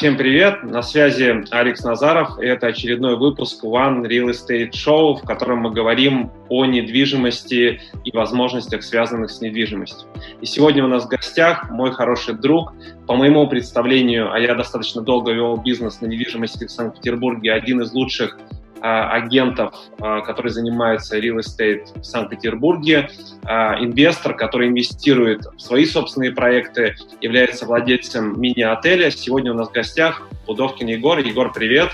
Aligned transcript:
Всем 0.00 0.16
привет! 0.16 0.62
На 0.62 0.80
связи 0.80 1.44
Алекс 1.50 1.84
Назаров. 1.84 2.40
И 2.40 2.46
это 2.46 2.68
очередной 2.68 3.18
выпуск 3.18 3.62
One 3.62 4.00
Real 4.06 4.30
Estate 4.30 4.70
Show, 4.70 5.16
в 5.16 5.26
котором 5.26 5.58
мы 5.58 5.72
говорим 5.72 6.30
о 6.48 6.64
недвижимости 6.64 7.82
и 8.02 8.16
возможностях, 8.16 8.82
связанных 8.82 9.30
с 9.30 9.42
недвижимостью. 9.42 10.08
И 10.40 10.46
сегодня 10.46 10.86
у 10.86 10.88
нас 10.88 11.04
в 11.04 11.08
гостях 11.08 11.68
мой 11.70 11.92
хороший 11.92 12.32
друг. 12.32 12.72
По 13.06 13.14
моему 13.14 13.46
представлению, 13.46 14.32
а 14.32 14.40
я 14.40 14.54
достаточно 14.54 15.02
долго 15.02 15.32
вел 15.32 15.58
бизнес 15.58 16.00
на 16.00 16.06
недвижимости 16.06 16.64
в 16.64 16.70
Санкт-Петербурге, 16.70 17.52
один 17.52 17.82
из 17.82 17.92
лучших 17.92 18.38
агентов, 18.80 19.74
а, 20.00 20.20
которые 20.20 20.52
занимаются 20.52 21.18
real 21.18 21.38
estate 21.38 22.00
в 22.00 22.04
Санкт-Петербурге, 22.04 23.10
а, 23.44 23.76
инвестор, 23.82 24.34
который 24.34 24.68
инвестирует 24.68 25.44
в 25.56 25.60
свои 25.60 25.84
собственные 25.84 26.32
проекты, 26.32 26.96
является 27.20 27.66
владельцем 27.66 28.40
мини-отеля. 28.40 29.10
Сегодня 29.10 29.52
у 29.52 29.54
нас 29.54 29.68
в 29.68 29.72
гостях 29.72 30.22
Пудовкин 30.46 30.86
Егор. 30.86 31.18
Егор, 31.18 31.52
привет. 31.52 31.90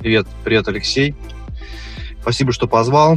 Привет, 0.00 0.26
привет, 0.44 0.68
Алексей. 0.68 1.14
Спасибо, 2.20 2.52
что 2.52 2.66
позвал. 2.66 3.16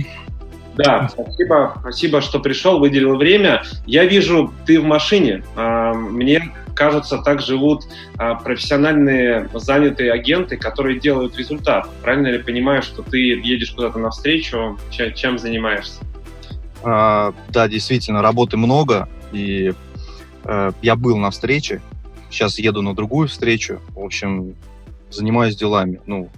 Да, 0.76 1.10
спасибо, 1.10 1.76
спасибо, 1.80 2.22
что 2.22 2.40
пришел, 2.40 2.80
выделил 2.80 3.16
время. 3.18 3.63
Я 3.88 4.05
вижу, 4.05 4.54
ты 4.66 4.80
в 4.80 4.84
машине. 4.84 5.44
Мне 5.55 6.54
кажется, 6.77 7.17
так 7.17 7.41
живут 7.41 7.88
а, 8.17 8.36
профессиональные 8.36 9.49
занятые 9.54 10.12
агенты, 10.12 10.58
которые 10.58 10.99
делают 10.99 11.35
результат. 11.35 11.90
Правильно 12.04 12.27
ли 12.27 12.38
понимаю, 12.38 12.84
что 12.84 13.02
ты 13.02 13.18
едешь 13.18 13.72
куда-то 13.72 13.98
навстречу? 13.98 14.77
Чем, 14.91 15.40
занимаешься? 15.40 15.99
А, 16.84 17.34
да, 17.49 17.68
действительно, 17.68 18.21
работы 18.21 18.58
много, 18.58 19.09
и 19.34 19.73
а, 20.44 20.71
я 20.84 20.95
был 20.95 21.18
на 21.18 21.32
встрече, 21.32 21.82
сейчас 22.30 22.59
еду 22.59 22.84
на 22.84 22.96
другую 22.96 23.27
встречу, 23.27 23.82
в 23.90 24.04
общем, 24.04 24.55
занимаюсь 25.09 25.55
делами. 25.55 25.99
Ну, 26.05 26.30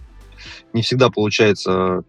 не 0.72 0.82
всегда 0.82 1.10
получается 1.10 2.04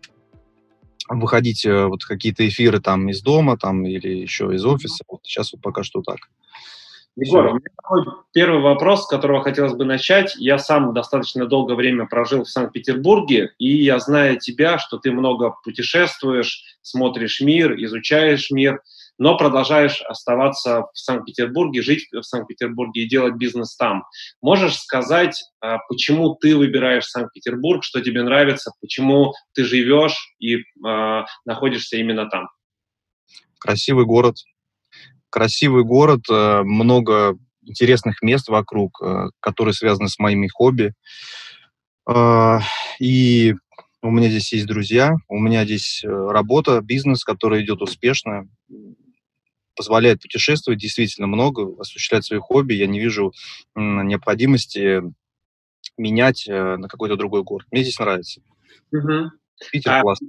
выходить 1.08 1.66
э, 1.66 1.86
вот 1.86 2.04
какие-то 2.04 2.46
эфиры 2.46 2.80
там 2.80 3.08
из 3.08 3.20
дома 3.20 3.56
там 3.56 3.84
или 3.84 4.08
еще 4.08 4.54
из 4.54 4.64
офиса. 4.64 5.02
Вот 5.08 5.22
сейчас 5.24 5.52
вот 5.52 5.60
пока 5.60 5.82
что 5.82 6.02
так. 6.02 6.18
Егор, 7.16 7.46
у 7.46 7.50
меня 7.50 7.66
такой 7.76 8.04
первый 8.32 8.60
вопрос, 8.60 9.04
с 9.04 9.08
которого 9.08 9.42
хотелось 9.42 9.74
бы 9.74 9.84
начать. 9.84 10.36
Я 10.36 10.58
сам 10.58 10.94
достаточно 10.94 11.46
долгое 11.46 11.74
время 11.74 12.06
прожил 12.06 12.44
в 12.44 12.48
Санкт-Петербурге, 12.48 13.52
и 13.58 13.82
я 13.82 13.98
знаю 13.98 14.38
тебя, 14.38 14.78
что 14.78 14.98
ты 14.98 15.10
много 15.10 15.54
путешествуешь, 15.64 16.62
смотришь 16.82 17.40
мир, 17.40 17.74
изучаешь 17.84 18.50
мир, 18.50 18.80
но 19.18 19.36
продолжаешь 19.36 20.00
оставаться 20.02 20.86
в 20.94 20.98
Санкт-Петербурге, 20.98 21.82
жить 21.82 22.08
в 22.12 22.22
Санкт-Петербурге 22.22 23.02
и 23.02 23.08
делать 23.08 23.34
бизнес 23.34 23.76
там. 23.76 24.04
Можешь 24.40 24.76
сказать, 24.76 25.42
а, 25.60 25.78
почему 25.88 26.36
ты 26.36 26.56
выбираешь 26.56 27.06
Санкт-Петербург, 27.06 27.82
что 27.82 28.00
тебе 28.00 28.22
нравится, 28.22 28.70
почему 28.80 29.34
ты 29.52 29.64
живешь 29.64 30.16
и 30.38 30.56
э, 30.56 31.24
находишься 31.44 31.96
именно 31.96 32.30
там? 32.30 32.48
Красивый 33.58 34.06
город, 34.06 34.36
красивый 35.30 35.84
город, 35.84 36.20
э, 36.30 36.62
много 36.62 37.38
интересных 37.62 38.22
мест 38.22 38.48
вокруг, 38.48 39.00
э, 39.02 39.28
которые 39.40 39.74
связаны 39.74 40.08
с 40.08 40.18
моими 40.18 40.48
хобби. 40.48 40.92
Э, 42.08 42.58
и 42.98 43.54
у 44.02 44.10
меня 44.10 44.28
здесь 44.28 44.52
есть 44.52 44.66
друзья, 44.66 45.12
у 45.28 45.38
меня 45.38 45.64
здесь 45.64 46.02
работа, 46.04 46.80
бизнес, 46.80 47.22
который 47.24 47.62
идет 47.64 47.82
успешно, 47.82 48.48
позволяет 49.76 50.20
путешествовать 50.20 50.80
действительно 50.80 51.26
много, 51.26 51.78
осуществлять 51.78 52.24
свои 52.24 52.40
хобби. 52.40 52.74
Я 52.74 52.86
не 52.86 52.98
вижу 52.98 53.32
необходимости 53.74 55.02
менять 55.96 56.46
на 56.48 56.88
какой-то 56.88 57.16
другой 57.16 57.42
город. 57.42 57.66
Мне 57.70 57.82
здесь 57.82 57.98
нравится. 57.98 58.40
Угу. 58.90 59.30
Питер 59.70 59.92
а, 59.92 60.00
классно. 60.00 60.28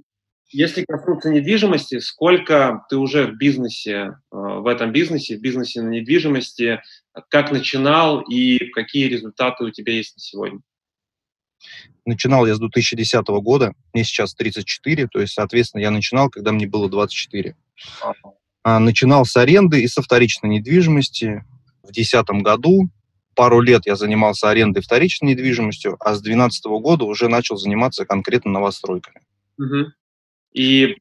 Если 0.51 0.83
коснуться 0.85 1.29
недвижимости, 1.29 1.99
сколько 1.99 2.85
ты 2.89 2.97
уже 2.97 3.27
в 3.27 3.37
бизнесе, 3.37 3.91
э, 3.91 4.11
в 4.31 4.67
этом 4.67 4.91
бизнесе, 4.91 5.37
в 5.37 5.41
бизнесе 5.41 5.81
на 5.81 5.89
недвижимости, 5.89 6.81
как 7.29 7.51
начинал 7.51 8.21
и 8.21 8.69
какие 8.71 9.07
результаты 9.07 9.63
у 9.63 9.71
тебя 9.71 9.93
есть 9.93 10.15
на 10.15 10.19
сегодня? 10.19 10.59
Начинал 12.05 12.45
я 12.47 12.55
с 12.55 12.59
2010 12.59 13.27
года, 13.41 13.73
мне 13.93 14.03
сейчас 14.03 14.33
34, 14.33 15.07
то 15.07 15.21
есть, 15.21 15.33
соответственно, 15.33 15.81
я 15.81 15.91
начинал, 15.91 16.29
когда 16.29 16.51
мне 16.51 16.67
было 16.67 16.89
24. 16.89 17.55
А, 18.63 18.79
начинал 18.79 19.25
с 19.25 19.35
аренды 19.37 19.81
и 19.81 19.87
со 19.87 20.01
вторичной 20.01 20.49
недвижимости. 20.49 21.43
В 21.83 21.91
2010 21.93 22.41
году 22.43 22.89
пару 23.35 23.61
лет 23.61 23.85
я 23.85 23.95
занимался 23.95 24.49
арендой 24.49 24.83
вторичной 24.83 25.29
недвижимостью, 25.29 25.97
а 25.99 26.13
с 26.13 26.21
2012 26.21 26.65
года 26.81 27.05
уже 27.05 27.27
начал 27.27 27.55
заниматься 27.55 28.05
конкретно 28.05 28.51
новостройками. 28.51 29.21
Угу. 29.57 29.91
И 30.53 30.97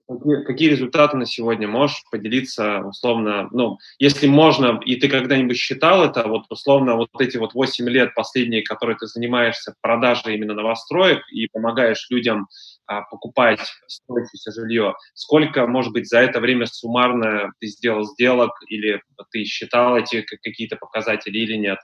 какие 0.47 0.69
результаты 0.69 1.17
на 1.17 1.27
сегодня 1.27 1.67
можешь 1.67 2.05
поделиться 2.11 2.83
условно, 2.85 3.49
ну, 3.51 3.79
если 3.99 4.29
можно, 4.29 4.81
и 4.85 4.97
ты 4.97 5.09
когда-нибудь 5.09 5.57
считал 5.57 6.05
это, 6.05 6.29
вот 6.29 6.45
условно 6.51 6.95
вот 6.95 7.09
эти 7.19 7.37
вот 7.37 7.55
8 7.55 7.89
лет 7.89 8.15
последние, 8.15 8.63
которые 8.63 8.97
ты 8.97 9.07
занимаешься 9.07 9.75
продажей 9.81 10.37
именно 10.37 10.55
новостроек 10.55 11.23
и 11.33 11.49
помогаешь 11.49 12.07
людям 12.11 12.47
а, 12.87 13.03
покупать 13.03 13.61
строящееся 13.89 14.53
жилье, 14.53 14.95
сколько, 15.15 15.67
может 15.67 15.93
быть, 15.93 16.09
за 16.09 16.19
это 16.19 16.39
время 16.41 16.67
суммарно 16.67 17.51
ты 17.59 17.67
сделал 17.67 18.05
сделок 18.05 18.53
или 18.69 19.03
ты 19.33 19.45
считал 19.45 19.97
эти 19.97 20.23
какие-то 20.23 20.77
показатели 20.77 21.39
или 21.39 21.57
нет? 21.57 21.79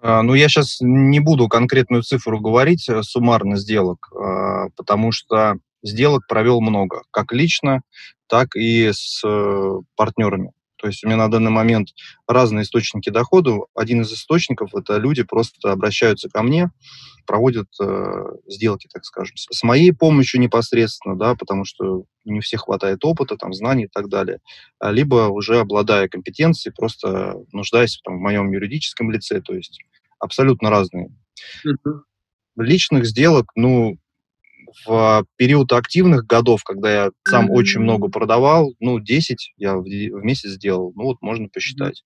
А, 0.00 0.22
ну, 0.22 0.34
я 0.34 0.48
сейчас 0.48 0.78
не 0.80 1.20
буду 1.20 1.48
конкретную 1.48 2.02
цифру 2.02 2.40
говорить 2.40 2.88
э, 2.88 3.02
суммарно 3.02 3.56
сделок, 3.56 4.08
а, 4.12 4.68
потому 4.76 5.12
что 5.12 5.56
сделок 5.82 6.26
провел 6.26 6.60
много, 6.60 7.02
как 7.10 7.32
лично, 7.32 7.82
так 8.28 8.56
и 8.56 8.90
с 8.92 9.22
э, 9.24 9.72
партнерами. 9.96 10.52
То 10.76 10.88
есть 10.88 11.02
у 11.04 11.08
меня 11.08 11.16
на 11.16 11.28
данный 11.28 11.50
момент 11.50 11.88
разные 12.28 12.62
источники 12.62 13.10
дохода. 13.10 13.60
Один 13.74 14.02
из 14.02 14.12
источников– 14.12 14.72
это 14.74 14.98
люди 14.98 15.22
просто 15.22 15.72
обращаются 15.72 16.28
ко 16.28 16.42
мне, 16.42 16.70
проводят 17.26 17.68
э, 17.80 18.24
сделки, 18.46 18.88
так 18.92 19.04
скажем, 19.04 19.36
с 19.36 19.62
моей 19.62 19.92
помощью 19.92 20.40
непосредственно, 20.40 21.16
да, 21.16 21.34
потому 21.34 21.64
что 21.64 22.04
не 22.24 22.40
всех 22.40 22.62
хватает 22.62 23.04
опыта, 23.04 23.36
там, 23.36 23.54
знаний 23.54 23.84
и 23.84 23.88
так 23.88 24.08
далее. 24.08 24.38
А 24.78 24.92
либо 24.92 25.28
уже 25.28 25.58
обладая 25.58 26.08
компетенцией, 26.08 26.74
просто 26.76 27.36
нуждаясь 27.52 27.98
там, 28.04 28.18
в 28.18 28.20
моем 28.20 28.52
юридическом 28.52 29.10
лице, 29.10 29.40
то 29.40 29.54
есть 29.54 29.80
абсолютно 30.18 30.70
разные. 30.70 31.08
Uh-huh. 31.66 32.00
Личных 32.56 33.06
сделок, 33.06 33.50
ну, 33.54 33.98
в 34.86 35.24
период 35.36 35.72
активных 35.72 36.26
годов, 36.26 36.62
когда 36.64 36.92
я 36.92 37.10
сам 37.26 37.46
mm-hmm. 37.46 37.54
очень 37.54 37.80
много 37.80 38.08
продавал, 38.08 38.72
ну, 38.80 39.00
10 39.00 39.54
я 39.56 39.76
в, 39.76 39.82
в 39.82 40.24
месяц 40.24 40.50
сделал, 40.50 40.92
ну, 40.94 41.04
вот 41.04 41.18
можно 41.20 41.48
посчитать. 41.48 42.02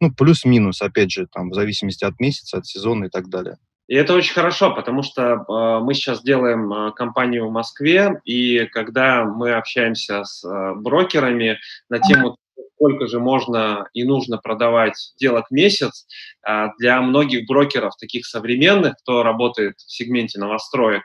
Ну, 0.00 0.12
плюс-минус, 0.12 0.80
опять 0.80 1.10
же, 1.10 1.26
там, 1.32 1.50
в 1.50 1.54
зависимости 1.54 2.04
от 2.04 2.20
месяца, 2.20 2.58
от 2.58 2.66
сезона 2.66 3.06
и 3.06 3.08
так 3.08 3.28
далее. 3.28 3.56
И 3.88 3.94
это 3.94 4.14
очень 4.14 4.34
хорошо, 4.34 4.74
потому 4.74 5.02
что 5.02 5.22
э, 5.22 5.82
мы 5.82 5.94
сейчас 5.94 6.22
делаем 6.22 6.70
э, 6.70 6.92
компанию 6.92 7.48
в 7.48 7.52
Москве, 7.52 8.20
и 8.24 8.66
когда 8.66 9.24
мы 9.24 9.54
общаемся 9.54 10.24
с 10.24 10.44
э, 10.44 10.74
брокерами 10.76 11.58
на 11.88 11.98
тему 11.98 12.36
сколько 12.78 13.08
же 13.08 13.18
можно 13.18 13.88
и 13.92 14.04
нужно 14.04 14.38
продавать 14.38 14.94
делать 15.18 15.46
месяц, 15.50 16.06
а, 16.42 16.68
для 16.78 17.02
многих 17.02 17.46
брокеров, 17.46 17.96
таких 17.96 18.24
современных, 18.24 18.94
кто 19.02 19.22
работает 19.22 19.74
в 19.78 19.90
сегменте 19.90 20.38
новостроек, 20.38 21.02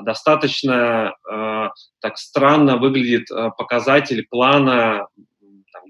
достаточно 0.00 1.14
а, 1.28 1.70
так 2.00 2.16
странно 2.16 2.76
выглядит 2.76 3.30
а, 3.30 3.50
показатель 3.50 4.26
плана 4.30 5.08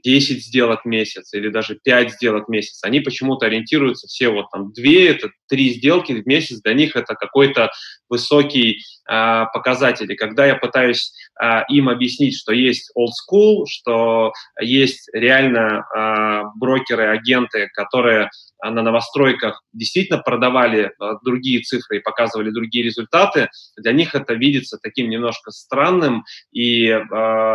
10 0.02 0.44
сделок 0.44 0.82
в 0.84 0.88
месяц 0.88 1.34
или 1.34 1.48
даже 1.48 1.78
5 1.82 2.12
сделок 2.12 2.46
в 2.46 2.50
месяц, 2.50 2.82
они 2.84 3.00
почему-то 3.00 3.46
ориентируются 3.46 4.06
все 4.06 4.28
вот 4.28 4.46
там 4.50 4.72
2, 4.72 4.84
это 5.10 5.30
3 5.48 5.74
сделки 5.74 6.12
в 6.12 6.26
месяц, 6.26 6.60
для 6.62 6.74
них 6.74 6.96
это 6.96 7.14
какой-то 7.14 7.70
высокий 8.08 8.82
э, 9.08 9.44
показатель. 9.52 10.10
И 10.12 10.16
когда 10.16 10.46
я 10.46 10.56
пытаюсь 10.56 11.12
э, 11.40 11.62
им 11.68 11.88
объяснить, 11.88 12.36
что 12.38 12.52
есть 12.52 12.90
old 12.96 13.12
school, 13.12 13.64
что 13.68 14.32
есть 14.60 15.08
реально 15.12 15.84
э, 15.94 16.42
брокеры, 16.56 17.06
агенты, 17.06 17.68
которые 17.74 18.30
на 18.62 18.82
новостройках 18.82 19.62
действительно 19.72 20.18
продавали 20.18 20.92
другие 21.22 21.60
цифры 21.60 21.98
и 21.98 22.02
показывали 22.02 22.50
другие 22.50 22.84
результаты, 22.84 23.48
для 23.76 23.92
них 23.92 24.14
это 24.14 24.34
видится 24.34 24.78
таким 24.82 25.10
немножко 25.10 25.50
странным, 25.50 26.24
и 26.52 26.86
э, 26.86 27.00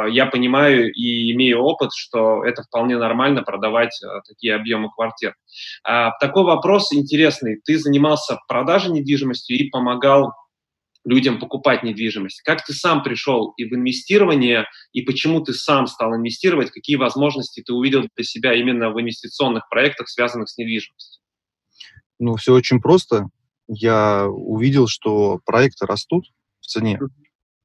я 0.10 0.26
понимаю 0.32 0.92
и 0.92 1.32
имею 1.32 1.62
опыт, 1.62 1.92
что 1.94 2.44
это 2.44 2.64
вполне 2.64 2.98
нормально 2.98 3.44
продавать 3.44 4.00
э, 4.04 4.08
такие 4.28 4.56
объемы 4.56 4.90
квартир. 4.92 5.36
Э, 5.88 6.10
такой 6.20 6.44
вопрос 6.44 6.94
интересный. 6.94 7.60
Ты 7.64 7.78
занимался 7.78 8.40
продажей 8.48 8.92
недвижимости 8.92 9.54
и 9.54 9.70
помогал 9.70 10.34
людям 11.04 11.40
покупать 11.40 11.84
недвижимость. 11.84 12.42
Как 12.42 12.66
ты 12.66 12.74
сам 12.74 13.04
пришел 13.04 13.54
и 13.58 13.66
в 13.66 13.74
инвестирование, 13.74 14.68
и 14.94 15.02
почему 15.02 15.42
ты 15.42 15.54
сам 15.54 15.88
стал 15.88 16.16
инвестировать, 16.16 16.72
какие 16.72 16.96
возможности 16.96 17.62
ты 17.62 17.74
увидел 17.74 18.08
для 18.16 18.24
себя 18.24 18.54
именно 18.54 18.92
в 18.92 19.02
инвестиционных 19.02 19.68
проектах, 19.70 20.10
связанных 20.10 20.50
с 20.50 20.58
недвижимостью? 20.58 21.22
Ну, 22.20 22.36
все 22.36 22.54
очень 22.54 22.82
просто. 22.82 23.30
я 23.68 24.28
увидел, 24.28 24.88
что 24.88 25.40
проекты 25.46 25.86
растут 25.86 26.26
в 26.60 26.68
цене. 26.68 27.00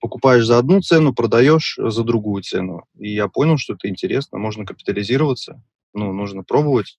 Покупаешь 0.00 0.46
за 0.46 0.58
одну 0.58 0.80
цену, 0.80 1.14
продаешь 1.14 1.78
за 1.78 2.04
другую 2.04 2.42
цену. 2.42 2.84
И 2.98 3.12
я 3.12 3.28
понял, 3.28 3.58
что 3.58 3.74
это 3.74 3.88
интересно, 3.88 4.38
можно 4.38 4.64
капитализироваться, 4.64 5.62
ну, 5.92 6.12
нужно 6.12 6.42
пробовать. 6.42 6.98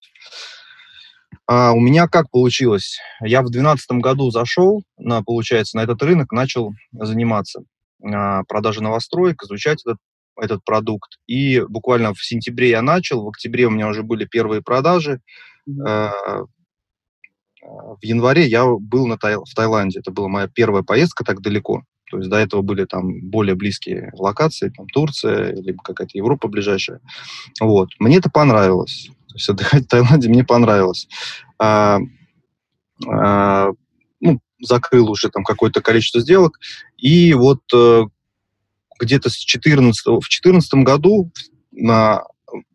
А 1.45 1.71
у 1.71 1.79
меня 1.79 2.07
как 2.07 2.29
получилось? 2.29 2.99
Я 3.21 3.41
в 3.41 3.49
2012 3.49 3.91
году 4.01 4.31
зашел, 4.31 4.83
на, 4.97 5.23
получается, 5.23 5.77
на 5.77 5.81
этот 5.81 6.01
рынок, 6.03 6.31
начал 6.31 6.73
заниматься 6.91 7.61
а, 8.03 8.43
продажей 8.43 8.83
новостроек, 8.83 9.41
изучать 9.43 9.81
этот, 9.85 9.97
этот 10.39 10.63
продукт. 10.65 11.17
И 11.25 11.61
буквально 11.61 12.13
в 12.13 12.23
сентябре 12.23 12.69
я 12.69 12.81
начал, 12.81 13.23
в 13.23 13.29
октябре 13.29 13.67
у 13.67 13.69
меня 13.69 13.87
уже 13.87 14.03
были 14.03 14.25
первые 14.25 14.61
продажи. 14.61 15.21
А, 15.85 16.11
в 17.61 17.99
январе 18.01 18.45
я 18.45 18.65
был 18.65 19.07
на 19.07 19.17
Тай, 19.17 19.35
в 19.35 19.53
Таиланде. 19.55 19.99
Это 19.99 20.11
была 20.11 20.27
моя 20.27 20.47
первая 20.47 20.83
поездка 20.83 21.23
так 21.23 21.41
далеко. 21.41 21.83
То 22.09 22.17
есть 22.17 22.29
до 22.29 22.37
этого 22.37 22.61
были 22.61 22.85
там 22.85 23.19
более 23.21 23.55
близкие 23.55 24.11
локации, 24.13 24.69
там 24.69 24.87
Турция, 24.87 25.53
либо 25.53 25.81
какая-то 25.83 26.17
Европа 26.17 26.47
ближайшая. 26.47 27.01
Вот. 27.59 27.89
Мне 27.99 28.17
это 28.17 28.29
понравилось. 28.29 29.09
То 29.37 29.39
есть 29.39 29.49
отдыхать 29.49 29.83
в 29.83 29.87
Таиланде 29.87 30.29
мне 30.29 30.43
понравилось. 30.43 31.07
А, 31.59 31.99
а, 33.07 33.69
ну, 34.19 34.39
закрыл 34.59 35.11
уже 35.11 35.29
там 35.29 35.43
какое-то 35.43 35.81
количество 35.81 36.21
сделок. 36.21 36.59
И 36.97 37.35
вот 37.35 37.61
э, 37.71 38.05
где-то 38.99 39.29
с 39.29 39.35
14, 39.35 40.05
в 40.07 40.09
2014 40.09 40.73
году, 40.83 41.31
на, 41.71 42.23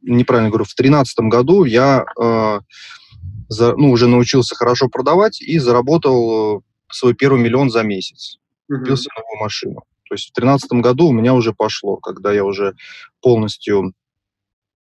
неправильно 0.03 0.51
говорю, 0.51 0.67
в 0.67 0.77
2013 0.77 1.19
году 1.23 1.65
я 1.65 2.05
э, 2.21 2.61
за, 3.49 3.75
ну, 3.75 3.91
уже 3.91 4.07
научился 4.07 4.55
хорошо 4.55 4.89
продавать 4.89 5.43
и 5.43 5.59
заработал 5.59 6.59
э, 6.59 6.61
свой 6.93 7.15
первый 7.15 7.43
миллион 7.43 7.71
за 7.71 7.83
месяц. 7.83 8.39
Купил 8.69 8.97
себе 8.97 9.11
новую 9.17 9.43
машину. 9.43 9.83
То 10.09 10.15
есть 10.15 10.31
в 10.31 10.35
2013 10.35 10.73
году 10.75 11.09
у 11.09 11.13
меня 11.13 11.35
уже 11.35 11.53
пошло, 11.53 11.97
когда 11.97 12.33
я 12.33 12.45
уже 12.45 12.77
полностью 13.21 13.95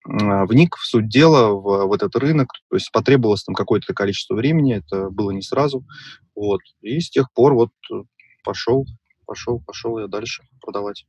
вник 0.04 0.76
в 0.76 0.86
суть 0.86 1.08
дела, 1.08 1.52
в, 1.52 1.86
в 1.86 1.92
этот 1.92 2.14
рынок. 2.16 2.48
То 2.70 2.76
есть 2.76 2.92
потребовалось 2.92 3.44
там 3.44 3.54
какое-то 3.54 3.94
количество 3.94 4.34
времени, 4.34 4.76
это 4.76 5.10
было 5.10 5.30
не 5.30 5.42
сразу. 5.42 5.84
Вот. 6.34 6.60
И 6.82 7.00
с 7.00 7.10
тех 7.10 7.32
пор 7.32 7.54
вот 7.54 7.70
пошел, 8.44 8.84
пошел, 9.26 9.62
пошел 9.66 9.98
я 9.98 10.06
дальше 10.06 10.42
продавать. 10.60 11.06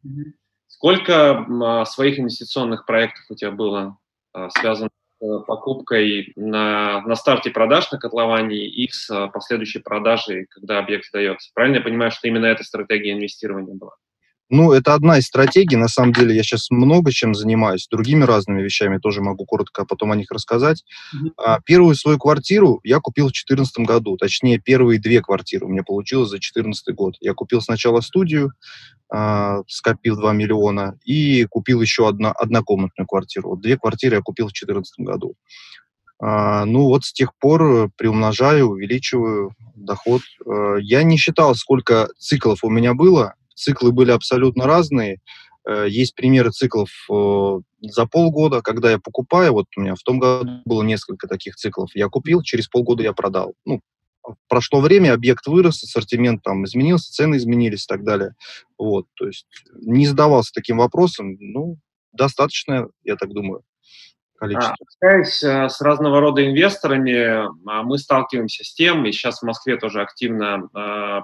Сколько 0.68 1.46
а, 1.46 1.86
своих 1.86 2.20
инвестиционных 2.20 2.86
проектов 2.86 3.24
у 3.30 3.36
тебя 3.36 3.52
было 3.52 3.98
а, 4.34 4.50
связано 4.50 4.90
Э, 5.22 5.40
покупкой 5.48 6.34
на, 6.36 7.02
на 7.02 7.16
старте 7.16 7.50
продаж 7.50 7.90
на 7.92 7.98
котловании 7.98 8.68
и 8.68 8.90
с 8.92 9.10
э, 9.10 9.30
последующей 9.32 9.80
продажей, 9.80 10.46
когда 10.50 10.78
объект 10.78 11.06
сдается. 11.06 11.52
Правильно 11.54 11.78
я 11.78 11.82
понимаю, 11.82 12.12
что 12.12 12.28
именно 12.28 12.46
эта 12.46 12.66
стратегия 12.66 13.14
инвестирования 13.14 13.74
была? 13.74 13.94
Ну, 14.50 14.72
это 14.74 14.94
одна 14.94 15.18
из 15.18 15.26
стратегий. 15.26 15.76
На 15.76 15.88
самом 15.88 16.14
деле 16.14 16.36
я 16.36 16.44
сейчас 16.44 16.70
много 16.70 17.12
чем 17.12 17.34
занимаюсь, 17.34 17.88
другими 17.90 18.24
разными 18.24 18.62
вещами 18.62 19.00
тоже 19.00 19.22
могу 19.22 19.46
коротко 19.46 19.86
потом 19.86 20.12
о 20.12 20.16
них 20.16 20.30
рассказать. 20.32 20.84
Mm-hmm. 21.16 21.60
Первую 21.66 21.96
свою 21.96 22.20
квартиру 22.20 22.80
я 22.84 23.00
купил 23.00 23.26
в 23.26 23.34
2014 23.34 23.80
году, 23.80 24.18
точнее, 24.18 24.60
первые 24.60 25.00
две 25.00 25.22
квартиры 25.22 25.66
у 25.66 25.70
меня 25.70 25.84
получилось 25.84 26.30
за 26.30 26.36
2014 26.36 26.96
год. 26.96 27.16
Я 27.22 27.34
купил 27.34 27.62
сначала 27.62 28.02
студию, 28.02 28.52
а, 29.10 29.62
скопил 29.68 30.16
2 30.16 30.34
миллиона, 30.34 30.98
и 31.04 31.46
купил 31.46 31.82
еще 31.82 32.08
одна, 32.08 32.32
однокомнатную 32.32 33.08
квартиру. 33.08 33.50
Вот 33.52 33.62
две 33.62 33.78
квартиры 33.78 34.18
я 34.18 34.22
купил 34.22 34.46
в 34.48 34.54
2014 34.54 35.00
году. 35.00 35.36
А, 36.20 36.66
ну 36.66 36.86
вот 36.86 37.04
с 37.04 37.14
тех 37.14 37.36
пор 37.40 37.90
приумножаю, 37.98 38.70
увеличиваю 38.70 39.54
доход. 39.76 40.22
А, 40.46 40.76
я 40.78 41.04
не 41.04 41.18
считал, 41.18 41.56
сколько 41.56 42.10
циклов 42.20 42.64
у 42.64 42.70
меня 42.70 42.94
было, 42.94 43.34
Циклы 43.56 43.92
были 43.92 44.12
абсолютно 44.12 44.66
разные. 44.66 45.20
Э, 45.68 45.88
есть 45.90 46.16
примеры 46.16 46.52
циклов 46.52 46.90
э, 47.12 47.60
за 47.82 48.06
полгода, 48.06 48.62
когда 48.62 48.92
я 48.92 49.00
покупаю, 49.00 49.54
вот 49.54 49.66
у 49.76 49.82
меня 49.82 49.96
в 49.96 50.04
том 50.04 50.20
году 50.20 50.62
было 50.66 50.84
несколько 50.84 51.28
таких 51.28 51.56
циклов, 51.56 51.90
я 51.96 52.08
купил, 52.08 52.42
через 52.44 52.68
полгода 52.68 53.04
я 53.04 53.14
продал. 53.14 53.56
Ну, 53.66 53.82
прошло 54.48 54.82
время, 54.82 55.14
объект 55.14 55.48
вырос, 55.48 55.84
ассортимент 55.84 56.44
там 56.44 56.66
изменился, 56.66 57.12
цены 57.12 57.38
изменились 57.38 57.86
и 57.86 57.88
так 57.88 58.04
далее. 58.04 58.36
Вот, 58.78 59.08
то 59.16 59.26
есть 59.26 59.48
не 59.82 60.06
задавался 60.06 60.52
таким 60.54 60.78
вопросом, 60.78 61.36
ну, 61.40 61.78
достаточно, 62.12 62.88
я 63.04 63.16
так 63.16 63.30
думаю 63.34 63.64
количество. 64.38 64.76
Общаясь 64.80 65.44
а, 65.44 65.70
с 65.70 65.82
разного 65.82 66.20
рода 66.20 66.46
инвесторами, 66.46 67.46
а, 67.70 67.84
мы 67.84 67.98
сталкиваемся 67.98 68.64
с 68.64 68.74
тем, 68.74 69.06
и 69.06 69.12
сейчас 69.12 69.40
в 69.40 69.44
Москве 69.44 69.78
тоже 69.78 70.02
активно 70.02 70.70
а, 70.74 71.24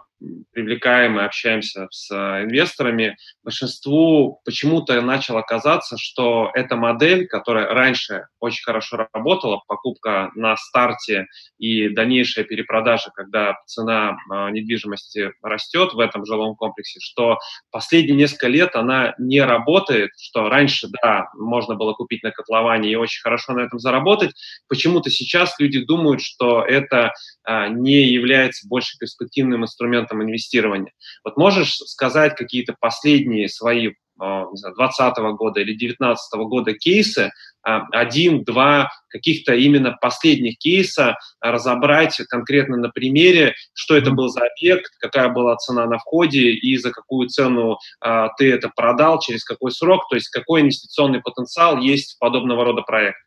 привлекаем 0.52 1.20
и 1.20 1.24
общаемся 1.24 1.88
с 1.90 2.12
инвесторами, 2.12 3.18
большинству 3.44 4.40
почему-то 4.46 5.00
начало 5.02 5.42
казаться, 5.42 5.98
что 5.98 6.52
эта 6.54 6.76
модель, 6.76 7.28
которая 7.28 7.68
раньше 7.74 8.28
очень 8.40 8.64
хорошо 8.64 9.08
работала, 9.14 9.62
покупка 9.68 10.30
на 10.36 10.56
старте 10.58 11.26
и 11.58 11.90
дальнейшая 11.90 12.46
перепродажа, 12.46 13.10
когда 13.16 13.58
цена 13.66 14.16
недвижимости 14.52 15.32
растет 15.42 15.94
в 15.94 16.00
этом 16.00 16.24
жилом 16.26 16.56
комплексе, 16.56 17.00
что 17.02 17.40
последние 17.72 18.16
несколько 18.16 18.48
лет 18.48 18.76
она 18.76 19.16
не 19.18 19.42
работает, 19.42 20.12
что 20.20 20.50
раньше, 20.50 20.88
да, 21.02 21.30
можно 21.36 21.76
было 21.76 21.94
купить 21.94 22.22
на 22.22 22.30
котловане 22.30 22.92
и 22.92 22.96
очень 23.02 23.22
хорошо 23.22 23.54
на 23.54 23.62
этом 23.62 23.80
заработать. 23.80 24.32
Почему-то 24.68 25.10
сейчас 25.10 25.56
люди 25.60 25.84
думают, 25.84 26.22
что 26.22 26.64
это 26.64 27.12
а, 27.44 27.68
не 27.68 28.08
является 28.08 28.68
больше 28.68 28.98
перспективным 28.98 29.64
инструментом 29.64 30.24
инвестирования. 30.24 30.94
Вот 31.24 31.38
можешь 31.38 31.76
сказать 31.76 32.36
какие-то 32.36 32.76
последние 32.80 33.50
свои 33.50 33.92
2020 34.22 35.18
года 35.36 35.62
или 35.62 35.74
2019 35.74 36.40
года 36.48 36.74
кейсы, 36.74 37.32
а, 37.64 37.88
один, 37.92 38.44
два 38.44 38.90
каких-то 39.10 39.54
именно 39.54 39.98
последних 40.02 40.58
кейса 40.58 41.18
разобрать 41.40 42.18
конкретно 42.30 42.78
на 42.78 42.90
примере, 42.90 43.54
что 43.74 43.96
это 43.96 44.12
был 44.12 44.30
за 44.30 44.42
объект, 44.46 44.92
какая 45.00 45.30
была 45.30 45.56
цена 45.58 45.86
на 45.86 45.98
входе 45.98 46.52
и 46.52 46.78
за 46.78 46.92
какую 46.92 47.28
цену 47.30 47.78
а, 48.00 48.30
ты 48.38 48.52
это 48.52 48.70
продал, 48.76 49.20
через 49.20 49.44
какой 49.44 49.72
срок, 49.72 50.08
то 50.10 50.16
есть 50.16 50.30
какой 50.30 50.62
инвестиционный 50.62 51.22
потенциал 51.22 51.78
есть 51.78 52.16
в 52.16 52.20
подобного 52.20 52.64
рода 52.64 52.82
проект. 52.82 53.18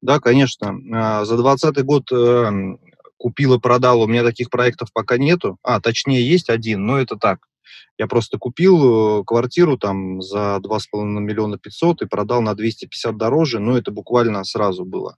Да, 0.00 0.18
конечно. 0.18 0.74
А, 0.92 1.24
за 1.24 1.36
2020 1.36 1.84
год 1.84 2.12
э, 2.12 2.76
купил 3.16 3.54
и 3.54 3.60
продал. 3.60 4.02
У 4.02 4.06
меня 4.08 4.24
таких 4.24 4.50
проектов 4.50 4.88
пока 4.92 5.16
нету. 5.16 5.58
А, 5.62 5.80
точнее, 5.80 6.28
есть 6.28 6.50
один, 6.50 6.84
но 6.84 6.98
это 6.98 7.16
так. 7.16 7.38
Я 7.98 8.06
просто 8.06 8.38
купил 8.38 9.20
э, 9.20 9.24
квартиру 9.24 9.76
там 9.76 10.22
за 10.22 10.60
2,5 10.62 11.04
миллиона 11.04 11.58
500 11.58 12.02
и 12.02 12.06
продал 12.06 12.42
на 12.42 12.54
250 12.54 13.16
дороже, 13.16 13.58
но 13.58 13.76
это 13.76 13.90
буквально 13.90 14.44
сразу 14.44 14.84
было. 14.84 15.16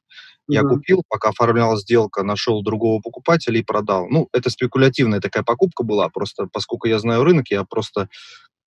Я 0.49 0.61
mm-hmm. 0.61 0.69
купил, 0.69 1.03
пока 1.09 1.31
оформляла 1.31 1.79
сделка, 1.79 2.23
нашел 2.23 2.63
другого 2.63 3.01
покупателя 3.01 3.59
и 3.59 3.63
продал. 3.63 4.09
Ну, 4.09 4.29
это 4.33 4.51
спекулятивная 4.51 5.21
такая 5.21 5.43
покупка 5.43 5.85
была, 5.85 6.09
просто 6.09 6.49
поскольку 6.53 6.89
я 6.89 6.99
знаю 6.99 7.25
рынок, 7.25 7.49
я 7.51 7.65
просто 7.65 8.09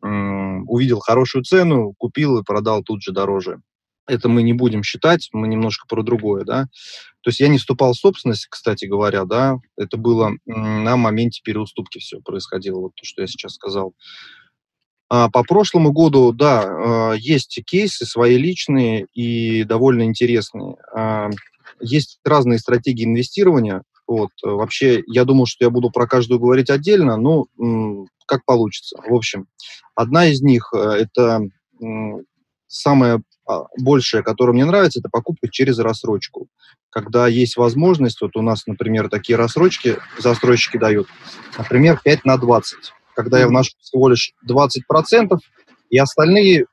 м- 0.03 0.67
увидел 0.67 0.99
хорошую 0.99 1.43
цену, 1.43 1.93
купил 1.97 2.39
и 2.39 2.43
продал 2.43 2.83
тут 2.83 3.03
же 3.03 3.11
дороже 3.11 3.61
это 4.07 4.29
мы 4.29 4.41
не 4.43 4.53
будем 4.53 4.83
считать, 4.83 5.29
мы 5.33 5.47
немножко 5.47 5.85
про 5.87 6.03
другое, 6.03 6.43
да. 6.43 6.67
То 7.21 7.29
есть 7.29 7.39
я 7.39 7.47
не 7.47 7.57
вступал 7.57 7.93
в 7.93 7.97
собственность, 7.97 8.47
кстати 8.47 8.85
говоря, 8.85 9.25
да, 9.25 9.57
это 9.77 9.97
было 9.97 10.31
на 10.45 10.95
моменте 10.95 11.41
переуступки 11.43 11.99
все 11.99 12.19
происходило, 12.21 12.79
вот 12.79 12.95
то, 12.95 13.05
что 13.05 13.21
я 13.21 13.27
сейчас 13.27 13.53
сказал. 13.53 13.93
А 15.09 15.29
по 15.29 15.43
прошлому 15.43 15.91
году, 15.91 16.33
да, 16.33 16.63
а, 16.63 17.13
есть 17.13 17.59
кейсы 17.65 18.05
свои 18.05 18.37
личные 18.37 19.07
и 19.13 19.63
довольно 19.63 20.03
интересные. 20.03 20.75
А, 20.93 21.29
есть 21.79 22.19
разные 22.25 22.59
стратегии 22.59 23.05
инвестирования. 23.05 23.83
Вот. 24.05 24.31
Вообще, 24.41 25.03
я 25.07 25.25
думал, 25.25 25.45
что 25.45 25.65
я 25.65 25.69
буду 25.69 25.91
про 25.91 26.07
каждую 26.07 26.39
говорить 26.39 26.69
отдельно, 26.69 27.17
но 27.17 27.45
как 28.25 28.45
получится. 28.45 28.97
В 29.05 29.13
общем, 29.13 29.47
одна 29.95 30.27
из 30.27 30.41
них 30.41 30.69
э,– 30.73 30.77
это 30.79 31.41
самая 32.67 33.21
а, 33.45 33.63
большее, 33.79 34.23
которое 34.23 34.53
мне 34.53 34.65
нравится, 34.65 34.99
это 34.99 35.09
покупка 35.09 35.49
через 35.49 35.79
рассрочку. 35.79 36.47
Когда 36.89 37.27
есть 37.27 37.57
возможность, 37.57 38.21
вот 38.21 38.35
у 38.35 38.41
нас, 38.41 38.67
например, 38.67 39.09
такие 39.09 39.37
рассрочки 39.37 39.97
застройщики 40.17 40.77
дают, 40.77 41.07
например, 41.57 41.99
5 42.03 42.25
на 42.25 42.37
20. 42.37 42.93
Когда 43.15 43.39
я 43.39 43.47
вношу 43.47 43.71
всего 43.79 44.09
лишь 44.09 44.33
20%, 44.49 45.37
и 45.89 45.97
остальные 45.97 46.65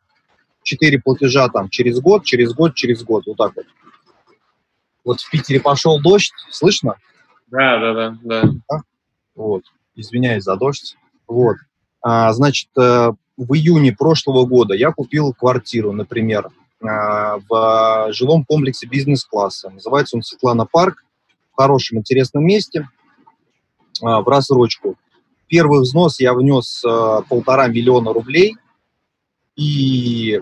4 0.65 1.01
платежа 1.01 1.49
там 1.49 1.69
через 1.69 2.01
год, 2.01 2.25
через 2.25 2.53
год, 2.53 2.75
через 2.75 3.03
год, 3.05 3.25
вот 3.27 3.37
так 3.37 3.55
вот. 3.55 3.67
Вот 5.05 5.21
в 5.21 5.31
Питере 5.31 5.61
пошел 5.61 6.01
дождь, 6.01 6.33
слышно? 6.51 6.97
Да, 7.49 7.79
да, 7.79 7.95
да, 7.95 8.19
да. 8.23 8.43
да? 8.69 8.81
Вот, 9.35 9.63
извиняюсь 9.95 10.45
за 10.45 10.57
дождь. 10.57 10.97
Вот. 11.27 11.57
А, 12.01 12.33
значит, 12.33 12.69
э, 12.77 13.13
в 13.37 13.55
июне 13.55 13.93
прошлого 13.93 14.47
года 14.47 14.75
я 14.75 14.93
купил 14.93 15.33
квартиру, 15.33 15.93
например, 15.93 16.51
а, 16.83 17.39
в 17.49 18.13
жилом 18.13 18.45
комплексе 18.45 18.87
бизнес-класса. 18.87 19.71
Называется 19.71 20.17
он 20.17 20.23
Светлана 20.23 20.67
Парк, 20.67 21.05
в 21.53 21.57
хорошем, 21.57 21.99
интересном 21.99 22.45
месте. 22.45 22.89
а, 24.03 24.23
в 24.23 24.29
рассрочку. 24.29 24.97
Первый 25.47 25.81
взнос 25.81 26.21
я 26.21 26.35
внес 26.35 26.85
а, 26.85 27.23
полтора 27.23 27.69
миллиона 27.69 28.13
рублей, 28.13 28.57
и 29.57 30.41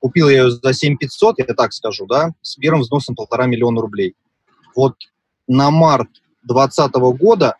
купил 0.00 0.28
я 0.28 0.42
ее 0.42 0.50
за 0.50 0.72
7500, 0.72 1.38
я 1.38 1.44
так 1.54 1.72
скажу, 1.72 2.06
да, 2.06 2.32
с 2.42 2.56
первым 2.56 2.82
взносом 2.82 3.14
полтора 3.14 3.46
миллиона 3.46 3.80
рублей. 3.80 4.14
Вот 4.74 4.96
на 5.48 5.70
март 5.70 6.08
2020 6.42 6.94
года 7.18 7.56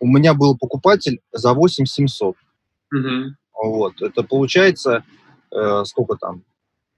у 0.00 0.06
меня 0.06 0.34
был 0.34 0.56
покупатель 0.58 1.20
за 1.32 1.54
8700. 1.54 2.36
Угу. 2.92 3.36
Вот, 3.62 4.00
это 4.00 4.22
получается, 4.22 5.04
э, 5.50 5.84
сколько 5.84 6.16
там, 6.16 6.42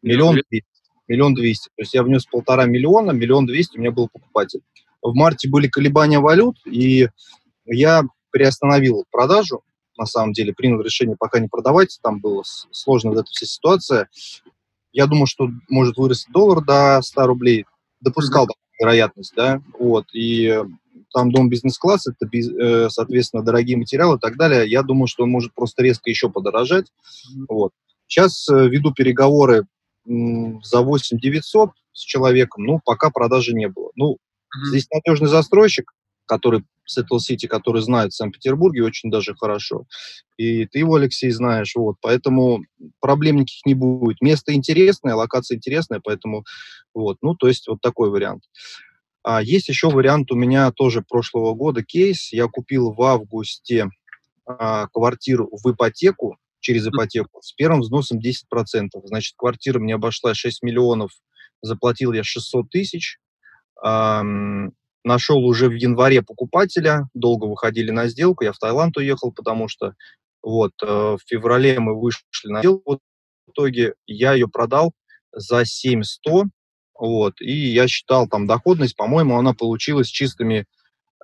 миллион 0.02 0.36
двести. 0.48 0.66
Миллион 1.08 1.34
двести. 1.34 1.68
То 1.76 1.82
есть 1.82 1.94
я 1.94 2.04
внес 2.04 2.24
полтора 2.24 2.66
миллиона, 2.66 3.10
миллион 3.10 3.46
двести, 3.46 3.76
у 3.76 3.80
меня 3.80 3.90
был 3.90 4.08
покупатель. 4.08 4.60
В 5.02 5.14
марте 5.14 5.48
были 5.48 5.66
колебания 5.66 6.20
валют, 6.20 6.56
и 6.64 7.08
я 7.66 8.02
приостановил 8.30 9.04
продажу, 9.10 9.62
на 9.98 10.06
самом 10.06 10.32
деле, 10.32 10.54
принял 10.54 10.80
решение 10.80 11.16
пока 11.18 11.40
не 11.40 11.48
продавать, 11.48 11.98
там 12.02 12.20
была 12.20 12.42
сложная 12.70 13.12
вот 13.12 13.20
эта 13.22 13.30
вся 13.30 13.46
ситуация. 13.46 14.08
Я 14.92 15.06
думал, 15.06 15.26
что 15.26 15.50
может 15.68 15.96
вырасти 15.96 16.30
доллар 16.30 16.64
до 16.64 17.00
100 17.02 17.26
рублей, 17.26 17.66
допускал 18.00 18.46
mm-hmm. 18.46 18.80
вероятность, 18.80 19.34
да, 19.34 19.60
вот, 19.78 20.06
и 20.14 20.62
там 21.12 21.30
дом 21.30 21.48
бизнес-класс, 21.48 22.08
это, 22.08 22.28
э, 22.36 22.88
соответственно, 22.90 23.42
дорогие 23.42 23.76
материалы 23.76 24.16
и 24.16 24.20
так 24.20 24.36
далее. 24.36 24.68
Я 24.68 24.82
думаю, 24.82 25.06
что 25.06 25.24
он 25.24 25.30
может 25.30 25.54
просто 25.54 25.82
резко 25.82 26.10
еще 26.10 26.30
подорожать. 26.30 26.86
Вот. 27.48 27.72
Сейчас 28.06 28.48
э, 28.48 28.68
веду 28.68 28.92
переговоры 28.92 29.66
за 30.04 30.80
8 30.80 31.18
900 31.18 31.70
с 31.92 32.00
человеком, 32.00 32.64
ну, 32.64 32.80
пока 32.84 33.10
продажи 33.10 33.54
не 33.54 33.68
было. 33.68 33.90
Ну, 33.94 34.14
mm-hmm. 34.14 34.68
здесь 34.68 34.88
надежный 34.90 35.28
застройщик, 35.28 35.92
который 36.26 36.64
Seattle 36.88 37.18
City, 37.18 37.46
который 37.46 37.82
знает 37.82 38.12
в 38.12 38.16
Санкт-Петербурге 38.16 38.82
очень 38.82 39.10
даже 39.10 39.34
хорошо. 39.34 39.84
И 40.36 40.66
ты 40.66 40.80
его, 40.80 40.96
Алексей, 40.96 41.30
знаешь, 41.30 41.74
вот, 41.76 41.96
поэтому 42.00 42.64
проблем 43.00 43.36
никаких 43.36 43.64
не 43.66 43.74
будет. 43.74 44.20
Место 44.20 44.52
интересное, 44.54 45.14
локация 45.14 45.56
интересная, 45.56 46.00
поэтому 46.02 46.44
вот, 46.94 47.18
ну, 47.22 47.34
то 47.34 47.48
есть 47.48 47.68
вот 47.68 47.80
такой 47.80 48.10
вариант. 48.10 48.42
А 49.22 49.42
есть 49.42 49.68
еще 49.68 49.88
вариант 49.88 50.32
у 50.32 50.34
меня 50.34 50.70
тоже 50.72 51.02
прошлого 51.02 51.54
года 51.54 51.82
кейс. 51.82 52.32
Я 52.32 52.48
купил 52.48 52.92
в 52.92 53.02
августе 53.02 53.88
а, 54.44 54.88
квартиру 54.88 55.48
в 55.50 55.70
ипотеку, 55.70 56.38
через 56.60 56.86
ипотеку, 56.86 57.40
с 57.42 57.52
первым 57.52 57.80
взносом 57.80 58.18
10%. 58.18 58.88
Значит, 59.04 59.34
квартира 59.36 59.78
мне 59.78 59.94
обошла 59.94 60.34
6 60.34 60.62
миллионов, 60.62 61.10
заплатил 61.60 62.12
я 62.12 62.24
600 62.24 62.70
тысяч. 62.70 63.18
Эм, 63.84 64.74
нашел 65.04 65.44
уже 65.44 65.68
в 65.68 65.74
январе 65.74 66.22
покупателя, 66.22 67.08
долго 67.14 67.46
выходили 67.46 67.90
на 67.90 68.08
сделку, 68.08 68.44
я 68.44 68.52
в 68.52 68.58
Таиланд 68.58 68.96
уехал, 68.96 69.32
потому 69.32 69.68
что 69.68 69.94
вот 70.42 70.72
э, 70.82 70.86
в 70.86 71.18
феврале 71.26 71.78
мы 71.80 72.00
вышли 72.00 72.22
на 72.44 72.60
сделку, 72.60 73.00
в 73.46 73.50
итоге 73.50 73.94
я 74.06 74.34
ее 74.34 74.48
продал 74.48 74.92
за 75.32 75.64
7100, 75.64 76.44
вот, 76.98 77.40
и 77.40 77.52
я 77.52 77.88
считал 77.88 78.28
там 78.28 78.46
доходность, 78.46 78.96
по-моему, 78.96 79.38
она 79.38 79.54
получилась 79.54 80.08
чистыми, 80.08 80.66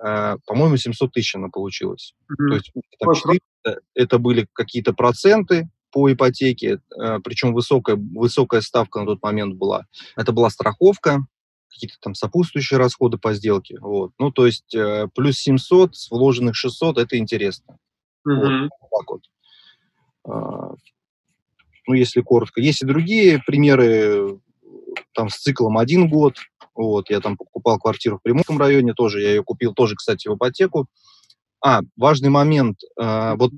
э, 0.03 0.37
по-моему, 0.45 0.77
700 0.77 1.11
тысяч 1.11 1.35
она 1.35 1.49
получилась. 1.49 2.13
Mm-hmm. 2.31 2.47
То 2.47 2.53
есть 2.55 2.71
там, 2.99 3.13
400, 3.13 3.81
это 3.95 4.19
были 4.19 4.47
какие-то 4.53 4.93
проценты 4.93 5.69
по 5.91 6.11
ипотеке, 6.11 6.79
э, 7.01 7.19
причем 7.23 7.53
высокая, 7.53 7.95
высокая 7.95 8.61
ставка 8.61 8.99
на 8.99 9.05
тот 9.05 9.23
момент 9.23 9.55
была. 9.55 9.85
Это 10.15 10.31
была 10.31 10.49
страховка, 10.49 11.25
какие-то 11.69 11.95
там 12.01 12.15
сопутствующие 12.15 12.77
расходы 12.77 13.17
по 13.17 13.33
сделке. 13.33 13.77
Вот. 13.79 14.11
Ну, 14.19 14.31
то 14.31 14.45
есть 14.45 14.73
э, 14.75 15.07
плюс 15.15 15.37
700 15.37 15.95
с 15.95 16.11
вложенных 16.11 16.55
600– 16.55 16.97
это 16.99 17.17
интересно. 17.17 17.77
Mm-hmm. 18.27 18.69
Вот, 18.81 18.89
так 18.97 19.11
вот. 19.11 19.21
А, 20.27 20.73
ну, 21.87 21.93
если 21.93 22.21
коротко. 22.21 22.61
Есть 22.61 22.81
и 22.81 22.85
другие 22.85 23.41
примеры, 23.45 24.39
там 25.13 25.29
с 25.29 25.37
циклом 25.37 25.77
один 25.77 26.09
год. 26.09 26.35
Вот, 26.75 27.09
я 27.09 27.19
там 27.19 27.35
покупал 27.35 27.77
квартиру 27.77 28.17
в 28.17 28.21
Приморском 28.21 28.57
районе, 28.57 28.93
тоже 28.93 29.21
я 29.21 29.29
ее 29.29 29.43
купил, 29.43 29.73
тоже, 29.73 29.95
кстати, 29.95 30.27
в 30.27 30.35
ипотеку. 30.35 30.87
А, 31.61 31.81
важный 31.97 32.29
момент. 32.29 32.79
Э, 32.99 33.35
вот 33.35 33.51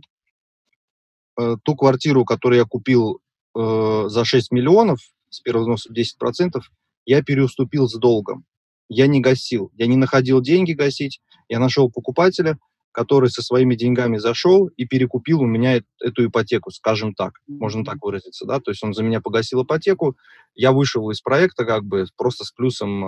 э, 1.40 1.56
ту 1.64 1.76
квартиру, 1.76 2.26
которую 2.26 2.60
я 2.60 2.66
купил 2.66 3.20
э, 3.56 4.04
за 4.08 4.26
6 4.26 4.52
миллионов, 4.52 5.00
с 5.30 5.40
первого 5.40 5.64
взноса 5.64 5.94
10%, 5.94 6.62
я 7.06 7.24
переуступил 7.24 7.88
с 7.88 7.96
долгом. 7.98 8.46
Я 8.90 9.08
не 9.08 9.22
гасил, 9.22 9.72
я 9.76 9.88
не 9.88 9.96
находил 9.96 10.42
деньги 10.42 10.74
гасить, 10.74 11.22
я 11.48 11.60
нашел 11.60 11.90
покупателя, 11.90 12.58
который 12.92 13.30
со 13.30 13.42
своими 13.42 13.76
деньгами 13.76 14.18
зашел 14.18 14.68
и 14.68 14.86
перекупил 14.86 15.42
у 15.42 15.46
меня 15.46 15.82
эту 16.02 16.26
ипотеку, 16.26 16.72
скажем 16.72 17.14
так, 17.14 17.34
можно 17.48 17.84
так 17.84 17.98
выразиться, 18.02 18.46
да, 18.46 18.60
то 18.60 18.72
есть 18.72 18.84
он 18.84 18.94
за 18.94 19.04
меня 19.04 19.22
погасил 19.22 19.64
ипотеку, 19.64 20.18
я 20.56 20.72
вышел 20.72 21.10
из 21.10 21.22
проекта 21.22 21.66
как 21.66 21.84
бы 21.84 22.06
просто 22.18 22.44
с 22.44 22.52
плюсом 22.52 23.06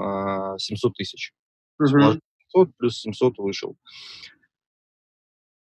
э, 0.56 0.58
700 0.58 0.94
тысяч. 0.94 1.34
Uh-huh. 1.82 2.20
700 2.54 2.78
плюс 2.78 3.00
700 3.00 3.38
вышел. 3.40 3.76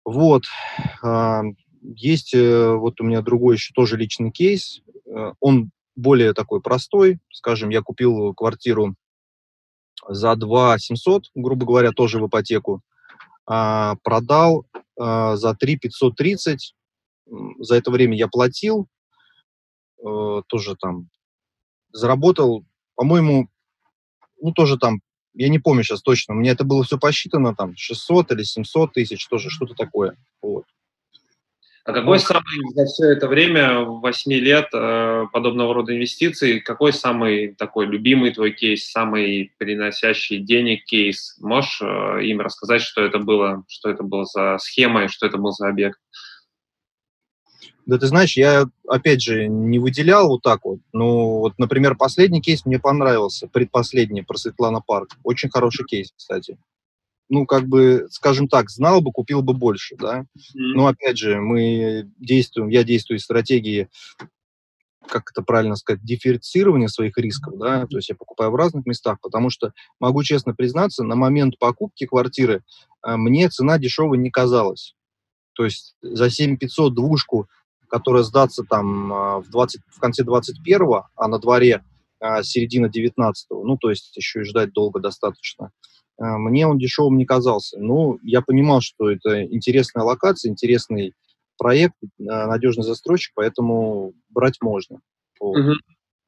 Вот. 0.05 0.43
Э, 1.03 1.41
есть 1.81 2.33
э, 2.33 2.75
вот 2.75 3.01
у 3.01 3.03
меня 3.03 3.21
другой 3.21 3.55
еще 3.55 3.73
тоже 3.73 3.97
личный 3.97 4.31
кейс. 4.31 4.81
Э, 5.05 5.33
он 5.39 5.71
более 5.95 6.33
такой 6.33 6.61
простой. 6.61 7.19
Скажем, 7.31 7.69
я 7.69 7.81
купил 7.81 8.33
квартиру 8.33 8.95
за 10.07 10.35
2 10.35 10.79
700, 10.79 11.25
грубо 11.35 11.65
говоря, 11.65 11.91
тоже 11.91 12.19
в 12.19 12.27
ипотеку. 12.27 12.81
А, 13.45 13.95
продал 14.03 14.65
а, 14.99 15.35
за 15.35 15.55
3 15.55 15.77
530. 15.77 16.75
За 17.59 17.75
это 17.75 17.91
время 17.91 18.17
я 18.17 18.27
платил. 18.27 18.87
А, 20.03 20.41
тоже 20.47 20.75
там 20.75 21.09
заработал, 21.93 22.65
по-моему, 22.95 23.49
ну, 24.41 24.51
тоже 24.51 24.77
там, 24.77 25.01
я 25.33 25.49
не 25.49 25.59
помню 25.59 25.83
сейчас 25.83 26.01
точно, 26.01 26.33
меня 26.33 26.51
это 26.51 26.63
было 26.63 26.83
все 26.83 26.97
посчитано, 26.97 27.55
там, 27.55 27.75
600 27.75 28.31
или 28.31 28.43
700 28.43 28.93
тысяч, 28.93 29.27
тоже 29.27 29.49
что-то 29.49 29.75
такое. 29.75 30.17
Вот. 30.41 30.65
А 31.83 31.93
какой 31.93 32.19
самый 32.19 32.43
за 32.75 32.85
все 32.85 33.11
это 33.11 33.27
время, 33.27 33.79
8 33.79 34.31
лет 34.33 34.69
э, 34.71 35.25
подобного 35.33 35.73
рода 35.73 35.95
инвестиций, 35.95 36.59
какой 36.59 36.93
самый 36.93 37.55
такой 37.55 37.87
любимый 37.87 38.31
твой 38.31 38.51
кейс, 38.51 38.91
самый 38.91 39.51
приносящий 39.57 40.37
денег 40.37 40.85
кейс? 40.85 41.37
Можешь 41.39 41.81
э, 41.81 42.23
им 42.23 42.39
рассказать, 42.39 42.83
что 42.83 43.01
это 43.01 43.17
было, 43.17 43.63
что 43.67 43.89
это 43.89 44.03
было 44.03 44.25
за 44.25 44.57
схема 44.59 45.05
и 45.05 45.07
что 45.07 45.25
это 45.25 45.39
был 45.39 45.51
за 45.51 45.69
объект? 45.69 45.99
Да 47.87 47.97
ты 47.97 48.05
знаешь, 48.05 48.37
я, 48.37 48.65
опять 48.87 49.23
же, 49.23 49.47
не 49.47 49.79
выделял 49.79 50.27
вот 50.27 50.43
так 50.43 50.63
вот. 50.63 50.79
Ну, 50.93 51.39
вот, 51.39 51.57
например, 51.57 51.95
последний 51.95 52.41
кейс 52.41 52.63
мне 52.63 52.77
понравился, 52.77 53.47
предпоследний, 53.47 54.23
про 54.23 54.37
Светлана 54.37 54.81
Парк. 54.85 55.17
Очень 55.23 55.49
хороший 55.49 55.85
кейс, 55.85 56.13
кстати 56.15 56.57
ну, 57.31 57.45
как 57.45 57.65
бы, 57.65 58.07
скажем 58.11 58.49
так, 58.49 58.69
знал 58.69 58.99
бы, 58.99 59.13
купил 59.13 59.41
бы 59.41 59.53
больше, 59.53 59.95
да. 59.95 60.19
Mm-hmm. 60.19 60.73
Но, 60.75 60.87
опять 60.87 61.17
же, 61.17 61.39
мы 61.39 62.11
действуем, 62.17 62.67
я 62.67 62.83
действую 62.83 63.19
в 63.19 63.23
стратегии, 63.23 63.87
как 65.07 65.31
это 65.31 65.41
правильно 65.41 65.77
сказать, 65.77 66.03
дифференцирования 66.03 66.89
своих 66.89 67.17
рисков, 67.17 67.57
да, 67.57 67.87
то 67.87 67.95
есть 67.95 68.09
я 68.09 68.15
покупаю 68.15 68.51
в 68.51 68.55
разных 68.55 68.85
местах, 68.85 69.17
потому 69.21 69.49
что, 69.49 69.71
могу 70.01 70.23
честно 70.23 70.53
признаться, 70.53 71.05
на 71.05 71.15
момент 71.15 71.57
покупки 71.57 72.05
квартиры 72.05 72.63
а, 73.01 73.15
мне 73.15 73.47
цена 73.47 73.79
дешевой 73.79 74.17
не 74.17 74.29
казалась. 74.29 74.93
То 75.53 75.63
есть 75.63 75.95
за 76.01 76.29
7500 76.29 76.93
двушку, 76.93 77.47
которая 77.87 78.23
сдаться 78.23 78.63
там 78.69 79.13
а, 79.13 79.39
в, 79.39 79.49
20, 79.49 79.81
в 79.87 79.99
конце 80.01 80.23
21-го, 80.23 81.07
а 81.15 81.27
на 81.29 81.39
дворе 81.39 81.81
а, 82.19 82.43
середина 82.43 82.87
19-го, 82.87 83.63
ну, 83.63 83.77
то 83.77 83.89
есть 83.89 84.17
еще 84.17 84.41
и 84.41 84.43
ждать 84.43 84.73
долго 84.73 84.99
достаточно, 84.99 85.71
мне 86.37 86.67
он 86.67 86.77
дешевым 86.77 87.17
не 87.17 87.25
казался. 87.25 87.79
Ну, 87.79 88.19
я 88.21 88.41
понимал, 88.41 88.81
что 88.81 89.09
это 89.09 89.43
интересная 89.43 90.03
локация, 90.03 90.51
интересный 90.51 91.13
проект, 91.57 91.95
а, 92.19 92.47
надежный 92.47 92.83
застройщик, 92.83 93.33
поэтому 93.35 94.13
брать 94.29 94.57
можно. 94.61 94.99
Угу. 95.39 95.73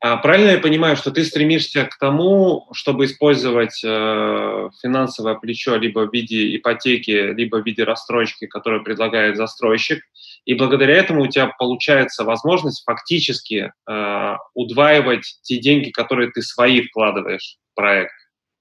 А 0.06 0.18
правильно 0.18 0.52
я 0.52 0.58
понимаю, 0.58 0.98
что 0.98 1.12
ты 1.12 1.24
стремишься 1.24 1.86
к 1.86 1.98
тому, 1.98 2.68
чтобы 2.74 3.06
использовать 3.06 3.82
э, 3.86 4.70
финансовое 4.82 5.36
плечо 5.36 5.78
либо 5.78 6.00
в 6.06 6.14
виде 6.14 6.58
ипотеки, 6.58 7.34
либо 7.34 7.62
в 7.62 7.66
виде 7.66 7.86
расстройки, 7.86 8.48
которую 8.48 8.84
предлагает 8.84 9.38
застройщик, 9.38 10.04
и 10.44 10.56
благодаря 10.56 10.98
этому 10.98 11.24
у 11.24 11.28
тебя 11.28 11.54
получается 11.58 12.26
возможность 12.26 12.84
фактически 12.84 13.72
э, 13.90 14.36
удваивать 14.54 15.40
те 15.42 15.58
деньги, 15.58 15.90
которые 15.90 16.32
ты 16.32 16.42
свои 16.42 16.82
вкладываешь 16.82 17.58
в 17.72 17.76
проект. 17.76 18.12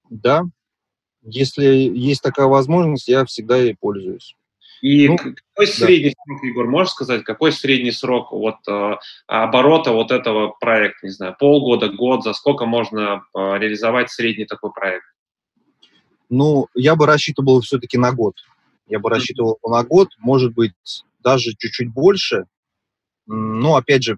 Да, 0.09 0.43
если 1.23 1.65
есть 1.65 2.21
такая 2.21 2.47
возможность, 2.47 3.07
я 3.07 3.25
всегда 3.25 3.57
ей 3.57 3.75
пользуюсь. 3.75 4.35
И 4.81 5.07
ну, 5.07 5.17
какой 5.17 5.67
средний 5.67 6.09
да. 6.09 6.23
срок, 6.25 6.43
Егор, 6.43 6.67
можешь 6.67 6.91
сказать, 6.91 7.23
какой 7.23 7.53
средний 7.53 7.93
срок 7.93 8.33
вот 8.33 8.57
э, 8.67 8.97
оборота 9.27 9.93
вот 9.93 10.11
этого 10.11 10.49
проекта, 10.59 11.07
не 11.07 11.13
знаю, 11.13 11.37
полгода, 11.39 11.87
год, 11.87 12.23
за 12.23 12.33
сколько 12.33 12.65
можно 12.65 13.23
э, 13.33 13.39
реализовать 13.59 14.11
средний 14.11 14.45
такой 14.45 14.73
проект? 14.73 15.05
Ну, 16.29 16.67
я 16.75 16.97
бы 16.97 17.05
рассчитывал 17.05 17.61
все-таки 17.61 17.97
на 17.97 18.11
год. 18.11 18.35
Я 18.87 18.99
бы 18.99 19.09
рассчитывал 19.09 19.57
на 19.65 19.83
год, 19.83 20.09
может 20.19 20.53
быть, 20.53 20.73
даже 21.19 21.51
чуть-чуть 21.57 21.87
больше. 21.87 22.45
Но, 23.25 23.77
опять 23.77 24.03
же, 24.03 24.17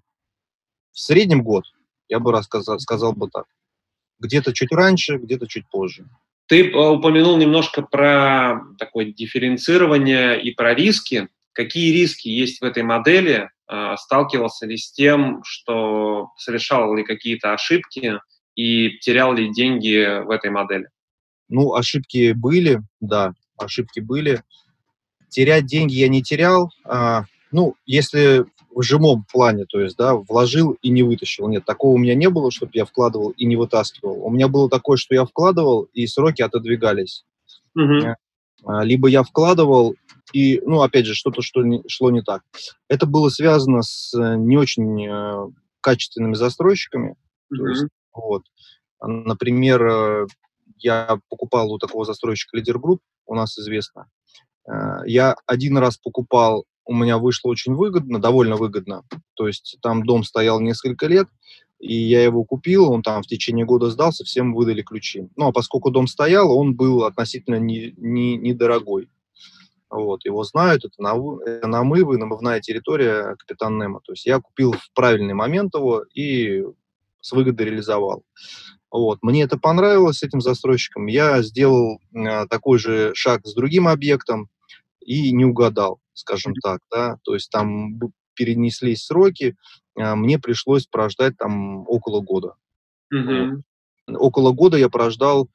в 0.91 0.99
среднем 0.99 1.43
год, 1.43 1.65
я 2.09 2.19
бы 2.19 2.31
рассказал, 2.31 2.79
сказал 2.79 3.13
бы 3.13 3.29
так. 3.29 3.45
Где-то 4.17 4.51
чуть 4.51 4.71
раньше, 4.71 5.17
где-то 5.17 5.45
чуть 5.45 5.69
позже. 5.69 6.07
Ты 6.47 6.69
э, 6.69 6.75
упомянул 6.75 7.37
немножко 7.37 7.81
про 7.81 8.61
такое 8.77 9.05
дифференцирование 9.05 10.41
и 10.41 10.51
про 10.51 10.73
риски. 10.73 11.27
Какие 11.53 11.93
риски 11.93 12.27
есть 12.27 12.61
в 12.61 12.65
этой 12.65 12.83
модели? 12.83 13.49
А, 13.67 13.97
сталкивался 13.97 14.67
ли 14.67 14.77
с 14.77 14.91
тем, 14.91 15.41
что 15.43 16.29
совершал 16.37 16.93
ли 16.95 17.03
какие-то 17.03 17.53
ошибки 17.53 18.19
и 18.55 18.97
терял 18.99 19.33
ли 19.33 19.51
деньги 19.51 20.23
в 20.23 20.29
этой 20.29 20.51
модели? 20.51 20.87
Ну, 21.49 21.73
ошибки 21.73 22.33
были, 22.33 22.81
да, 22.99 23.33
ошибки 23.57 23.99
были. 23.99 24.43
Терять 25.29 25.65
деньги 25.65 25.95
я 25.95 26.09
не 26.09 26.21
терял. 26.21 26.71
А, 26.83 27.25
ну, 27.51 27.75
если 27.85 28.45
в 28.75 28.83
жимом 28.83 29.25
плане, 29.31 29.65
то 29.65 29.79
есть, 29.79 29.95
да, 29.97 30.15
вложил 30.15 30.77
и 30.81 30.89
не 30.89 31.01
вытащил. 31.01 31.47
Нет, 31.47 31.63
такого 31.63 31.93
у 31.93 31.97
меня 31.97 32.13
не 32.13 32.29
было, 32.29 32.51
чтобы 32.51 32.71
я 32.75 32.83
вкладывал 32.83 33.29
и 33.31 33.45
не 33.45 33.55
вытаскивал. 33.55 34.21
У 34.21 34.29
меня 34.29 34.49
было 34.49 34.69
такое, 34.69 34.97
что 34.97 35.15
я 35.15 35.25
вкладывал, 35.25 35.87
и 35.93 36.05
сроки 36.07 36.41
отодвигались. 36.41 37.25
Угу. 37.73 38.15
Либо 38.83 39.07
я 39.07 39.23
вкладывал, 39.23 39.95
и, 40.33 40.61
ну, 40.65 40.81
опять 40.81 41.05
же, 41.05 41.13
что-то 41.13 41.41
что 41.41 41.63
не, 41.63 41.83
шло 41.87 42.11
не 42.11 42.21
так. 42.21 42.41
Это 42.89 43.05
было 43.05 43.29
связано 43.29 43.81
с 43.81 44.13
э, 44.13 44.35
не 44.35 44.57
очень 44.57 45.07
э, 45.07 45.47
качественными 45.79 46.33
застройщиками. 46.33 47.11
Mm-hmm. 47.11 47.57
То 47.57 47.67
есть, 47.67 47.85
вот. 48.13 48.43
Например, 49.01 49.85
э, 49.85 50.27
я 50.77 51.19
покупал 51.29 51.71
у 51.71 51.77
такого 51.77 52.03
застройщика 52.03 52.57
Лидер 52.57 52.79
Групп, 52.79 53.01
у 53.25 53.35
нас 53.35 53.57
известно. 53.57 54.07
Я 55.05 55.35
один 55.45 55.77
раз 55.77 55.97
покупал, 55.97 56.65
у 56.85 56.93
меня 56.93 57.17
вышло 57.17 57.49
очень 57.49 57.73
выгодно, 57.73 58.19
довольно 58.19 58.55
выгодно. 58.55 59.03
То 59.35 59.47
есть 59.47 59.77
там 59.81 60.03
дом 60.03 60.23
стоял 60.23 60.59
несколько 60.59 61.07
лет, 61.07 61.27
и 61.79 61.93
я 61.93 62.23
его 62.23 62.43
купил, 62.43 62.91
он 62.91 63.01
там 63.01 63.21
в 63.21 63.27
течение 63.27 63.65
года 63.65 63.89
сдался, 63.89 64.23
всем 64.23 64.53
выдали 64.53 64.81
ключи. 64.81 65.27
Ну, 65.35 65.47
а 65.47 65.51
поскольку 65.51 65.91
дом 65.91 66.07
стоял, 66.07 66.55
он 66.55 66.75
был 66.75 67.03
относительно 67.03 67.55
не, 67.55 67.93
не, 67.97 68.37
недорогой. 68.37 69.09
Вот, 69.89 70.25
его 70.25 70.43
знают, 70.43 70.83
это, 70.83 71.01
намывы, 71.01 72.17
намывная 72.17 72.59
территория 72.59 73.35
Капитан 73.37 73.77
Немо. 73.77 74.01
То 74.03 74.13
есть 74.13 74.25
я 74.25 74.39
купил 74.39 74.73
в 74.73 74.91
правильный 74.93 75.33
момент 75.33 75.75
его 75.75 76.03
и 76.13 76.63
с 77.21 77.31
выгодой 77.31 77.67
реализовал. 77.67 78.23
Вот. 78.91 79.19
Мне 79.21 79.43
это 79.43 79.57
понравилось 79.57 80.19
с 80.19 80.23
этим 80.23 80.41
застройщиком. 80.41 81.07
Я 81.07 81.41
сделал 81.41 81.99
э, 82.13 82.45
такой 82.47 82.79
же 82.79 83.11
шаг 83.13 83.45
с 83.45 83.53
другим 83.53 83.87
объектом 83.87 84.49
и 85.05 85.31
не 85.31 85.45
угадал, 85.45 85.99
скажем 86.13 86.53
так. 86.61 86.81
Да? 86.91 87.17
То 87.23 87.33
есть 87.33 87.49
там 87.49 87.99
перенеслись 88.33 89.05
сроки, 89.05 89.55
э, 89.97 90.15
мне 90.15 90.39
пришлось 90.39 90.87
прождать 90.87 91.37
там 91.37 91.87
около 91.87 92.21
года. 92.21 92.55
Вот. 94.07 94.19
Около 94.19 94.51
года 94.51 94.77
я 94.77 94.89
прождал, 94.89 95.49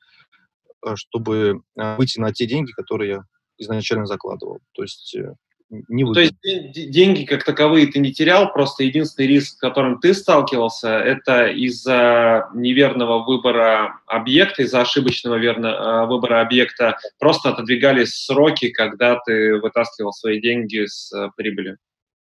э, 0.87 0.97
чтобы 0.97 1.63
э, 1.77 1.97
выйти 1.97 2.19
на 2.19 2.33
те 2.33 2.47
деньги, 2.47 2.73
которые 2.73 3.11
я 3.11 3.25
изначально 3.59 4.07
закладывал. 4.07 4.61
То 4.73 4.83
есть 4.83 5.15
э, 5.15 5.35
не 5.71 6.05
выгодно. 6.05 6.15
То 6.15 6.49
есть 6.49 6.91
деньги 6.91 7.25
как 7.25 7.45
таковые 7.45 7.87
ты 7.87 8.01
не 8.01 8.13
терял, 8.13 8.53
просто 8.53 8.85
единственный 8.85 9.29
риск, 9.29 9.55
с 9.55 9.59
которым 9.59 10.01
ты 10.01 10.15
сталкивался, 10.15 10.99
это 10.99 11.47
из-за 11.47 12.49
неверного 12.55 13.25
выбора 13.25 14.01
объекта, 14.07 14.63
из-за 14.63 14.81
ошибочного 14.81 15.37
верно, 15.37 15.69
э, 15.69 16.07
выбора 16.07 16.41
объекта 16.41 16.99
просто 17.19 17.51
отодвигались 17.51 18.25
сроки, 18.25 18.71
когда 18.71 19.19
ты 19.21 19.59
вытаскивал 19.59 20.13
свои 20.13 20.41
деньги 20.41 20.87
с 20.87 21.13
э, 21.13 21.31
прибыли. 21.37 21.77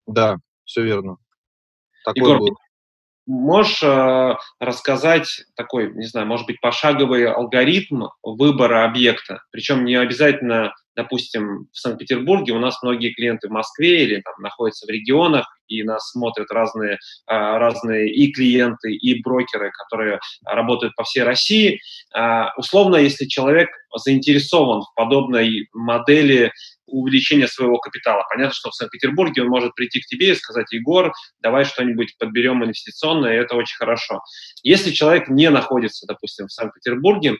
Да, 0.05 0.37
все 0.65 0.83
верно. 0.83 1.17
Такое 2.05 2.23
Егор, 2.23 2.39
было. 2.39 2.55
Можешь 3.25 3.83
э, 3.83 4.37
рассказать 4.59 5.43
такой, 5.55 5.93
не 5.93 6.05
знаю, 6.05 6.25
может 6.25 6.47
быть, 6.47 6.59
пошаговый 6.61 7.31
алгоритм 7.31 8.05
выбора 8.23 8.85
объекта? 8.85 9.43
Причем 9.51 9.85
не 9.85 9.95
обязательно, 9.95 10.73
допустим, 10.99 11.67
в 11.71 11.77
Санкт-Петербурге. 11.77 12.51
У 12.53 12.59
нас 12.59 12.83
многие 12.83 13.13
клиенты 13.13 13.47
в 13.47 13.51
Москве 13.51 14.03
или 14.03 14.21
там 14.21 14.33
находятся 14.39 14.85
в 14.85 14.89
регионах, 14.89 15.45
и 15.67 15.83
нас 15.83 16.11
смотрят 16.11 16.51
разные, 16.51 16.93
э, 16.93 16.97
разные 17.27 18.13
и 18.13 18.31
клиенты, 18.33 18.91
и 18.93 19.21
брокеры, 19.21 19.71
которые 19.71 20.19
работают 20.45 20.93
по 20.95 21.03
всей 21.03 21.23
России. 21.23 21.79
Э, 22.13 22.47
условно, 22.57 22.97
если 22.97 23.25
человек 23.25 23.69
заинтересован 23.95 24.81
в 24.81 24.93
подобной 24.93 25.69
модели 25.73 26.51
увеличения 26.85 27.47
своего 27.47 27.77
капитала. 27.77 28.25
Понятно, 28.29 28.53
что 28.53 28.71
в 28.71 28.75
Санкт-Петербурге 28.75 29.43
он 29.43 29.47
может 29.47 29.73
прийти 29.75 30.01
к 30.01 30.05
тебе 30.05 30.31
и 30.31 30.35
сказать, 30.35 30.71
Егор, 30.71 31.13
давай 31.39 31.63
что-нибудь 31.63 32.17
подберем 32.17 32.63
инвестиционное, 32.63 33.35
и 33.35 33.41
это 33.41 33.55
очень 33.55 33.77
хорошо. 33.77 34.21
Если 34.63 34.91
человек 34.91 35.29
не 35.29 35.49
находится, 35.49 36.07
допустим, 36.07 36.47
в 36.47 36.51
Санкт-Петербурге, 36.51 37.37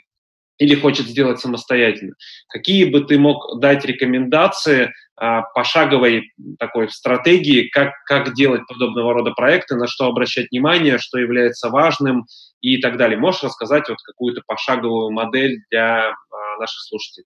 или 0.59 0.75
хочет 0.75 1.07
сделать 1.07 1.39
самостоятельно. 1.39 2.13
Какие 2.49 2.85
бы 2.85 3.01
ты 3.01 3.17
мог 3.17 3.59
дать 3.59 3.85
рекомендации 3.85 4.91
а, 5.15 5.41
пошаговой 5.41 6.31
такой 6.59 6.89
стратегии, 6.89 7.69
как, 7.69 7.93
как 8.05 8.33
делать 8.35 8.67
подобного 8.67 9.13
рода 9.13 9.31
проекты, 9.31 9.75
на 9.75 9.87
что 9.87 10.05
обращать 10.05 10.51
внимание, 10.51 10.97
что 10.97 11.17
является 11.17 11.69
важным 11.69 12.25
и 12.61 12.79
так 12.79 12.97
далее. 12.97 13.17
Можешь 13.17 13.43
рассказать 13.43 13.89
вот 13.89 13.97
какую-то 14.05 14.41
пошаговую 14.45 15.11
модель 15.11 15.59
для 15.71 16.09
а, 16.09 16.13
наших 16.59 16.81
слушателей? 16.81 17.25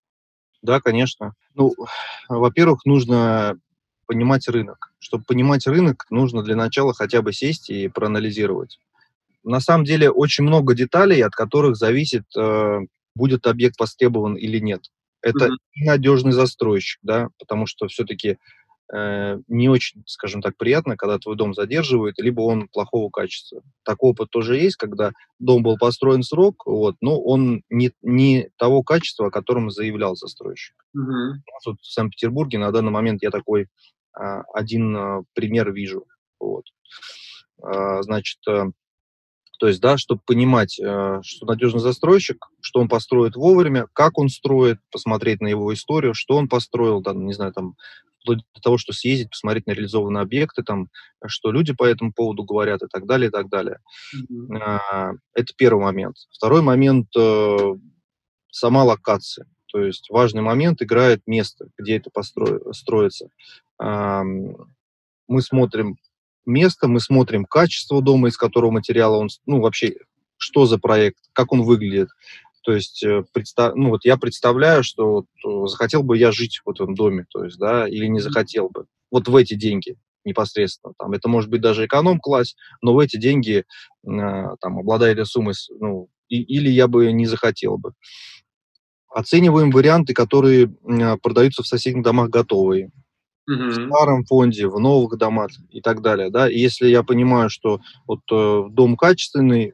Да, 0.61 0.79
конечно. 0.79 1.33
Ну, 1.55 1.73
во-первых, 2.29 2.85
нужно 2.85 3.59
понимать 4.05 4.47
рынок. 4.47 4.93
Чтобы 4.99 5.23
понимать 5.25 5.67
рынок, 5.67 6.05
нужно 6.09 6.43
для 6.43 6.55
начала 6.55 6.93
хотя 6.93 7.21
бы 7.21 7.33
сесть 7.33 7.69
и 7.69 7.89
проанализировать. 7.89 8.79
На 9.43 9.59
самом 9.59 9.83
деле 9.83 10.09
очень 10.09 10.45
много 10.45 10.73
деталей, 10.73 11.21
от 11.21 11.33
которых 11.33 11.75
зависит, 11.75 12.23
э, 12.37 12.79
будет 13.15 13.47
объект 13.47 13.79
востребован 13.79 14.35
или 14.35 14.59
нет. 14.59 14.85
Это 15.21 15.45
mm-hmm. 15.45 15.85
надежный 15.85 16.31
застройщик, 16.31 16.99
да, 17.01 17.29
потому 17.37 17.65
что 17.65 17.87
все-таки 17.87 18.37
Э, 18.91 19.39
не 19.47 19.69
очень, 19.69 20.03
скажем 20.05 20.41
так, 20.41 20.57
приятно, 20.57 20.97
когда 20.97 21.17
твой 21.17 21.35
дом 21.35 21.53
задерживают, 21.53 22.19
либо 22.19 22.41
он 22.41 22.67
плохого 22.67 23.09
качества. 23.09 23.63
Такой 23.83 24.11
опыт 24.11 24.29
тоже 24.29 24.57
есть, 24.57 24.75
когда 24.75 25.13
дом 25.39 25.63
был 25.63 25.77
построен 25.77 26.21
срок, 26.21 26.65
вот, 26.65 26.95
но 27.01 27.19
он 27.19 27.63
не, 27.69 27.91
не 28.01 28.49
того 28.57 28.83
качества, 28.83 29.27
о 29.27 29.31
котором 29.31 29.71
заявлял 29.71 30.15
застройщик. 30.15 30.75
Угу. 30.93 31.01
У 31.01 31.69
вот 31.69 31.79
в 31.81 31.91
Санкт-Петербурге 31.91 32.59
на 32.59 32.71
данный 32.71 32.91
момент 32.91 33.23
я 33.23 33.31
такой 33.31 33.67
а, 34.13 34.43
один 34.53 34.95
а, 34.95 35.23
пример 35.33 35.71
вижу. 35.71 36.05
Вот. 36.39 36.65
А, 37.63 38.03
значит, 38.03 38.39
а, 38.47 38.67
то 39.63 39.69
есть, 39.69 39.79
да, 39.79 39.97
чтобы 39.97 40.19
понимать, 40.25 40.77
а, 40.77 41.21
что 41.23 41.45
надежный 41.45 41.79
застройщик, 41.79 42.49
что 42.59 42.81
он 42.81 42.89
построит 42.89 43.37
вовремя, 43.37 43.87
как 43.93 44.17
он 44.17 44.27
строит, 44.27 44.79
посмотреть 44.91 45.39
на 45.39 45.47
его 45.47 45.73
историю, 45.73 46.13
что 46.13 46.35
он 46.35 46.49
построил, 46.49 46.99
да, 46.99 47.13
не 47.13 47.31
знаю, 47.31 47.53
там, 47.53 47.77
вплоть 48.19 48.39
до 48.53 48.61
того, 48.61 48.77
что 48.77 48.91
съездить, 48.91 49.29
посмотреть 49.29 49.65
на 49.65 49.71
реализованные 49.71 50.21
объекты, 50.21 50.63
там, 50.63 50.89
что 51.27 51.49
люди 51.53 51.71
по 51.73 51.85
этому 51.85 52.11
поводу 52.11 52.43
говорят 52.43 52.83
и 52.83 52.87
так 52.91 53.05
далее, 53.05 53.29
и 53.29 53.31
так 53.31 53.47
далее. 53.47 53.79
Mm-hmm. 54.13 55.13
Это 55.33 55.53
первый 55.55 55.81
момент. 55.81 56.17
Второй 56.29 56.61
момент 56.61 57.07
э,– 57.17 57.57
сама 58.51 58.83
локация. 58.83 59.47
То 59.71 59.79
есть 59.79 60.09
важный 60.09 60.41
момент 60.41 60.81
играет 60.81 61.21
место, 61.25 61.67
где 61.77 61.95
это 61.95 62.09
построится. 62.09 63.29
Мы 63.79 65.41
смотрим 65.41 65.95
место, 66.45 66.87
мы 66.87 66.99
смотрим 66.99 67.45
качество 67.45 68.01
дома, 68.01 68.29
из 68.29 68.37
которого 68.37 68.71
материала 68.71 69.17
он, 69.17 69.29
ну, 69.45 69.61
вообще, 69.61 69.95
что 70.37 70.65
за 70.65 70.77
проект, 70.77 71.19
как 71.33 71.53
он 71.53 71.63
выглядит, 71.63 72.09
то 72.63 72.73
есть, 72.73 73.03
э, 73.03 73.23
представ... 73.33 73.75
ну, 73.75 73.89
вот 73.89 74.05
я 74.05 74.17
представляю, 74.17 74.83
что 74.83 75.25
вот, 75.43 75.69
захотел 75.69 76.01
бы 76.01 76.17
я 76.17 76.31
жить 76.31 76.61
в 76.65 76.69
этом 76.69 76.95
доме, 76.95 77.25
то 77.29 77.43
есть, 77.43 77.57
да, 77.57 77.87
или 77.87 78.07
не 78.07 78.21
захотел 78.21 78.69
бы. 78.69 78.85
Вот 79.11 79.27
в 79.27 79.35
эти 79.35 79.53
деньги 79.53 79.97
непосредственно. 80.25 80.93
Там, 80.97 81.11
это 81.11 81.27
может 81.27 81.49
быть 81.49 81.61
даже 81.61 81.85
эконом-класс, 81.85 82.55
но 82.81 82.93
в 82.93 82.99
эти 82.99 83.17
деньги, 83.17 83.65
э, 84.05 84.05
там, 84.61 84.79
обладая 84.79 85.11
этой 85.11 85.25
суммой, 85.25 85.53
ну, 85.79 86.07
и, 86.29 86.41
или 86.41 86.69
я 86.69 86.87
бы 86.87 87.11
не 87.11 87.25
захотел 87.25 87.77
бы. 87.77 87.93
Оцениваем 89.09 89.69
варианты, 89.69 90.13
которые 90.13 90.73
э, 90.87 91.17
продаются 91.17 91.63
в 91.63 91.67
соседних 91.67 92.03
домах 92.03 92.29
готовые. 92.29 92.91
В 93.45 93.87
старом 93.87 94.23
фонде, 94.25 94.67
в 94.67 94.79
новых 94.79 95.17
домах 95.17 95.51
и 95.69 95.81
так 95.81 96.01
далее. 96.01 96.29
Да? 96.29 96.49
И 96.49 96.57
если 96.57 96.87
я 96.87 97.03
понимаю, 97.03 97.49
что 97.49 97.81
вот 98.07 98.21
э, 98.31 98.63
дом 98.69 98.95
качественный, 98.95 99.73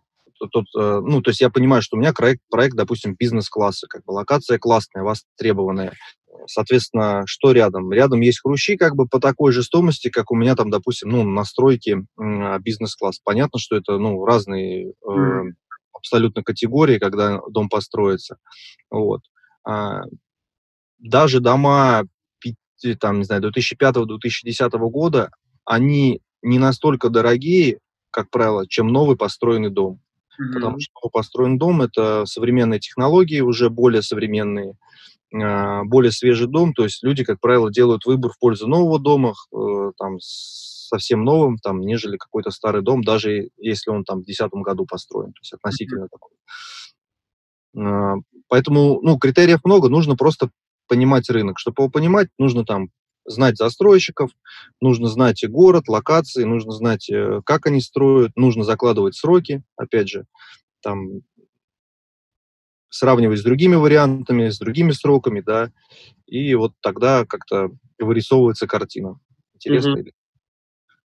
тот, 0.51 0.65
э, 0.77 1.01
ну, 1.03 1.21
то 1.21 1.29
есть 1.29 1.41
я 1.41 1.49
понимаю, 1.49 1.81
что 1.81 1.97
у 1.97 1.99
меня 1.99 2.13
проект, 2.13 2.41
проект 2.49 2.75
допустим, 2.75 3.15
бизнес-класса, 3.17 3.87
как 3.87 4.03
бы 4.05 4.11
локация 4.11 4.57
классная, 4.57 5.03
востребованная. 5.03 5.93
Соответственно, 6.47 7.23
что 7.25 7.51
рядом? 7.51 7.91
Рядом 7.91 8.21
есть 8.21 8.41
хрущи 8.41 8.77
как 8.77 8.95
бы 8.95 9.07
по 9.07 9.19
такой 9.19 9.51
же 9.51 9.61
стоимости, 9.61 10.09
как 10.09 10.31
у 10.31 10.35
меня 10.35 10.55
там, 10.55 10.69
допустим, 10.69 11.09
ну, 11.09 11.23
настройки 11.23 12.05
бизнес-класс. 12.17 13.19
Понятно, 13.23 13.59
что 13.59 13.75
это, 13.75 13.97
ну, 13.97 14.23
разные 14.25 14.93
э, 15.07 15.41
абсолютно 15.93 16.43
категории, 16.43 16.97
когда 16.97 17.41
дом 17.49 17.69
построится. 17.69 18.37
Вот. 18.89 19.21
А, 19.63 20.03
даже 20.97 21.39
дома 21.39 22.03
50-60 22.03 22.09
там, 22.99 23.19
не 23.19 23.23
знаю, 23.23 23.41
2005-2010 23.41 24.69
года, 24.89 25.31
они 25.65 26.21
не 26.41 26.59
настолько 26.59 27.09
дорогие, 27.09 27.79
как 28.11 28.29
правило, 28.29 28.67
чем 28.67 28.87
новый 28.87 29.17
построенный 29.17 29.69
дом. 29.69 29.99
Mm-hmm. 30.39 30.53
Потому 30.53 30.79
что 30.79 30.91
новый 30.95 31.11
построенный 31.11 31.57
дом– 31.57 31.81
это 31.83 32.25
современные 32.25 32.79
технологии, 32.79 33.41
уже 33.41 33.69
более 33.69 34.01
современные, 34.01 34.73
а, 35.33 35.83
более 35.83 36.11
свежий 36.11 36.47
дом. 36.47 36.73
То 36.73 36.83
есть 36.83 37.03
люди, 37.03 37.23
как 37.23 37.39
правило, 37.39 37.71
делают 37.71 38.05
выбор 38.05 38.31
в 38.31 38.39
пользу 38.39 38.67
нового 38.67 38.99
дома, 38.99 39.33
э, 39.53 39.91
там, 39.97 40.17
совсем 40.19 41.23
новым, 41.23 41.57
там, 41.57 41.81
нежели 41.81 42.17
какой-то 42.17 42.51
старый 42.51 42.81
дом, 42.81 43.03
даже 43.03 43.49
если 43.57 43.91
он 43.91 44.03
там 44.03 44.19
в 44.19 44.25
2010 44.25 44.51
году 44.63 44.85
построен. 44.85 45.33
То 45.33 45.39
есть 45.41 45.53
относительно 45.53 46.05
mm-hmm. 46.05 46.09
такой. 46.11 46.31
А, 47.77 48.15
поэтому, 48.47 48.99
ну, 49.01 49.17
критериев 49.17 49.59
много, 49.63 49.89
нужно 49.89 50.15
просто 50.15 50.49
понимать 50.89 51.29
рынок. 51.29 51.59
Чтобы 51.59 51.83
его 51.83 51.89
понимать, 51.89 52.27
нужно 52.37 52.65
там 52.65 52.89
знать 53.25 53.57
застройщиков, 53.57 54.31
нужно 54.81 55.07
знать 55.07 55.43
и 55.43 55.47
город, 55.47 55.87
локации, 55.87 56.43
нужно 56.43 56.71
знать, 56.71 57.09
э, 57.09 57.41
как 57.45 57.67
они 57.67 57.79
строят, 57.79 58.31
нужно 58.35 58.63
закладывать 58.63 59.15
сроки, 59.15 59.63
опять 59.77 60.09
же, 60.09 60.25
там 60.81 61.21
сравнивать 62.89 63.39
с 63.39 63.43
другими 63.43 63.75
вариантами, 63.75 64.49
с 64.49 64.57
другими 64.57 64.91
сроками, 64.91 65.41
да, 65.41 65.71
и 66.25 66.55
вот 66.55 66.73
тогда 66.81 67.25
как-то 67.25 67.69
вырисовывается 67.99 68.67
картина. 68.67 69.19
Интересно 69.53 69.97
mm-hmm. 69.97 70.11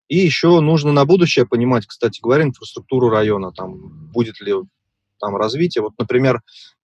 И 0.09 0.19
еще 0.19 0.61
нужно 0.61 0.93
на 0.93 1.05
будущее 1.05 1.47
понимать, 1.47 1.87
кстати 1.87 2.21
говоря, 2.21 2.45
инфраструктуру 2.45 3.09
района, 3.09 3.53
там 3.53 4.11
будет 4.13 4.41
ли 4.41 4.53
там 5.19 5.37
развитие. 5.37 5.83
Вот, 5.83 5.95
например, 5.99 6.43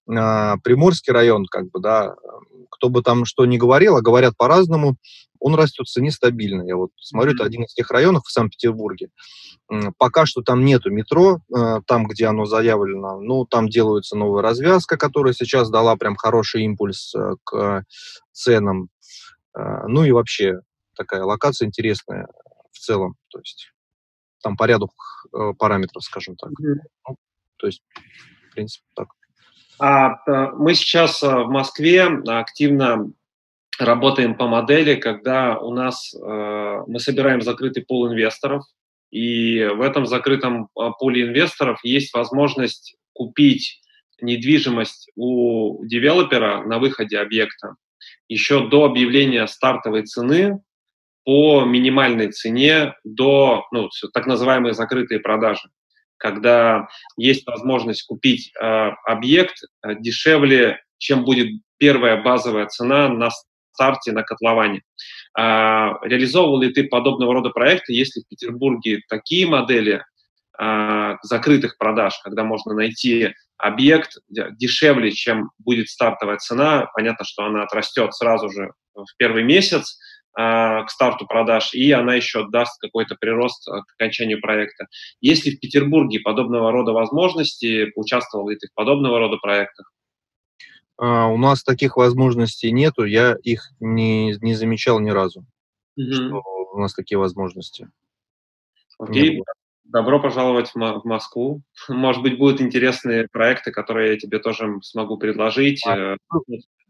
а, 0.09 0.57
Приморский 0.63 1.13
район, 1.13 1.45
как 1.45 1.69
бы, 1.69 1.79
да, 1.79 2.15
кто 2.71 2.89
бы 2.89 3.03
там 3.03 3.25
что 3.25 3.45
ни 3.45 3.57
говорил, 3.57 3.97
а 3.97 4.01
говорят 4.01 4.35
по-разному, 4.37 4.95
он 5.39 5.55
растет 5.55 5.87
в 5.87 5.91
цене 5.91 6.11
стабильно. 6.11 6.61
Я 6.61 6.77
вот 6.77 6.91
смотрю, 6.97 7.33
это 7.33 7.43
один 7.43 7.63
из 7.63 7.73
тех 7.73 7.89
районов 7.89 8.23
в 8.25 8.31
Санкт-Петербурге. 8.31 9.09
Пока 9.97 10.25
что 10.25 10.41
там 10.41 10.63
нету 10.63 10.91
метро, 10.91 11.39
э, 11.55 11.81
там, 11.87 12.07
где 12.07 12.27
оно 12.27 12.45
заявлено. 12.45 13.19
Ну, 13.19 13.45
там 13.45 13.67
делается 13.67 14.15
новая 14.15 14.43
развязка, 14.43 14.97
которая 14.97 15.33
сейчас 15.33 15.69
дала 15.69 15.95
прям 15.95 16.15
хороший 16.15 16.63
импульс 16.63 17.15
э, 17.15 17.35
к 17.43 17.85
ценам. 18.31 18.89
Э, 19.57 19.87
ну 19.87 20.03
и 20.03 20.11
вообще 20.11 20.59
такая 20.95 21.23
локация 21.23 21.67
интересная 21.67 22.27
в 22.71 22.77
целом. 22.77 23.15
То 23.29 23.39
есть 23.39 23.71
там 24.43 24.57
по 24.57 24.65
ряду 24.65 24.91
параметров, 25.57 26.03
скажем 26.03 26.35
так. 26.35 26.51
Ну, 26.59 27.15
то 27.57 27.67
есть, 27.67 27.81
в 28.49 28.53
принципе, 28.53 28.85
так. 28.95 29.07
А, 29.81 30.19
мы 30.53 30.75
сейчас 30.75 31.23
в 31.23 31.47
Москве 31.47 32.03
активно 32.27 33.11
работаем 33.79 34.35
по 34.35 34.47
модели, 34.47 34.93
когда 34.93 35.57
у 35.57 35.73
нас 35.73 36.13
э, 36.13 36.83
мы 36.85 36.99
собираем 36.99 37.41
закрытый 37.41 37.83
пул 37.83 38.07
инвесторов, 38.07 38.63
и 39.09 39.63
в 39.63 39.81
этом 39.81 40.05
закрытом 40.05 40.69
пуле 40.99 41.23
инвесторов 41.23 41.79
есть 41.83 42.13
возможность 42.13 42.95
купить 43.13 43.81
недвижимость 44.21 45.09
у 45.15 45.83
девелопера 45.85 46.61
на 46.63 46.77
выходе 46.77 47.17
объекта 47.17 47.75
еще 48.27 48.69
до 48.69 48.85
объявления 48.85 49.47
стартовой 49.47 50.03
цены 50.03 50.61
по 51.25 51.65
минимальной 51.65 52.31
цене 52.31 52.93
до 53.03 53.65
ну, 53.71 53.89
так 54.13 54.27
называемые 54.27 54.73
закрытые 54.73 55.19
продажи, 55.19 55.69
когда 56.21 56.87
есть 57.17 57.45
возможность 57.47 58.03
купить 58.03 58.51
э, 58.53 58.91
объект 59.05 59.55
э, 59.83 59.95
дешевле, 59.99 60.79
чем 60.99 61.25
будет 61.25 61.49
первая 61.77 62.21
базовая 62.21 62.67
цена 62.67 63.09
на 63.09 63.29
старте 63.73 64.11
на 64.11 64.21
котловане. 64.21 64.83
А, 65.35 65.93
реализовывал 66.03 66.61
ли 66.61 66.71
ты 66.71 66.83
подобного 66.83 67.33
рода 67.33 67.49
проекты, 67.49 67.93
если 67.93 68.21
в 68.21 68.27
Петербурге 68.27 69.01
такие 69.09 69.47
модели 69.47 70.03
а, 70.59 71.17
закрытых 71.23 71.77
продаж, 71.79 72.19
когда 72.23 72.43
можно 72.43 72.75
найти 72.75 73.33
объект 73.57 74.17
дешевле, 74.29 75.11
чем 75.11 75.49
будет 75.57 75.89
стартовая 75.89 76.37
цена, 76.37 76.87
понятно, 76.93 77.25
что 77.25 77.45
она 77.45 77.63
отрастет 77.63 78.13
сразу 78.13 78.49
же 78.49 78.71
в 78.93 79.07
первый 79.17 79.43
месяц, 79.43 79.97
к 80.33 80.85
старту 80.87 81.25
продаж, 81.27 81.73
и 81.73 81.91
она 81.91 82.15
еще 82.15 82.47
даст 82.49 82.79
какой-то 82.79 83.15
прирост 83.19 83.65
к 83.65 83.93
окончанию 83.99 84.39
проекта. 84.39 84.87
Есть 85.19 85.45
ли 85.45 85.55
в 85.55 85.59
Петербурге 85.59 86.19
подобного 86.19 86.71
рода 86.71 86.93
возможности, 86.93 87.91
участвовал 87.95 88.49
ли 88.49 88.55
ты 88.55 88.67
в 88.67 88.73
подобного 88.73 89.19
рода 89.19 89.37
проектах? 89.37 89.91
А, 90.97 91.27
у 91.27 91.37
нас 91.37 91.63
таких 91.63 91.97
возможностей 91.97 92.71
нету, 92.71 93.05
я 93.05 93.35
их 93.43 93.71
не, 93.79 94.35
не 94.41 94.53
замечал 94.53 94.99
ни 94.99 95.09
разу, 95.09 95.45
угу. 95.97 96.11
что 96.13 96.43
у 96.73 96.79
нас 96.79 96.93
такие 96.93 97.17
возможности. 97.17 97.89
Окей, 98.99 99.41
добро 99.83 100.21
пожаловать 100.21 100.69
в, 100.73 100.75
в 100.75 101.05
Москву. 101.05 101.61
Может 101.89 102.21
быть, 102.21 102.37
будут 102.37 102.61
интересные 102.61 103.27
проекты, 103.31 103.71
которые 103.71 104.11
я 104.13 104.19
тебе 104.19 104.39
тоже 104.39 104.79
смогу 104.83 105.17
предложить 105.17 105.85
а, 105.87 106.13
э, 106.13 106.17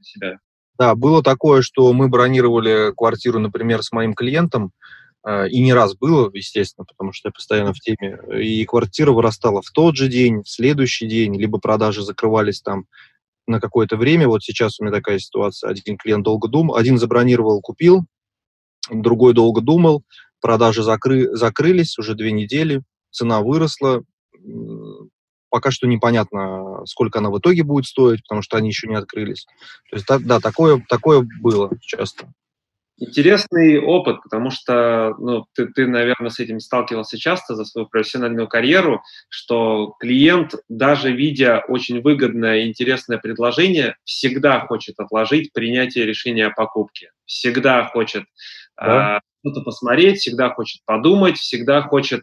себя. 0.02 0.40
Да, 0.78 0.96
было 0.96 1.22
такое, 1.22 1.62
что 1.62 1.92
мы 1.94 2.08
бронировали 2.08 2.94
квартиру, 2.96 3.40
например, 3.40 3.84
с 3.84 3.92
моим 3.92 4.14
клиентом, 4.14 4.72
э, 5.26 5.50
и 5.50 5.62
не 5.62 5.74
раз 5.74 5.96
было, 5.96 6.30
естественно, 6.34 6.86
потому 6.86 7.14
что 7.14 7.30
я 7.30 7.32
постоянно 7.32 7.74
в 7.74 7.80
теме, 7.80 8.18
и 8.42 8.66
квартира 8.66 9.12
вырастала 9.12 9.62
в 9.62 9.70
тот 9.72 9.96
же 9.96 10.08
день, 10.08 10.44
в 10.44 10.50
следующий 10.50 11.08
день, 11.08 11.38
либо 11.38 11.60
продажи 11.60 12.04
закрывались 12.04 12.62
там 12.62 12.86
на 13.48 13.60
какое-то 13.60 13.98
время. 13.98 14.28
Вот 14.28 14.44
сейчас 14.44 14.80
у 14.80 14.84
меня 14.84 14.94
такая 14.94 15.20
ситуация. 15.20 15.70
Один 15.70 15.98
клиент 15.98 16.24
долго 16.24 16.48
думал, 16.48 16.76
один 16.76 16.98
забронировал, 16.98 17.62
купил, 17.62 18.06
другой 18.90 19.34
долго 19.34 19.62
думал, 19.62 20.04
продажи 20.42 20.84
закры, 20.84 21.36
закрылись 21.36 21.98
уже 21.98 22.16
две 22.16 22.32
недели, 22.32 22.82
цена 23.12 23.42
выросла. 23.42 24.04
Пока 25.52 25.70
что 25.70 25.86
непонятно, 25.86 26.84
сколько 26.86 27.20
она 27.20 27.30
в 27.30 27.38
итоге 27.38 27.64
будет 27.64 27.86
стоить, 27.86 28.24
потому 28.24 28.42
что 28.42 28.58
они 28.58 28.70
еще 28.70 28.88
не 28.88 28.96
открылись. 28.96 29.46
То 29.90 29.98
есть, 29.98 30.08
да, 30.08 30.18
да 30.18 30.40
такое, 30.40 30.84
такое 30.90 31.28
было 31.42 31.70
часто. 31.82 32.34
Интересный 33.04 33.80
опыт, 33.80 34.22
потому 34.22 34.52
что 34.52 35.16
ну, 35.18 35.46
ты, 35.56 35.66
ты, 35.66 35.88
наверное, 35.88 36.30
с 36.30 36.40
этим 36.40 36.60
сталкивался 36.60 37.18
часто 37.18 37.56
за 37.56 37.66
свою 37.66 37.88
профессиональную 37.88 38.48
карьеру, 38.48 39.02
что 39.28 39.96
клиент, 40.00 40.54
даже 40.70 41.12
видя 41.12 41.64
очень 41.68 42.02
выгодное 42.02 42.60
и 42.60 42.68
интересное 42.68 43.18
предложение, 43.18 43.96
всегда 44.04 44.60
хочет 44.68 45.00
отложить 45.00 45.52
принятие 45.52 46.06
решения 46.06 46.46
о 46.46 46.54
покупке. 46.54 47.10
Всегда 47.26 47.86
хочет 47.86 48.26
да. 48.78 49.18
э, 49.18 49.20
что-то 49.42 49.62
посмотреть, 49.62 50.20
всегда 50.20 50.52
хочет 50.52 50.82
подумать, 50.86 51.38
всегда 51.38 51.82
хочет 51.82 52.22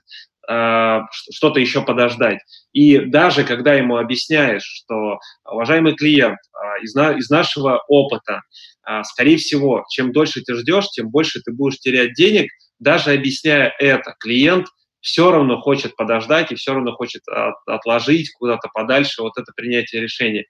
что-то 0.50 1.61
еще 1.61 1.82
подождать. 1.82 2.38
И 2.72 2.98
даже 2.98 3.44
когда 3.44 3.74
ему 3.74 3.96
объясняешь, 3.96 4.62
что, 4.62 5.18
уважаемый 5.44 5.94
клиент, 5.94 6.38
э, 6.38 6.82
из, 6.82 6.94
на, 6.94 7.12
из 7.12 7.28
нашего 7.28 7.82
опыта, 7.88 8.42
а, 8.82 9.04
скорее 9.04 9.37
всего, 9.37 9.84
чем 9.90 10.12
дольше 10.12 10.40
ты 10.42 10.54
ждешь, 10.54 10.88
тем 10.88 11.11
больше 11.11 11.40
ты 11.44 11.52
будешь 11.52 11.78
терять 11.78 12.14
денег. 12.14 12.50
Даже 12.78 13.12
объясняя 13.12 13.74
это, 13.78 14.14
клиент 14.20 14.66
все 15.00 15.30
равно 15.30 15.61
хочет 15.61 15.96
подождать 15.96 16.50
и 16.50 16.54
все 16.54 16.74
равно 16.74 16.92
хочет 16.92 17.22
отложить 17.66 18.32
куда-то 18.32 18.68
подальше 18.72 19.22
вот 19.22 19.32
это 19.37 19.52
принятие 19.54 20.02
решения 20.02 20.44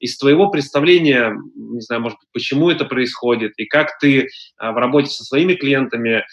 из 0.00 0.16
твоего 0.16 0.50
представления, 0.50 1.34
не 1.54 1.80
знаю, 1.82 2.02
может 2.02 2.18
быть, 2.18 2.28
почему 2.32 2.70
это 2.70 2.86
происходит, 2.86 3.52
и 3.58 3.66
как 3.66 3.98
ты 3.98 4.28
в 4.58 4.74
работе 4.74 5.10
со 5.10 5.24
своими 5.24 5.54
клиентами 5.54 6.24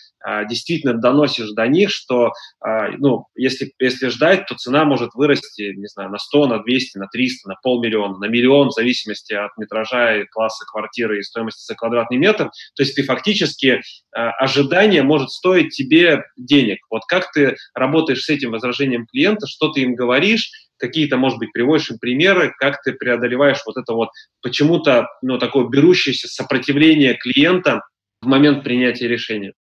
действительно 0.50 0.94
доносишь 0.94 1.52
до 1.52 1.68
них, 1.68 1.90
что, 1.90 2.32
а, 2.60 2.90
ну, 2.98 3.26
если, 3.36 3.72
если 3.80 4.10
ждать, 4.10 4.46
то 4.48 4.56
цена 4.56 4.86
может 4.86 5.14
вырасти, 5.14 5.74
не 5.76 5.88
знаю, 5.88 6.10
на 6.10 6.18
100, 6.18 6.48
на 6.48 6.60
200, 6.60 6.98
на 6.98 7.08
300, 7.08 7.50
на 7.50 7.56
полмиллиона, 7.62 8.18
на 8.18 8.26
миллион, 8.26 8.70
в 8.70 8.74
зависимости 8.74 9.34
от 9.34 9.58
метража 9.58 10.18
и 10.18 10.26
класса 10.26 10.66
квартиры 10.66 11.20
и 11.20 11.24
стоимости 11.24 11.66
за 11.66 11.76
квадратный 11.76 12.18
метр. 12.18 12.50
То 12.76 12.84
есть 12.84 12.96
ты 12.96 13.04
фактически 13.04 13.82
ожидание 14.12 15.04
может 15.04 15.32
стоить 15.32 15.76
тебе 15.76 16.24
денег. 16.36 16.80
Вот 16.90 17.04
как 17.08 17.32
ты 17.32 17.56
работаешь 17.74 18.24
с 18.24 18.30
этим 18.30 18.52
возражением 18.52 19.06
клиента, 19.06 19.48
что 19.48 19.70
ты 19.72 19.82
им 19.82 19.96
говоришь, 19.96 20.52
какие-то, 20.78 21.18
может 21.18 21.40
быть, 21.40 21.52
приводишь 21.54 21.90
им 21.90 22.00
примеры, 22.00 22.54
как 22.60 22.82
ты 22.84 22.94
преодолеваешь 22.94 23.62
вот 23.66 23.78
это 23.78 23.94
вот 23.94 24.10
почему-то, 24.42 25.08
ну, 25.22 25.38
такое 25.38 25.68
берущееся 25.68 26.28
сопротивление 26.28 27.16
клиента 27.16 27.82
в 28.22 28.28
момент 28.28 28.64
принятия 28.64 29.08
решения? 29.08 29.54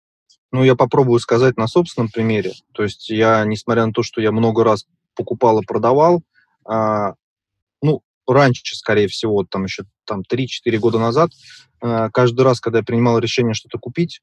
Ну, 0.51 0.63
я 0.63 0.75
попробую 0.75 1.19
сказать 1.19 1.57
на 1.57 1.67
собственном 1.67 2.09
примере. 2.09 2.53
То 2.73 2.83
есть 2.83 3.09
я, 3.09 3.43
несмотря 3.45 3.85
на 3.85 3.93
то, 3.93 4.03
что 4.03 4.21
я 4.21 4.31
много 4.31 4.63
раз 4.63 4.85
покупал 5.15 5.59
и 5.59 5.65
продавал, 5.65 6.23
а, 6.65 7.13
ну, 7.81 8.01
раньше, 8.27 8.75
скорее 8.75 9.07
всего, 9.07 9.43
там 9.43 9.65
еще 9.65 9.83
там 10.05 10.21
3-4 10.21 10.77
года 10.77 10.99
назад, 10.99 11.31
а, 11.81 12.09
каждый 12.09 12.41
раз, 12.41 12.59
когда 12.59 12.79
я 12.79 12.83
принимал 12.85 13.19
решение 13.19 13.53
что-то 13.53 13.79
купить 13.79 14.21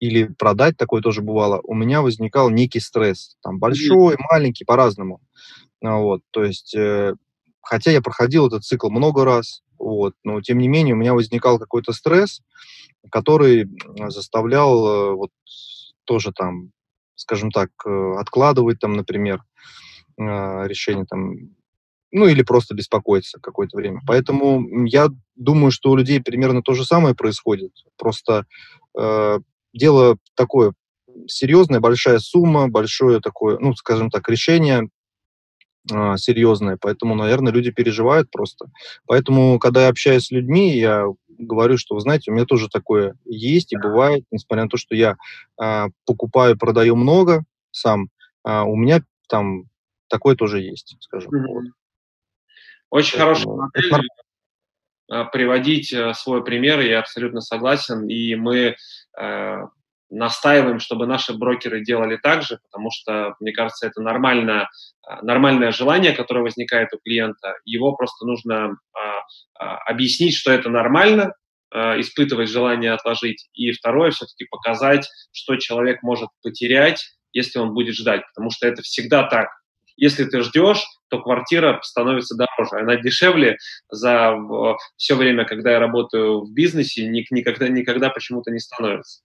или 0.00 0.24
продать, 0.24 0.76
такое 0.76 1.00
тоже 1.02 1.22
бывало, 1.22 1.60
у 1.64 1.74
меня 1.74 2.02
возникал 2.02 2.50
некий 2.50 2.80
стресс. 2.80 3.36
Там 3.42 3.58
большой, 3.58 4.16
маленький, 4.30 4.64
по-разному. 4.64 5.20
Вот, 5.80 6.22
то 6.30 6.44
есть 6.44 6.74
э, 6.74 7.14
хотя 7.64 7.90
я 7.90 8.00
проходил 8.00 8.46
этот 8.46 8.64
цикл 8.64 8.90
много 8.90 9.24
раз, 9.24 9.62
вот, 9.78 10.14
но 10.22 10.40
тем 10.40 10.58
не 10.58 10.68
менее 10.68 10.94
у 10.94 10.98
меня 10.98 11.14
возникал 11.14 11.58
какой-то 11.58 11.92
стресс, 11.92 12.40
который 13.10 13.68
заставлял 14.08 14.86
э, 14.86 15.14
вот 15.14 15.30
тоже 16.04 16.32
там, 16.32 16.70
скажем 17.14 17.50
так, 17.50 17.70
э, 17.86 18.12
откладывать 18.18 18.78
там, 18.78 18.94
например, 18.94 19.42
э, 20.18 20.22
решение 20.66 21.04
там, 21.04 21.34
ну 22.12 22.26
или 22.26 22.42
просто 22.42 22.74
беспокоиться 22.74 23.40
какое-то 23.40 23.76
время. 23.76 24.00
Поэтому 24.06 24.86
я 24.86 25.08
думаю, 25.34 25.70
что 25.70 25.90
у 25.90 25.96
людей 25.96 26.22
примерно 26.22 26.62
то 26.62 26.74
же 26.74 26.84
самое 26.84 27.14
происходит. 27.14 27.72
Просто 27.96 28.46
э, 28.98 29.38
дело 29.72 30.16
такое 30.34 30.72
серьезная, 31.26 31.80
большая 31.80 32.18
сумма, 32.18 32.68
большое 32.68 33.20
такое, 33.20 33.58
ну, 33.58 33.74
скажем 33.74 34.10
так, 34.10 34.28
решение 34.28 34.88
э, 35.92 36.16
серьезное, 36.16 36.78
поэтому, 36.80 37.14
наверное, 37.14 37.52
люди 37.52 37.70
переживают 37.70 38.30
просто. 38.30 38.66
Поэтому, 39.06 39.58
когда 39.58 39.82
я 39.82 39.88
общаюсь 39.88 40.26
с 40.26 40.30
людьми, 40.30 40.76
я 40.76 41.06
говорю, 41.28 41.78
что, 41.78 41.94
вы 41.94 42.00
знаете, 42.00 42.30
у 42.30 42.34
меня 42.34 42.44
тоже 42.44 42.68
такое 42.68 43.16
есть 43.24 43.72
и 43.72 43.76
бывает, 43.76 44.24
несмотря 44.30 44.64
на 44.64 44.68
то, 44.68 44.76
что 44.76 44.94
я 44.94 45.16
э, 45.60 45.86
покупаю, 46.06 46.58
продаю 46.58 46.96
много 46.96 47.44
сам, 47.70 48.08
э, 48.46 48.60
у 48.60 48.76
меня 48.76 49.02
там 49.28 49.64
такое 50.08 50.36
тоже 50.36 50.60
есть, 50.60 50.96
скажем. 51.00 51.30
Mm-hmm. 51.30 51.46
Вот. 51.46 51.64
Очень 52.90 53.18
хорошая 53.18 53.52
модель. 53.52 54.08
Приводить 55.32 55.94
свой 56.16 56.42
пример, 56.42 56.80
я 56.80 57.00
абсолютно 57.00 57.42
согласен, 57.42 58.08
и 58.08 58.34
мы 58.36 58.76
э, 59.20 59.66
настаиваем, 60.10 60.80
чтобы 60.80 61.06
наши 61.06 61.34
брокеры 61.34 61.84
делали 61.84 62.16
так 62.16 62.42
же, 62.42 62.58
потому 62.70 62.90
что, 62.92 63.34
мне 63.40 63.52
кажется, 63.52 63.86
это 63.86 64.00
нормально, 64.00 64.68
а, 65.06 65.22
нормальное 65.22 65.72
желание, 65.72 66.12
которое 66.12 66.42
возникает 66.42 66.92
у 66.92 66.98
клиента. 66.98 67.54
Его 67.64 67.92
просто 67.92 68.26
нужно 68.26 68.76
а, 68.92 69.22
а, 69.58 69.76
объяснить, 69.86 70.34
что 70.34 70.52
это 70.52 70.68
нормально, 70.68 71.34
испытывать 71.72 72.48
желание 72.48 72.92
отложить. 72.92 73.48
И 73.52 73.72
второе, 73.72 74.12
все-таки 74.12 74.44
показать, 74.48 75.08
что 75.32 75.56
человек 75.56 76.04
может 76.04 76.28
потерять, 76.40 77.04
если 77.32 77.58
он 77.58 77.74
будет 77.74 77.96
ждать, 77.96 78.22
потому 78.32 78.52
что 78.52 78.68
это 78.68 78.82
всегда 78.82 79.24
так. 79.24 79.48
Если 79.96 80.24
ты 80.24 80.42
ждешь, 80.42 80.84
то 81.08 81.20
квартира 81.20 81.80
становится 81.82 82.36
дороже. 82.36 82.76
Она 82.78 82.94
дешевле 82.94 83.56
за 83.90 84.36
все 84.96 85.16
время, 85.16 85.44
когда 85.44 85.72
я 85.72 85.80
работаю 85.80 86.42
в 86.42 86.52
бизнесе, 86.52 87.08
никогда, 87.08 87.66
никогда 87.66 88.08
почему-то 88.08 88.52
не 88.52 88.60
становится. 88.60 89.22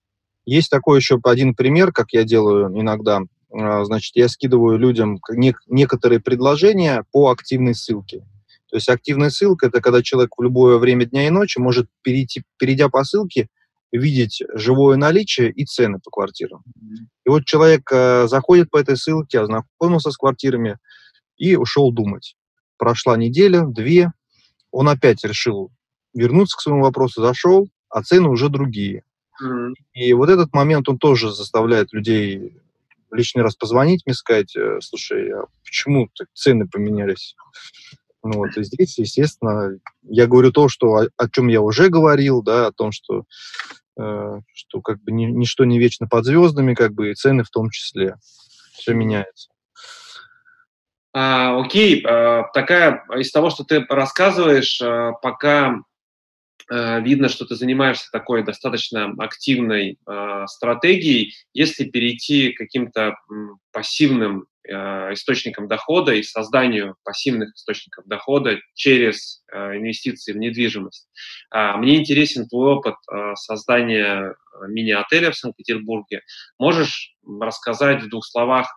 Есть 0.50 0.72
такой 0.72 0.98
еще 0.98 1.20
один 1.24 1.54
пример, 1.54 1.92
как 1.92 2.12
я 2.12 2.24
делаю 2.24 2.68
иногда. 2.70 3.22
А, 3.52 3.86
значит, 3.86 4.16
я 4.16 4.28
скидываю 4.28 4.80
людям 4.80 5.20
некоторые 5.68 6.20
предложения 6.20 7.04
по 7.12 7.30
активной 7.30 7.76
ссылке. 7.76 8.26
То 8.72 8.78
есть 8.78 8.90
активная 8.90 9.30
ссылка– 9.30 9.68
это 9.68 9.80
когда 9.80 10.02
человек 10.02 10.32
в 10.36 10.42
любое 10.42 10.80
время 10.80 11.06
дня 11.06 11.28
и 11.28 11.30
ночи 11.30 11.60
может, 11.60 11.88
перейти, 12.02 12.42
перейдя 12.58 12.90
по 12.90 13.04
ссылке, 13.04 13.48
видеть 13.92 14.42
живое 14.56 14.98
наличие 14.98 15.52
и 15.52 15.66
цены 15.66 16.00
по 16.04 16.10
квартирам. 16.10 16.64
И 17.28 17.30
вот 17.30 17.46
человек 17.46 17.88
э, 17.92 18.28
заходит 18.28 18.72
по 18.72 18.78
этой 18.78 18.98
ссылке, 18.98 19.42
ознакомился 19.42 20.10
с 20.10 20.18
квартирами 20.18 20.80
и 21.38 21.56
ушел 21.58 21.92
думать. 21.92 22.36
Прошла 22.78 23.18
неделя, 23.18 23.66
две, 23.68 24.14
он 24.72 24.90
опять 24.90 25.24
решил 25.24 25.72
вернуться 26.16 26.58
к 26.58 26.62
своему 26.62 26.82
вопросу, 26.82 27.22
зашел, 27.22 27.70
а 27.88 28.02
цены 28.02 28.30
уже 28.30 28.50
другие. 28.50 29.04
Mm-hmm. 29.44 29.74
И 29.94 30.14
вот 30.14 30.30
этот 30.30 30.54
момент, 30.54 30.90
он 30.90 30.98
тоже 30.98 31.32
заставляет 31.32 31.94
людей 31.94 32.58
лишний 33.12 33.42
раз 33.42 33.56
позвонить 33.56 34.06
мне, 34.06 34.14
сказать, 34.14 34.56
э, 34.56 34.80
слушай, 34.82 35.32
а 35.32 35.46
почему 35.64 36.10
цены 36.34 36.68
поменялись? 36.68 37.36
Ну, 38.22 38.40
вот, 38.40 38.58
и 38.58 38.64
здесь, 38.64 38.98
естественно, 38.98 39.80
я 40.04 40.28
говорю 40.28 40.52
то, 40.52 40.68
что, 40.68 40.96
о, 40.96 41.08
о 41.18 41.30
чем 41.30 41.48
я 41.48 41.62
уже 41.62 41.90
говорил, 41.90 42.44
да, 42.44 42.68
о 42.68 42.72
том, 42.72 42.92
что, 42.92 43.24
э, 43.98 44.40
что 44.54 44.82
как 44.82 45.02
бы 45.02 45.12
ни, 45.12 45.26
ничто 45.26 45.66
не 45.66 45.80
вечно 45.80 46.08
под 46.08 46.26
звездами, 46.26 46.74
как 46.74 46.94
бы 46.94 47.12
и 47.12 47.16
цены 47.16 47.44
в 47.44 47.50
том 47.50 47.70
числе. 47.70 48.16
Все 48.74 48.94
меняется. 48.94 49.50
А, 51.12 51.60
окей, 51.60 52.04
а, 52.06 52.44
такая 52.54 53.04
из 53.18 53.32
того, 53.32 53.50
что 53.50 53.64
ты 53.64 53.86
рассказываешь, 53.90 54.80
а, 54.82 55.14
пока 55.14 55.78
видно, 56.70 57.30
что 57.30 57.46
ты 57.46 57.56
занимаешься 57.56 58.10
такой 58.12 58.44
достаточно 58.44 59.14
активной 59.18 59.98
э, 60.06 60.46
стратегией. 60.48 61.34
Если 61.54 61.86
перейти 61.86 62.52
к 62.52 62.58
каким-то 62.58 63.16
пассивным 63.72 64.46
э, 64.68 65.14
источникам 65.14 65.68
дохода 65.68 66.14
и 66.14 66.24
созданию 66.24 66.96
пассивных 67.04 67.56
источников 67.56 68.06
дохода 68.08 68.60
через 68.74 69.44
э, 69.52 69.78
инвестиции 69.78 70.34
в 70.34 70.38
недвижимость. 70.38 71.08
Э, 71.54 71.76
мне 71.78 71.98
интересен 71.98 72.48
твой 72.48 72.74
опыт 72.74 72.96
э, 73.12 73.34
создания 73.36 74.36
мини-отеля 74.68 75.32
в 75.32 75.38
Санкт-Петербурге. 75.38 76.22
Можешь 76.58 77.16
рассказать 77.42 78.04
в 78.04 78.10
двух 78.10 78.26
словах, 78.26 78.68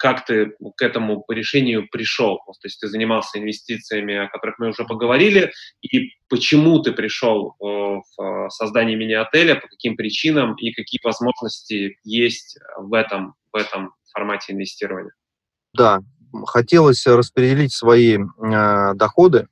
как 0.00 0.24
ты 0.24 0.52
к 0.76 0.82
этому 0.82 1.24
решению 1.28 1.86
пришел? 1.90 2.38
То 2.46 2.66
есть 2.66 2.80
ты 2.80 2.88
занимался 2.88 3.38
инвестициями, 3.38 4.16
о 4.16 4.28
которых 4.28 4.58
мы 4.58 4.70
уже 4.70 4.84
поговорили, 4.84 5.52
и 5.82 6.12
почему 6.28 6.80
ты 6.80 6.92
пришел 6.92 7.50
э, 7.50 7.64
в 7.64 8.22
э, 8.22 8.48
создание 8.48 8.96
мини-отеля, 8.96 9.56
по 9.56 9.68
каким 9.68 9.96
причинам 9.96 10.54
и 10.54 10.72
какие 10.72 11.00
возможности 11.04 11.98
есть 12.02 12.58
в 12.78 12.94
этом, 12.94 13.34
в 13.52 13.56
этом 13.56 13.92
формате 14.10 14.54
инвестирования? 14.54 15.12
Да, 15.74 16.00
хотелось 16.46 17.06
распределить 17.06 17.74
свои 17.74 18.16
э, 18.16 18.94
доходы, 18.94 19.48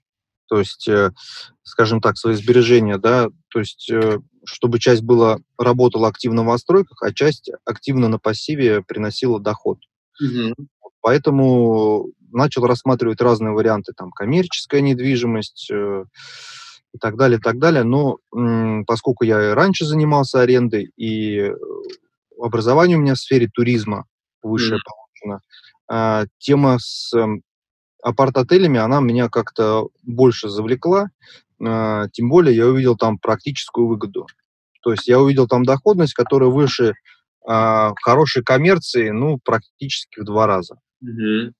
то 0.49 0.59
есть, 0.59 0.89
э, 0.89 1.13
скажем 1.63 2.01
так, 2.01 2.17
свои 2.17 2.33
сбережения, 2.35 2.97
да, 2.97 3.29
то 3.51 3.59
есть, 3.59 3.91
э, 3.91 4.19
чтобы 4.47 4.79
часть 4.79 5.03
была 5.03 5.41
работала 5.59 6.09
активно 6.09 6.43
в 6.43 6.47
настройках, 6.47 7.03
а 7.03 7.13
часть 7.13 7.51
активно 7.67 8.09
на 8.09 8.19
пассиве 8.19 8.83
приносила 8.83 9.39
доход. 9.39 9.81
Угу. 10.21 10.55
Поэтому 11.01 12.07
начал 12.33 12.67
рассматривать 12.67 13.21
разные 13.21 13.53
варианты, 13.53 13.93
там, 13.97 14.11
коммерческая 14.11 14.81
недвижимость 14.81 15.71
э, 15.73 16.05
и 16.93 16.99
так 16.99 17.17
далее, 17.17 17.39
и 17.39 17.41
так 17.41 17.59
далее. 17.59 17.85
Но 17.85 18.19
м, 18.35 18.85
поскольку 18.85 19.25
я 19.25 19.51
и 19.51 19.55
раньше 19.55 19.85
занимался 19.87 20.41
арендой, 20.41 20.91
и 20.97 21.53
образование 22.41 22.97
у 22.97 23.01
меня 23.01 23.15
в 23.15 23.19
сфере 23.19 23.49
туризма 23.53 24.05
высшее 24.43 24.81
получено, 24.85 25.41
э, 25.91 26.27
тема 26.39 26.79
с 26.79 27.15
э, 27.17 27.27
апарт-отелями, 28.03 28.79
она 28.79 29.01
меня 29.01 29.29
как-то 29.29 29.89
больше 30.03 30.49
завлекла, 30.49 31.11
э, 31.61 32.05
тем 32.13 32.29
более 32.29 32.57
я 32.57 32.67
увидел 32.67 32.97
там 32.97 33.19
практическую 33.19 33.87
выгоду. 33.87 34.27
То 34.83 34.93
есть 34.93 35.09
я 35.09 35.21
увидел 35.21 35.49
там 35.49 35.65
доходность, 35.65 36.15
которая 36.15 36.51
выше 36.51 36.95
а, 37.51 37.95
хорошей 38.03 38.43
коммерции, 38.43 39.09
ну, 39.09 39.39
практически 39.43 40.21
в 40.21 40.25
два 40.25 40.47
раза. 40.47 40.75
Mm-hmm. 41.03 41.53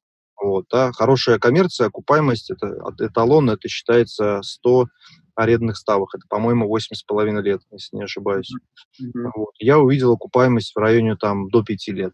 Вот, 0.43 0.67
да, 0.71 0.93
хорошая 0.93 1.39
коммерция, 1.39 1.87
окупаемость, 1.87 2.51
это 2.51 2.79
эталон, 3.01 3.49
это 3.49 3.69
считается 3.69 4.41
100 4.43 4.87
арендных 5.35 5.79
ставок. 5.79 6.15
Это, 6.15 6.25
по-моему, 6.29 6.69
8,5 6.69 7.41
лет, 7.41 7.63
если 7.71 7.97
не 7.97 8.03
ошибаюсь. 8.03 8.53
Mm-hmm. 9.01 9.31
Вот. 9.35 9.55
Я 9.59 9.79
увидел 9.79 10.13
окупаемость 10.13 10.75
в 10.75 10.79
районе 10.79 11.17
там 11.17 11.49
до 11.49 11.63
5 11.63 11.89
лет 11.89 12.13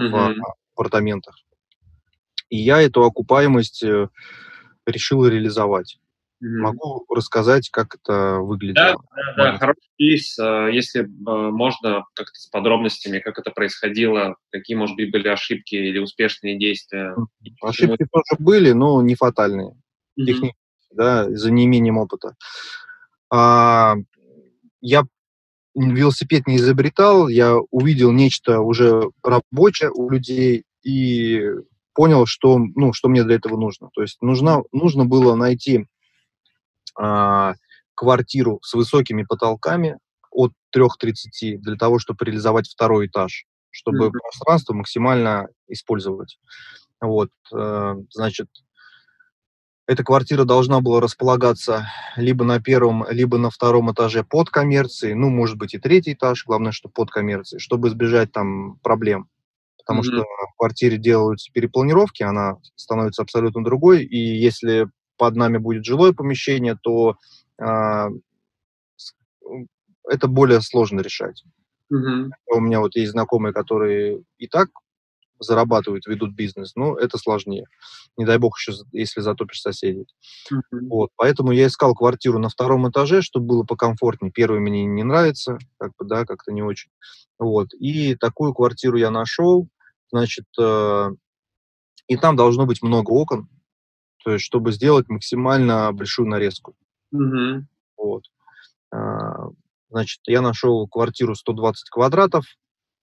mm-hmm. 0.00 0.36
в 0.36 0.54
апартаментах. 0.72 1.36
И 2.48 2.56
я 2.56 2.80
эту 2.80 3.04
окупаемость 3.04 3.82
э, 3.84 4.08
решил 4.86 5.26
реализовать. 5.26 5.98
Mm-hmm. 6.44 6.60
Могу 6.60 7.06
рассказать, 7.08 7.70
как 7.70 7.94
это 7.94 8.38
выглядело. 8.40 8.96
Да, 9.16 9.34
да, 9.36 9.52
да, 9.52 9.58
хороший 9.58 9.88
кейс. 9.96 10.38
А, 10.38 10.68
если 10.68 11.08
можно, 11.08 12.04
как-то 12.14 12.34
с 12.34 12.48
подробностями, 12.48 13.20
как 13.20 13.38
это 13.38 13.50
происходило, 13.50 14.36
какие, 14.50 14.76
может 14.76 14.96
быть, 14.96 15.10
были 15.10 15.28
ошибки 15.28 15.74
или 15.74 15.98
успешные 15.98 16.58
действия. 16.58 17.16
Ошибки 17.62 18.06
тоже 18.12 18.42
были, 18.42 18.72
но 18.72 19.00
не 19.00 19.14
фатальные. 19.14 19.70
Mm-hmm. 19.70 20.24
Технически, 20.26 20.56
да, 20.90 21.30
за 21.30 21.50
неимением 21.50 21.96
опыта. 21.96 22.34
А, 23.32 23.94
я 24.82 25.04
велосипед 25.74 26.46
не 26.46 26.56
изобретал, 26.56 27.28
я 27.28 27.56
увидел 27.70 28.12
нечто 28.12 28.60
уже 28.60 29.10
рабочее 29.22 29.90
у 29.90 30.10
людей 30.10 30.64
и 30.82 31.42
понял, 31.94 32.26
что, 32.26 32.58
ну, 32.58 32.92
что 32.92 33.08
мне 33.08 33.24
для 33.24 33.36
этого 33.36 33.56
нужно. 33.56 33.88
То 33.94 34.02
есть 34.02 34.20
нужно, 34.20 34.62
нужно 34.72 35.06
было 35.06 35.34
найти 35.34 35.86
а, 36.96 37.54
квартиру 37.94 38.60
с 38.62 38.74
высокими 38.74 39.22
потолками 39.22 39.98
от 40.30 40.52
3.30 40.76 41.58
для 41.58 41.76
того, 41.76 41.98
чтобы 41.98 42.24
реализовать 42.24 42.68
второй 42.68 43.06
этаж, 43.06 43.46
чтобы 43.70 44.06
mm-hmm. 44.06 44.10
пространство 44.10 44.74
максимально 44.74 45.48
использовать. 45.68 46.38
Вот, 47.00 47.30
э, 47.54 47.94
значит, 48.10 48.48
эта 49.86 50.02
квартира 50.02 50.44
должна 50.44 50.80
была 50.80 51.00
располагаться 51.00 51.86
либо 52.16 52.44
на 52.44 52.60
первом, 52.60 53.04
либо 53.10 53.38
на 53.38 53.50
втором 53.50 53.92
этаже 53.92 54.24
под 54.24 54.48
коммерцией, 54.48 55.14
ну, 55.14 55.28
может 55.28 55.56
быть, 55.56 55.74
и 55.74 55.78
третий 55.78 56.14
этаж, 56.14 56.44
главное, 56.46 56.72
что 56.72 56.88
под 56.88 57.10
коммерцией, 57.10 57.60
чтобы 57.60 57.88
избежать 57.88 58.32
там 58.32 58.78
проблем. 58.78 59.28
потому 59.78 60.00
mm-hmm. 60.00 60.04
что 60.04 60.22
в 60.22 60.56
квартире 60.56 60.96
делаются 60.96 61.52
перепланировки, 61.52 62.22
она 62.22 62.56
становится 62.74 63.22
абсолютно 63.22 63.62
другой, 63.62 64.04
и 64.04 64.18
если 64.18 64.88
под 65.16 65.36
нами 65.36 65.58
будет 65.58 65.84
жилое 65.84 66.12
помещение, 66.12 66.76
то 66.82 67.16
э, 67.58 68.08
это 70.08 70.28
более 70.28 70.60
сложно 70.60 71.00
решать. 71.00 71.44
Mm-hmm. 71.92 72.30
У 72.54 72.60
меня 72.60 72.80
вот 72.80 72.96
есть 72.96 73.12
знакомые, 73.12 73.52
которые 73.52 74.22
и 74.38 74.48
так 74.48 74.68
зарабатывают, 75.38 76.06
ведут 76.06 76.34
бизнес, 76.34 76.74
но 76.76 76.96
это 76.96 77.18
сложнее. 77.18 77.66
Не 78.16 78.24
дай 78.24 78.38
бог 78.38 78.56
еще, 78.58 78.72
если 78.92 79.20
затопишь 79.20 79.60
соседей. 79.60 80.06
Mm-hmm. 80.50 80.88
Вот, 80.88 81.10
поэтому 81.16 81.52
я 81.52 81.66
искал 81.66 81.94
квартиру 81.94 82.38
на 82.38 82.48
втором 82.48 82.88
этаже, 82.88 83.20
чтобы 83.22 83.46
было 83.46 83.64
покомфортнее. 83.64 84.32
Первый 84.32 84.60
мне 84.60 84.84
не 84.84 85.02
нравится, 85.02 85.58
как 85.78 85.92
бы, 85.98 86.06
да, 86.06 86.24
как-то 86.24 86.52
не 86.52 86.62
очень. 86.62 86.90
Вот, 87.38 87.74
и 87.74 88.14
такую 88.14 88.54
квартиру 88.54 88.96
я 88.96 89.10
нашел, 89.10 89.68
значит, 90.10 90.46
э, 90.58 91.10
и 92.06 92.16
там 92.16 92.36
должно 92.36 92.66
быть 92.66 92.82
много 92.82 93.10
окон, 93.10 93.48
то 94.24 94.32
есть, 94.32 94.44
чтобы 94.44 94.72
сделать 94.72 95.08
максимально 95.08 95.92
большую 95.92 96.28
нарезку. 96.28 96.74
Mm-hmm. 97.14 97.64
Вот. 97.98 98.24
А, 98.90 99.48
значит, 99.90 100.20
я 100.26 100.40
нашел 100.40 100.88
квартиру 100.88 101.34
120 101.34 101.90
квадратов 101.90 102.46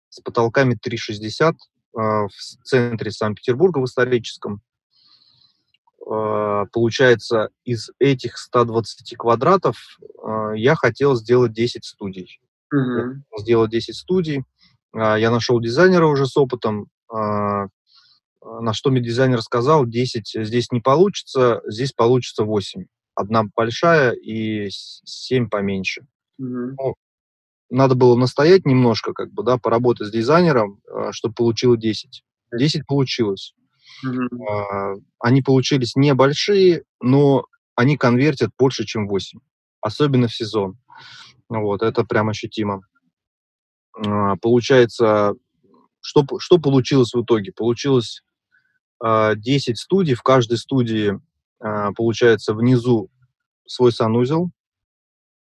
с 0.09 0.19
потолками 0.19 0.73
360 0.73 1.55
а, 1.95 2.27
в 2.27 2.31
центре 2.63 3.11
Санкт-Петербурга, 3.11 3.77
в 3.77 3.85
историческом. 3.85 4.61
А, 6.09 6.65
получается, 6.73 7.49
из 7.65 7.91
этих 7.99 8.39
120 8.39 9.15
квадратов 9.15 9.77
я 10.55 10.75
хотел 10.75 11.15
сделать 11.15 11.53
10 11.53 11.85
студий. 11.85 12.41
Mm-hmm. 12.73 13.21
Сделать 13.37 13.69
10 13.69 13.95
студий. 13.95 14.43
Я 14.93 15.29
нашел 15.29 15.61
дизайнера 15.61 16.07
уже 16.07 16.25
с 16.25 16.35
опытом. 16.35 16.87
На 18.43 18.73
что 18.73 18.89
мне 18.89 19.01
дизайнер 19.01 19.41
сказал, 19.41 19.85
10 19.85 20.45
здесь 20.45 20.71
не 20.71 20.79
получится, 20.79 21.61
здесь 21.67 21.93
получится 21.93 22.43
8. 22.43 22.85
Одна 23.13 23.43
большая 23.55 24.13
и 24.13 24.69
7 24.69 25.49
поменьше. 25.49 26.07
Mm-hmm. 26.41 26.73
Ну, 26.77 26.95
надо 27.69 27.95
было 27.95 28.15
настоять 28.15 28.65
немножко, 28.65 29.13
как 29.13 29.31
бы, 29.31 29.43
да, 29.43 29.57
поработать 29.57 30.07
с 30.07 30.11
дизайнером, 30.11 30.81
а, 30.89 31.11
чтобы 31.11 31.35
получилось 31.35 31.79
10. 31.79 32.23
10 32.57 32.87
получилось. 32.87 33.53
Mm-hmm. 34.05 35.03
Они 35.19 35.41
получились 35.41 35.95
небольшие, 35.95 36.83
но 36.99 37.45
они 37.75 37.95
конвертят 37.97 38.49
больше, 38.57 38.85
чем 38.85 39.07
8. 39.07 39.39
Особенно 39.81 40.27
в 40.27 40.35
сезон. 40.35 40.77
Вот, 41.47 41.83
это 41.83 42.03
прям 42.05 42.29
ощутимо. 42.29 42.81
А, 43.93 44.35
получается, 44.37 45.33
что, 45.99 46.25
что 46.39 46.57
получилось 46.57 47.13
в 47.13 47.21
итоге? 47.23 47.51
Получилось 47.51 48.23
10 49.01 49.77
студий. 49.77 50.13
В 50.13 50.21
каждой 50.21 50.57
студии, 50.57 51.19
получается, 51.95 52.53
внизу 52.53 53.09
свой 53.65 53.91
санузел, 53.91 54.51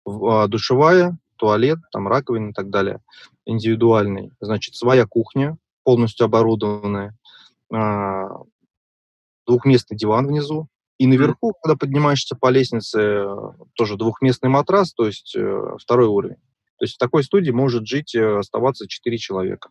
душевая, 0.06 1.17
туалет, 1.38 1.80
там 1.91 2.08
раковина 2.08 2.50
и 2.50 2.54
так 2.54 2.70
далее, 2.70 3.02
индивидуальный. 3.46 4.32
Значит, 4.39 4.76
своя 4.76 5.06
кухня, 5.06 5.58
полностью 5.84 6.26
оборудованная, 6.26 7.17
а, 7.74 8.28
двухместный 9.46 9.98
диван 9.98 10.28
внизу, 10.28 10.67
и 10.98 11.08
наверху, 11.08 11.54
когда 11.62 11.78
поднимаешься 11.78 12.36
по 12.36 12.50
лестнице, 12.50 13.26
тоже 13.74 13.98
двухместный 13.98 14.50
матрас, 14.50 14.93
то 14.93 15.06
есть 15.06 15.36
э, 15.36 15.76
второй 15.80 16.08
уровень. 16.08 16.38
То 16.80 16.86
есть 16.86 16.96
в 16.96 16.98
такой 16.98 17.24
студии 17.24 17.52
может 17.52 17.86
жить, 17.86 18.15
э, 18.15 18.39
оставаться 18.39 18.88
4 18.88 19.17
человека. 19.20 19.70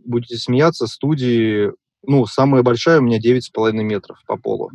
Будете 0.00 0.36
смеяться, 0.36 0.88
студии, 0.88 1.70
ну, 2.06 2.26
самая 2.26 2.62
большая 2.62 3.00
у 3.00 3.02
меня 3.02 3.18
9,5 3.18 3.72
метров 3.72 4.18
по 4.26 4.36
полу. 4.36 4.70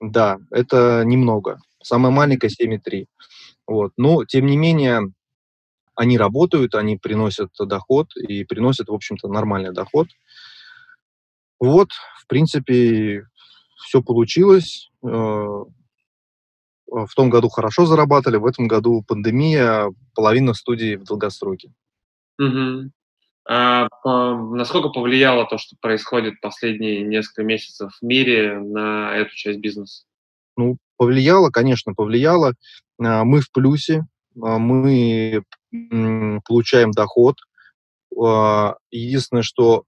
Да, 0.00 0.38
это 0.50 1.02
немного. 1.04 1.60
Самая 1.82 2.12
маленькая 2.12 2.48
7,3. 2.48 3.06
Вот. 3.66 3.92
Но, 3.96 4.24
тем 4.24 4.46
не 4.46 4.56
менее, 4.56 5.12
они 5.94 6.18
работают, 6.18 6.74
они 6.74 6.96
приносят 6.96 7.50
доход 7.58 8.08
и 8.16 8.44
приносят, 8.44 8.88
в 8.88 8.94
общем-то, 8.94 9.28
нормальный 9.28 9.72
доход. 9.72 10.08
Вот, 11.60 11.90
в 12.20 12.26
принципе, 12.26 13.26
все 13.76 14.02
получилось. 14.02 14.90
Э, 15.04 15.06
в 15.06 17.14
том 17.14 17.30
году 17.30 17.48
хорошо 17.48 17.86
зарабатывали, 17.86 18.38
в 18.38 18.46
этом 18.46 18.66
году 18.66 19.04
пандемия, 19.06 19.92
половина 20.14 20.54
студий 20.54 20.96
в 20.96 21.04
долгосроке. 21.04 21.72
Угу. 22.38 22.90
А 23.48 23.88
по, 24.02 24.34
насколько 24.54 24.90
повлияло 24.90 25.46
то, 25.46 25.58
что 25.58 25.76
происходит 25.80 26.40
последние 26.40 27.02
несколько 27.02 27.42
месяцев 27.42 27.92
в 28.00 28.04
мире 28.04 28.58
на 28.58 29.16
эту 29.16 29.34
часть 29.34 29.58
бизнеса? 29.58 30.04
Ну, 30.56 30.76
повлияло, 30.96 31.50
конечно, 31.50 31.94
повлияло. 31.94 32.54
А, 33.00 33.24
мы 33.24 33.40
в 33.40 33.50
плюсе, 33.50 34.06
а, 34.40 34.58
мы 34.58 35.42
получаем 36.44 36.92
доход. 36.92 37.38
А, 38.16 38.76
единственное, 38.90 39.42
что 39.42 39.84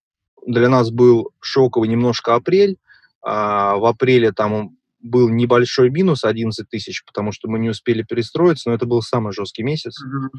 для 0.47 0.69
нас 0.69 0.91
был 0.91 1.31
шоковый 1.41 1.89
немножко 1.89 2.35
апрель. 2.35 2.77
В 3.23 3.89
апреле 3.89 4.33
там 4.33 4.77
был 5.01 5.31
небольшой 5.31 5.89
минус 5.89 6.25
11 6.25 6.69
тысяч, 6.69 7.03
потому 7.07 7.33
что 7.33 7.49
мы 7.49 7.59
не 7.59 7.71
успели 7.71 8.03
перестроиться, 8.03 8.69
но 8.69 8.75
это 8.75 8.85
был 8.85 9.01
самый 9.01 9.33
жесткий 9.33 9.63
месяц. 9.63 10.03
Mm-hmm. 10.05 10.39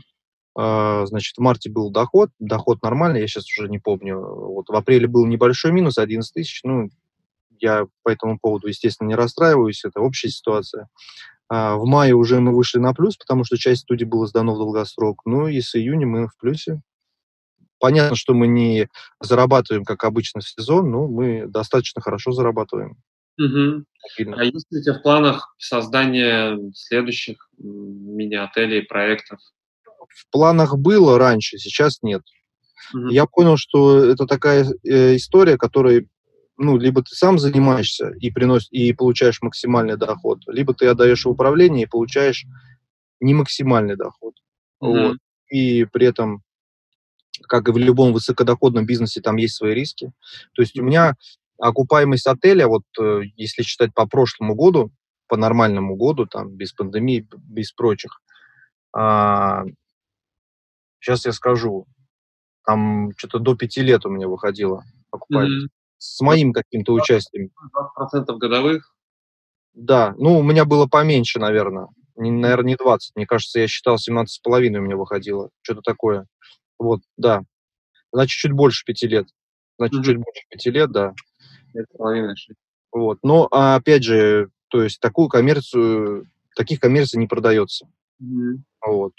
Значит, 0.56 1.38
в 1.38 1.42
марте 1.42 1.70
был 1.70 1.92
доход, 1.92 2.30
доход 2.40 2.82
нормальный, 2.82 3.20
я 3.20 3.28
сейчас 3.28 3.46
уже 3.46 3.68
не 3.68 3.80
помню. 3.80 4.20
Вот 4.20 4.70
в 4.70 4.74
апреле 4.74 5.08
был 5.08 5.26
небольшой 5.26 5.74
минус 5.74 5.98
11 5.98 6.34
тысяч, 6.34 6.62
ну, 6.64 6.90
я 7.60 7.88
по 8.04 8.10
этому 8.10 8.40
поводу, 8.40 8.68
естественно, 8.68 9.10
не 9.10 9.16
расстраиваюсь, 9.16 9.84
это 9.84 10.00
общая 10.00 10.30
ситуация. 10.30 10.88
А 11.48 11.76
в 11.76 11.86
мае 11.86 12.14
уже 12.14 12.40
мы 12.40 12.56
вышли 12.56 12.80
на 12.80 12.94
плюс, 12.94 13.18
потому 13.18 13.44
что 13.44 13.58
часть 13.58 13.82
студий 13.82 14.06
было 14.06 14.26
сдано 14.28 14.56
в 14.56 14.58
долгосрок. 14.58 15.22
Ну 15.26 15.48
и 15.48 15.62
с 15.62 15.76
июня 15.76 16.08
мы 16.08 16.28
в 16.28 16.38
плюсе. 16.38 16.82
Понятно, 17.80 18.16
что 18.16 18.34
мы 18.34 18.48
не 18.48 18.88
зарабатываем, 19.22 19.84
как 19.84 20.06
обычно, 20.06 20.42
в 20.42 20.50
сезон, 20.50 20.90
но 20.90 21.08
мы 21.08 21.46
достаточно 21.48 22.02
хорошо 22.02 22.32
зарабатываем. 22.32 22.98
Угу. 23.38 23.84
А 24.38 24.44
есть 24.44 24.72
ли 24.72 24.80
у 24.80 24.82
тебя 24.82 24.94
в 24.94 25.04
планах 25.04 25.54
создание 25.60 26.58
следующих 26.74 27.50
мини-отелей, 27.58 28.84
проектов? 28.84 29.40
В 30.10 30.30
планах 30.32 30.78
было 30.78 31.18
раньше, 31.18 31.58
сейчас 31.58 32.00
нет. 32.02 32.22
Угу. 32.94 33.10
Я 33.10 33.26
понял, 33.26 33.58
что 33.58 34.04
это 34.04 34.26
такая 34.26 34.66
э, 34.84 35.16
история, 35.16 35.58
которой 35.58 36.08
ну, 36.58 36.78
либо 36.78 37.02
ты 37.02 37.14
сам 37.16 37.38
занимаешься 37.38 38.12
и, 38.20 38.32
приносишь, 38.32 38.70
и 38.72 38.94
получаешь 38.94 39.42
максимальный 39.42 39.98
доход, 39.98 40.40
либо 40.48 40.74
ты 40.74 40.88
отдаешь 40.88 41.26
в 41.26 41.30
управление 41.30 41.84
и 41.84 41.90
получаешь 41.90 42.46
не 43.20 43.34
максимальный 43.34 43.98
доход. 43.98 44.36
Mm-hmm. 44.82 45.08
Вот. 45.10 45.18
И 45.50 45.86
при 45.86 46.08
этом, 46.08 46.44
как 47.48 47.68
и 47.68 47.72
в 47.72 47.78
любом 47.78 48.14
высокодоходном 48.14 48.86
бизнесе, 48.86 49.22
там 49.22 49.36
есть 49.36 49.56
свои 49.56 49.74
риски. 49.74 50.12
То 50.54 50.62
есть 50.62 50.78
mm-hmm. 50.78 50.82
у 50.82 50.86
меня 50.86 51.14
окупаемость 51.58 52.28
отеля, 52.28 52.68
вот 52.68 52.84
э, 53.00 53.24
если 53.36 53.64
считать 53.64 53.94
по 53.94 54.08
прошлому 54.08 54.56
году, 54.56 54.92
по 55.28 55.38
нормальному 55.38 55.96
году, 55.96 56.26
там, 56.26 56.52
без 56.52 56.72
пандемии, 56.72 57.28
без 57.36 57.72
прочих, 57.72 58.22
а, 58.94 59.64
сейчас 61.06 61.26
я 61.26 61.32
скажу, 61.32 61.86
там 62.66 63.12
что-то 63.18 63.40
до 63.40 63.56
пяти 63.56 63.82
лет 63.82 64.06
у 64.06 64.10
меня 64.10 64.28
выходило. 64.28 64.84
Mm-hmm 65.32 65.70
с 65.98 66.22
моим 66.22 66.54
каким-то 66.54 66.94
участием. 66.94 67.50
20% 67.98 68.38
годовых? 68.38 68.94
Да, 69.74 70.14
ну, 70.18 70.40
у 70.40 70.44
меня 70.44 70.66
было 70.66 70.88
поменьше, 70.88 71.40
наверное. 71.40 71.88
Не, 72.16 72.32
наверное, 72.32 72.70
не 72.70 72.76
20. 72.76 73.16
Мне 73.16 73.26
кажется, 73.26 73.60
я 73.60 73.68
считал 73.68 73.96
17,5 73.96 74.78
у 74.78 74.82
меня 74.82 74.96
выходило. 74.96 75.50
Что-то 75.62 75.82
такое. 75.82 76.28
Вот, 76.80 77.02
да. 77.18 77.42
Значит, 78.14 78.38
чуть 78.38 78.54
больше 78.54 78.86
пяти 78.86 79.08
лет. 79.08 79.28
Значит, 79.78 80.00
mm-hmm. 80.00 80.04
чуть 80.04 80.18
больше 80.18 80.42
пяти 80.50 80.72
лет, 80.72 80.92
да. 80.92 81.14
Это 81.74 82.34
Вот. 82.94 83.20
Но, 83.22 83.50
а, 83.52 83.76
опять 83.76 84.04
же, 84.04 84.50
то 84.70 84.82
есть 84.82 85.02
такую 85.02 85.28
коммерцию, 85.28 86.30
таких 86.56 86.80
коммерций 86.80 87.20
не 87.20 87.28
продается. 87.28 87.88
Mm-hmm. 88.22 88.58
Вот. 88.86 89.14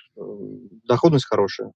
Доходность 0.85 1.27
хорошая. 1.27 1.73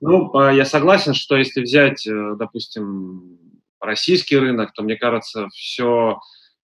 Ну, 0.00 0.34
а, 0.36 0.52
я 0.52 0.64
согласен, 0.64 1.14
что 1.14 1.36
если 1.36 1.62
взять, 1.62 2.06
э, 2.06 2.34
допустим, 2.38 3.38
российский 3.80 4.36
рынок, 4.36 4.72
то, 4.72 4.82
мне 4.82 4.96
кажется, 4.96 5.48
все, 5.48 6.20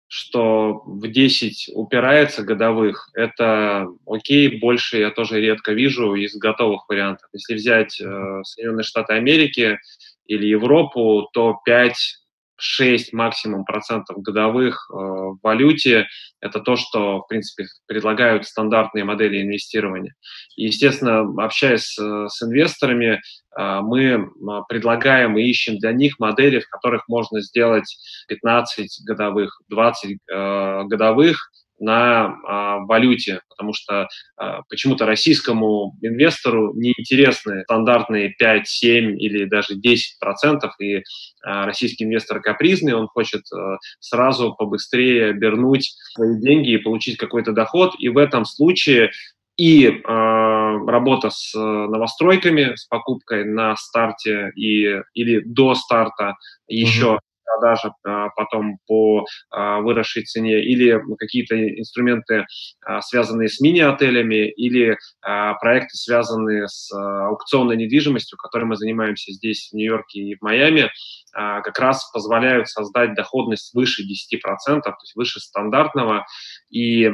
что 0.08 0.82
в 0.84 1.06
10 1.08 1.70
упирается 1.74 2.42
годовых, 2.42 3.10
это 3.14 3.86
окей, 4.06 4.58
больше 4.58 4.98
я 4.98 5.10
тоже 5.10 5.40
редко 5.40 5.72
вижу 5.72 6.14
из 6.14 6.34
готовых 6.36 6.88
вариантов. 6.88 7.28
Если 7.32 7.54
взять 7.54 8.00
э, 8.00 8.42
Соединенные 8.44 8.84
Штаты 8.84 9.14
Америки 9.14 9.78
или 10.26 10.46
Европу, 10.46 11.28
то 11.32 11.60
5 11.64 12.19
6 12.60 13.12
максимум 13.12 13.64
процентов 13.64 14.18
годовых 14.18 14.88
э, 14.90 14.94
в 14.94 15.38
валюте– 15.42 16.06
это 16.40 16.60
то, 16.60 16.76
что, 16.76 17.20
в 17.20 17.26
принципе, 17.26 17.66
предлагают 17.86 18.46
стандартные 18.46 19.04
модели 19.04 19.42
инвестирования. 19.42 20.14
Естественно, 20.56 21.20
общаясь 21.42 21.84
с, 21.84 22.28
с 22.28 22.42
инвесторами, 22.42 23.20
э, 23.58 23.80
мы 23.80 24.30
предлагаем 24.68 25.36
и 25.36 25.42
ищем 25.42 25.78
для 25.78 25.92
них 25.92 26.18
модели, 26.18 26.60
в 26.60 26.68
которых 26.68 27.08
можно 27.08 27.40
сделать 27.40 27.96
15 28.28 29.04
годовых, 29.06 29.60
20 29.68 30.18
э, 30.30 30.82
годовых, 30.84 31.50
на 31.80 32.36
а, 32.46 32.78
валюте, 32.80 33.40
потому 33.48 33.72
что 33.72 34.08
а, 34.36 34.62
почему-то 34.68 35.06
российскому 35.06 35.96
инвестору 36.02 36.72
неинтересны 36.74 37.62
стандартные 37.64 38.34
5, 38.38 38.68
7 38.68 39.20
или 39.20 39.46
даже 39.46 39.74
10 39.74 40.18
процентов, 40.20 40.74
и 40.78 41.02
а, 41.42 41.66
российский 41.66 42.04
инвестор 42.04 42.40
капризный, 42.40 42.94
он 42.94 43.08
хочет 43.08 43.42
а, 43.52 43.78
сразу 43.98 44.54
побыстрее 44.54 45.32
вернуть 45.32 45.94
свои 46.12 46.38
деньги 46.38 46.72
и 46.72 46.78
получить 46.78 47.16
какой-то 47.16 47.52
доход, 47.52 47.94
и 47.98 48.08
в 48.08 48.18
этом 48.18 48.44
случае 48.44 49.10
и 49.56 49.88
э, 49.88 50.00
работа 50.06 51.28
с 51.28 51.52
новостройками, 51.54 52.74
с 52.76 52.86
покупкой 52.86 53.44
на 53.44 53.76
старте 53.76 54.52
и, 54.56 55.02
или 55.12 55.40
до 55.44 55.74
старта 55.74 56.36
еще 56.66 57.18
продажа 57.44 57.92
а, 58.04 58.28
потом 58.30 58.78
по 58.86 59.24
а, 59.50 59.80
выросшей 59.80 60.24
цене, 60.24 60.62
или 60.62 61.00
какие-то 61.18 61.56
инструменты, 61.78 62.46
а, 62.84 63.00
связанные 63.00 63.48
с 63.48 63.60
мини-отелями, 63.60 64.50
или 64.50 64.96
проекты, 65.20 65.96
связанные 65.96 66.66
с 66.68 66.90
аукционной 66.92 67.76
недвижимостью, 67.76 68.38
которой 68.38 68.64
мы 68.64 68.76
занимаемся 68.76 69.32
здесь, 69.32 69.68
в 69.70 69.76
Нью-Йорке 69.76 70.20
и 70.20 70.34
в 70.36 70.42
Майами, 70.42 70.90
как 71.32 71.78
раз 71.78 72.10
позволяют 72.12 72.68
создать 72.68 73.14
доходность 73.14 73.74
выше 73.74 74.02
10%, 74.02 74.80
то 74.82 74.94
есть 75.02 75.14
выше 75.14 75.40
стандартного. 75.40 76.24
И 76.70 77.10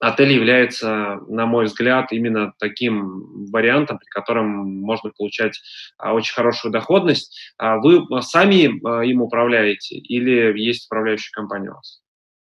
отель 0.00 0.32
является, 0.32 1.20
на 1.28 1.46
мой 1.46 1.66
взгляд, 1.66 2.10
именно 2.10 2.52
таким 2.58 3.46
вариантом, 3.52 3.98
при 3.98 4.06
котором 4.06 4.48
можно 4.80 5.10
получать 5.16 5.60
а, 5.98 6.14
очень 6.14 6.34
хорошую 6.34 6.72
доходность. 6.72 7.38
А 7.58 7.78
вы 7.78 8.04
сами 8.22 8.80
а, 8.84 9.04
им 9.04 9.22
управляете 9.22 9.96
или 9.96 10.58
есть 10.58 10.86
управляющая 10.86 11.30
компания 11.32 11.70
у 11.70 11.74
вас? 11.74 12.00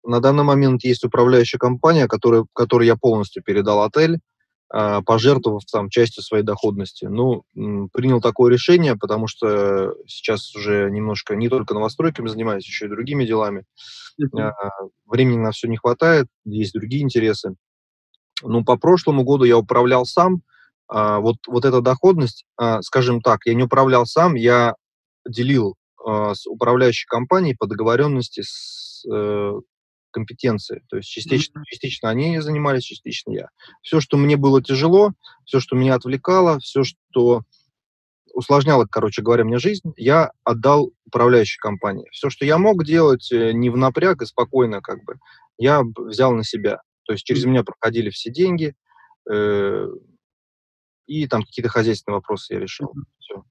На 0.07 0.21
данный 0.21 0.45
момент 0.45 0.85
есть 0.85 1.05
управляющая 1.05 1.59
компания, 1.59 2.07
которая, 2.09 2.45
которой 2.53 2.87
я 2.87 2.97
полностью 2.97 3.43
передал 3.43 3.83
отель, 3.83 4.19
пожертвовав 5.07 5.63
там 5.71 5.89
частью 5.89 6.23
своей 6.25 6.43
доходности. 6.43 7.05
Ну, 7.05 7.45
принял 7.93 8.21
такое 8.21 8.51
решение, 8.51 8.97
потому 8.97 9.29
что 9.29 9.95
сейчас 10.07 10.55
уже 10.57 10.91
немножко 10.91 11.37
не 11.37 11.49
только 11.49 11.75
новостройками 11.75 12.29
занимаюсь, 12.29 12.67
еще 12.67 12.87
и 12.87 12.89
другими 12.89 13.25
делами. 13.25 13.65
Uh-huh. 14.21 14.53
Времени 15.07 15.39
на 15.39 15.53
все 15.53 15.69
не 15.69 15.77
хватает, 15.77 16.27
есть 16.45 16.73
другие 16.73 17.03
интересы. 17.03 17.55
Ну, 18.43 18.65
по 18.65 18.77
прошлому 18.77 19.23
году 19.23 19.45
я 19.45 19.57
управлял 19.57 20.07
сам. 20.07 20.43
А, 20.89 21.21
вот, 21.21 21.37
вот 21.47 21.65
эта 21.65 21.81
доходность, 21.81 22.45
а, 22.57 22.83
скажем 22.83 23.21
так, 23.23 23.47
я 23.47 23.55
не 23.55 23.63
управлял 23.63 24.07
сам, 24.07 24.35
я 24.35 24.75
делил 25.29 25.77
с 26.07 26.47
управляющей 26.47 27.07
компанией 27.07 27.57
по 27.59 27.67
договоренности 27.67 28.43
с 28.43 29.07
э, 29.11 29.53
компетенции. 30.15 30.83
То 30.89 30.97
есть 30.97 31.09
частично, 31.09 31.59
mm-hmm. 31.59 31.65
частично 31.67 32.09
они 32.09 32.41
занимались, 32.41 32.85
частично 32.85 33.33
я. 33.33 33.49
Все, 33.83 34.01
что 34.01 34.17
мне 34.17 34.37
было 34.37 34.63
тяжело, 34.63 35.13
все, 35.45 35.61
что 35.61 35.77
меня 35.77 35.97
отвлекало, 35.97 36.61
все, 36.61 36.85
что 36.85 37.43
усложняло, 38.33 38.87
короче 38.91 39.23
говоря, 39.23 39.45
мне 39.45 39.59
жизнь, 39.59 39.93
я 39.97 40.31
отдал 40.45 40.93
управляющей 41.05 41.59
компании. 41.59 42.09
Все, 42.13 42.31
что 42.31 42.45
я 42.45 42.59
мог 42.59 42.85
делать 42.85 43.31
э, 43.33 43.53
не 43.53 43.71
в 43.71 43.77
напряг 43.77 44.23
и 44.23 44.27
спокойно, 44.27 44.81
как 44.81 45.05
бы, 45.05 45.17
я 45.59 45.83
взял 45.97 46.33
на 46.33 46.45
себя. 46.45 46.81
То 47.05 47.13
есть 47.13 47.25
через 47.25 47.45
mm-hmm. 47.45 47.49
меня 47.49 47.65
проходили 47.65 48.11
все 48.11 48.31
деньги, 48.31 48.75
э, 49.31 49.87
и 51.07 51.27
там 51.27 51.43
какие-то 51.43 51.69
хозяйственные 51.69 52.17
вопросы 52.17 52.55
я 52.55 52.61
решил. 52.61 52.89
Mm-hmm. 52.89 53.03
Все. 53.19 53.45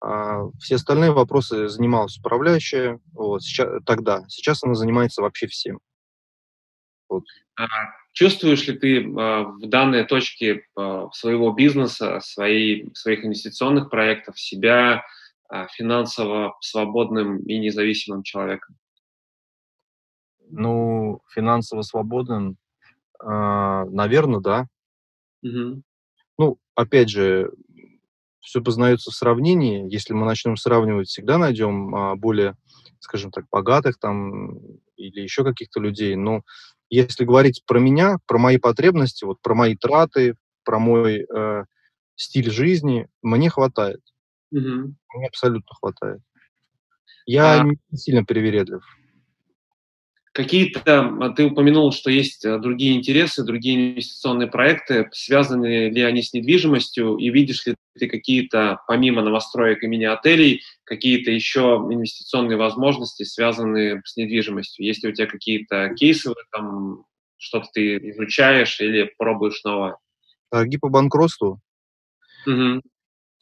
А 0.00 0.50
все 0.60 0.74
остальные 0.74 1.12
вопросы 1.12 1.68
занималась 1.68 2.18
управляющая 2.18 3.00
вот, 3.12 3.42
сейчас, 3.42 3.82
тогда. 3.86 4.22
Сейчас 4.28 4.62
она 4.62 4.74
занимается 4.74 5.22
вообще 5.22 5.46
всем. 5.46 5.80
Вот. 7.14 7.24
А 7.56 7.66
чувствуешь 8.12 8.66
ли 8.66 8.76
ты 8.76 9.04
а, 9.16 9.44
в 9.44 9.68
данной 9.68 10.04
точке 10.04 10.64
а, 10.76 11.08
своего 11.12 11.52
бизнеса, 11.52 12.18
своей, 12.20 12.92
своих 12.94 13.24
инвестиционных 13.24 13.90
проектов 13.90 14.38
себя 14.38 15.04
финансово 15.76 16.56
свободным 16.60 17.38
и 17.44 17.58
независимым 17.58 18.22
человеком? 18.22 18.76
Ну, 20.48 21.20
финансово 21.32 21.82
свободным, 21.82 22.56
наверное, 23.20 24.40
да. 24.40 24.66
Угу. 25.42 25.82
Ну, 26.38 26.58
опять 26.74 27.10
же, 27.10 27.52
все 28.40 28.62
познается 28.62 29.10
в 29.10 29.14
сравнении. 29.14 29.86
Если 29.92 30.14
мы 30.14 30.24
начнем 30.26 30.56
сравнивать, 30.56 31.08
всегда 31.08 31.38
найдем 31.38 32.18
более, 32.18 32.56
скажем 32.98 33.30
так, 33.30 33.44
богатых 33.52 33.98
там 33.98 34.58
или 34.96 35.20
еще 35.20 35.44
каких-то 35.44 35.78
людей. 35.78 36.16
Но 36.16 36.42
если 36.94 37.24
говорить 37.24 37.62
про 37.66 37.78
меня, 37.78 38.18
про 38.26 38.38
мои 38.38 38.58
потребности, 38.58 39.24
вот 39.24 39.40
про 39.42 39.54
мои 39.54 39.76
траты, 39.76 40.36
про 40.64 40.78
мой 40.78 41.24
э, 41.24 41.64
стиль 42.16 42.50
жизни, 42.50 43.08
мне 43.22 43.50
хватает. 43.50 44.00
Угу. 44.52 44.94
Мне 45.14 45.26
абсолютно 45.26 45.74
хватает. 45.74 46.20
Я 47.26 47.60
а... 47.60 47.64
не 47.64 47.78
сильно 47.96 48.24
привередлив. 48.24 48.82
Какие-то, 50.34 50.98
а, 50.98 51.30
ты 51.30 51.44
упомянул, 51.44 51.92
что 51.92 52.10
есть 52.10 52.44
э, 52.44 52.58
другие 52.58 52.96
интересы, 52.96 53.44
другие 53.44 53.92
инвестиционные 53.92 54.48
проекты. 54.48 55.08
Связаны 55.12 55.90
ли 55.90 56.02
они 56.02 56.22
с 56.22 56.32
недвижимостью? 56.32 57.16
И 57.18 57.30
видишь 57.30 57.64
ли 57.66 57.76
ты 57.96 58.08
какие-то, 58.08 58.80
помимо 58.88 59.22
новостроек 59.22 59.84
и 59.84 59.86
мини-отелей, 59.86 60.62
какие-то 60.82 61.30
еще 61.30 61.86
инвестиционные 61.88 62.58
возможности, 62.58 63.22
связанные 63.22 64.02
с 64.04 64.16
недвижимостью? 64.16 64.84
Есть 64.84 65.04
ли 65.04 65.10
у 65.10 65.12
тебя 65.12 65.28
какие-то 65.28 65.94
кейсы 65.94 66.32
этом, 66.48 67.06
что-то 67.36 67.68
ты 67.72 67.98
изучаешь 68.10 68.80
или 68.80 69.14
пробуешь 69.16 69.62
новое? 69.62 69.98
Торги 70.50 70.78
по 70.78 70.88
банкротству. 70.88 71.60
Угу 72.44 72.82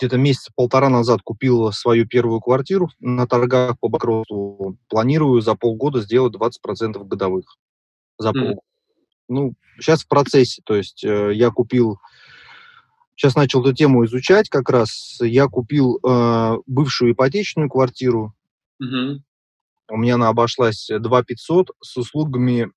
где-то 0.03 0.19
месяца 0.19 0.51
полтора 0.57 0.89
назад 0.89 1.21
купил 1.23 1.71
свою 1.71 2.09
первую 2.09 2.41
квартиру 2.41 2.91
на 2.99 3.29
торгах 3.29 3.79
по 3.79 3.89
банкротству. 3.89 4.77
Планирую 4.89 5.41
за 5.41 5.55
полгода 5.55 6.01
сделать 6.01 6.35
20% 6.35 7.05
годовых. 7.05 7.57
За 8.19 8.31
mm. 8.31 8.33
полгода. 8.33 8.61
Ну, 9.29 9.55
сейчас 9.79 10.03
в 10.03 10.09
процессе. 10.09 10.61
То 10.65 10.75
есть 10.75 11.05
э, 11.05 11.33
я 11.35 11.51
купил... 11.51 12.01
Сейчас 13.15 13.37
начал 13.37 13.61
эту 13.61 13.73
тему 13.75 14.05
изучать 14.07 14.49
как 14.49 14.71
раз. 14.71 15.19
Я 15.21 15.47
купил 15.47 16.01
э, 16.05 16.57
бывшую 16.67 17.13
ипотечную 17.13 17.71
квартиру. 17.71 18.35
Mm-hmm. 18.83 19.21
У 19.91 19.97
меня 19.99 20.15
она 20.17 20.31
обошлась 20.31 20.91
2 20.91 21.23
500 21.23 21.71
с 21.81 21.97
услугами 21.97 22.73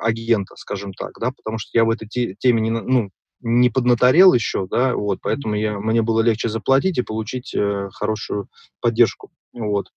агента, 0.00 0.54
скажем 0.54 0.92
так, 0.92 1.18
да, 1.18 1.32
потому 1.32 1.58
что 1.58 1.70
я 1.72 1.84
в 1.84 1.90
этой 1.90 2.06
теме 2.06 2.60
не, 2.60 2.70
ну, 2.70 3.10
не 3.40 3.70
поднаторел 3.70 4.32
еще, 4.34 4.66
да, 4.66 4.94
вот, 4.94 5.20
поэтому 5.22 5.54
я, 5.54 5.78
мне 5.78 6.02
было 6.02 6.20
легче 6.20 6.48
заплатить 6.48 6.98
и 6.98 7.02
получить 7.02 7.54
э, 7.54 7.88
хорошую 7.92 8.48
поддержку, 8.80 9.30
вот. 9.52 9.92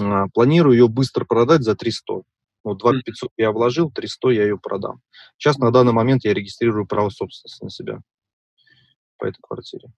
А, 0.00 0.26
планирую 0.28 0.76
ее 0.76 0.88
быстро 0.88 1.24
продать 1.24 1.62
за 1.62 1.74
300. 1.74 2.22
Вот 2.64 2.78
2500 2.78 3.30
я 3.36 3.50
вложил, 3.50 3.90
300 3.90 4.28
я 4.30 4.42
ее 4.44 4.58
продам. 4.58 5.00
Сейчас 5.36 5.58
на 5.58 5.70
данный 5.72 5.92
момент 5.92 6.24
я 6.24 6.32
регистрирую 6.32 6.86
право 6.86 7.10
собственности 7.10 7.64
на 7.64 7.70
себя 7.70 8.00
по 9.18 9.26
этой 9.26 9.40
квартире. 9.42 9.88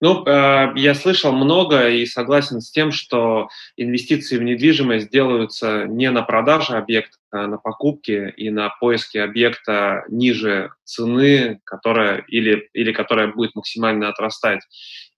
Ну, 0.00 0.26
э, 0.26 0.72
я 0.76 0.94
слышал 0.94 1.32
много 1.32 1.88
и 1.88 2.04
согласен 2.04 2.60
с 2.60 2.70
тем, 2.70 2.92
что 2.92 3.48
инвестиции 3.76 4.36
в 4.36 4.42
недвижимость 4.42 5.10
делаются 5.10 5.86
не 5.86 6.10
на 6.10 6.22
продаже 6.22 6.74
объекта, 6.74 7.16
на 7.46 7.58
покупке 7.58 8.32
и 8.36 8.50
на 8.50 8.70
поиске 8.80 9.22
объекта 9.22 10.04
ниже 10.08 10.70
цены, 10.84 11.60
которая 11.64 12.24
или, 12.28 12.68
или 12.72 12.92
которая 12.92 13.28
будет 13.28 13.54
максимально 13.54 14.08
отрастать. 14.08 14.60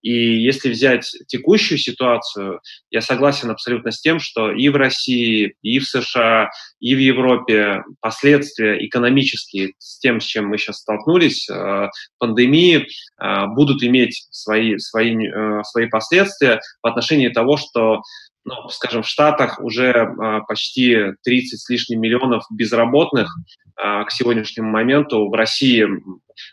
И 0.02 0.12
если 0.12 0.70
взять 0.70 1.10
текущую 1.26 1.78
ситуацию, 1.78 2.60
я 2.90 3.00
согласен 3.00 3.50
абсолютно 3.50 3.90
с 3.90 4.00
тем, 4.00 4.20
что 4.20 4.52
и 4.52 4.68
в 4.68 4.76
России, 4.76 5.54
и 5.62 5.78
в 5.78 5.86
США, 5.86 6.50
и 6.80 6.94
в 6.94 6.98
Европе 6.98 7.82
последствия 8.00 8.84
экономические 8.86 9.74
с 9.78 9.98
тем, 9.98 10.20
с 10.20 10.24
чем 10.24 10.46
мы 10.46 10.58
сейчас 10.58 10.78
столкнулись, 10.78 11.48
э, 11.50 11.88
пандемии, 12.18 12.86
э, 13.20 13.46
будут 13.48 13.82
иметь 13.82 14.28
свои, 14.30 14.78
свои, 14.78 15.16
э, 15.16 15.62
свои 15.64 15.86
последствия 15.88 16.60
в 16.82 16.86
отношении 16.86 17.28
того, 17.28 17.56
что 17.56 18.02
ну, 18.48 18.68
скажем, 18.70 19.02
в 19.02 19.08
Штатах 19.08 19.60
уже 19.60 19.90
а, 19.92 20.40
почти 20.40 21.12
30 21.22 21.60
с 21.60 21.68
лишним 21.68 22.00
миллионов 22.00 22.44
безработных 22.50 23.28
а, 23.76 24.04
к 24.04 24.10
сегодняшнему 24.10 24.70
моменту. 24.70 25.28
В 25.28 25.34
России, 25.34 25.86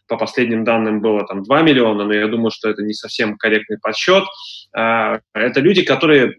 по 0.07 0.17
последним 0.17 0.63
данным, 0.63 1.01
было 1.01 1.25
там 1.25 1.43
2 1.43 1.61
миллиона, 1.61 2.05
но 2.05 2.13
я 2.13 2.27
думаю, 2.27 2.51
что 2.51 2.69
это 2.69 2.83
не 2.83 2.93
совсем 2.93 3.37
корректный 3.37 3.79
подсчет. 3.79 4.25
А, 4.75 5.19
это 5.33 5.61
люди, 5.61 5.83
которые, 5.83 6.33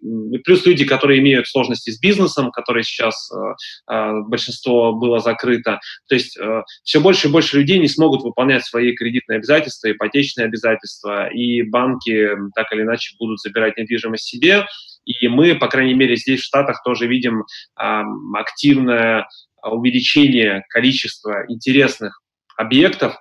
плюс 0.44 0.66
люди, 0.66 0.84
которые 0.84 1.20
имеют 1.20 1.48
сложности 1.48 1.90
с 1.90 1.98
бизнесом, 1.98 2.50
которые 2.50 2.84
сейчас 2.84 3.30
а, 3.32 3.54
а, 3.86 4.20
большинство 4.20 4.92
было 4.92 5.20
закрыто. 5.20 5.80
То 6.08 6.14
есть 6.14 6.38
а, 6.38 6.62
все 6.84 7.00
больше 7.00 7.28
и 7.28 7.30
больше 7.32 7.58
людей 7.58 7.78
не 7.78 7.88
смогут 7.88 8.22
выполнять 8.22 8.64
свои 8.64 8.94
кредитные 8.94 9.38
обязательства, 9.38 9.90
ипотечные 9.90 10.44
обязательства, 10.44 11.28
и 11.28 11.62
банки 11.62 12.28
так 12.54 12.70
или 12.72 12.82
иначе 12.82 13.16
будут 13.18 13.40
забирать 13.40 13.76
недвижимость 13.78 14.24
себе. 14.24 14.66
И 15.06 15.28
мы, 15.28 15.54
по 15.54 15.68
крайней 15.68 15.94
мере, 15.94 16.16
здесь 16.16 16.40
в 16.40 16.44
Штатах 16.44 16.82
тоже 16.84 17.06
видим 17.06 17.44
активное 17.74 19.26
увеличение 19.62 20.64
количества 20.68 21.44
интересных 21.48 22.20
объектов, 22.56 23.16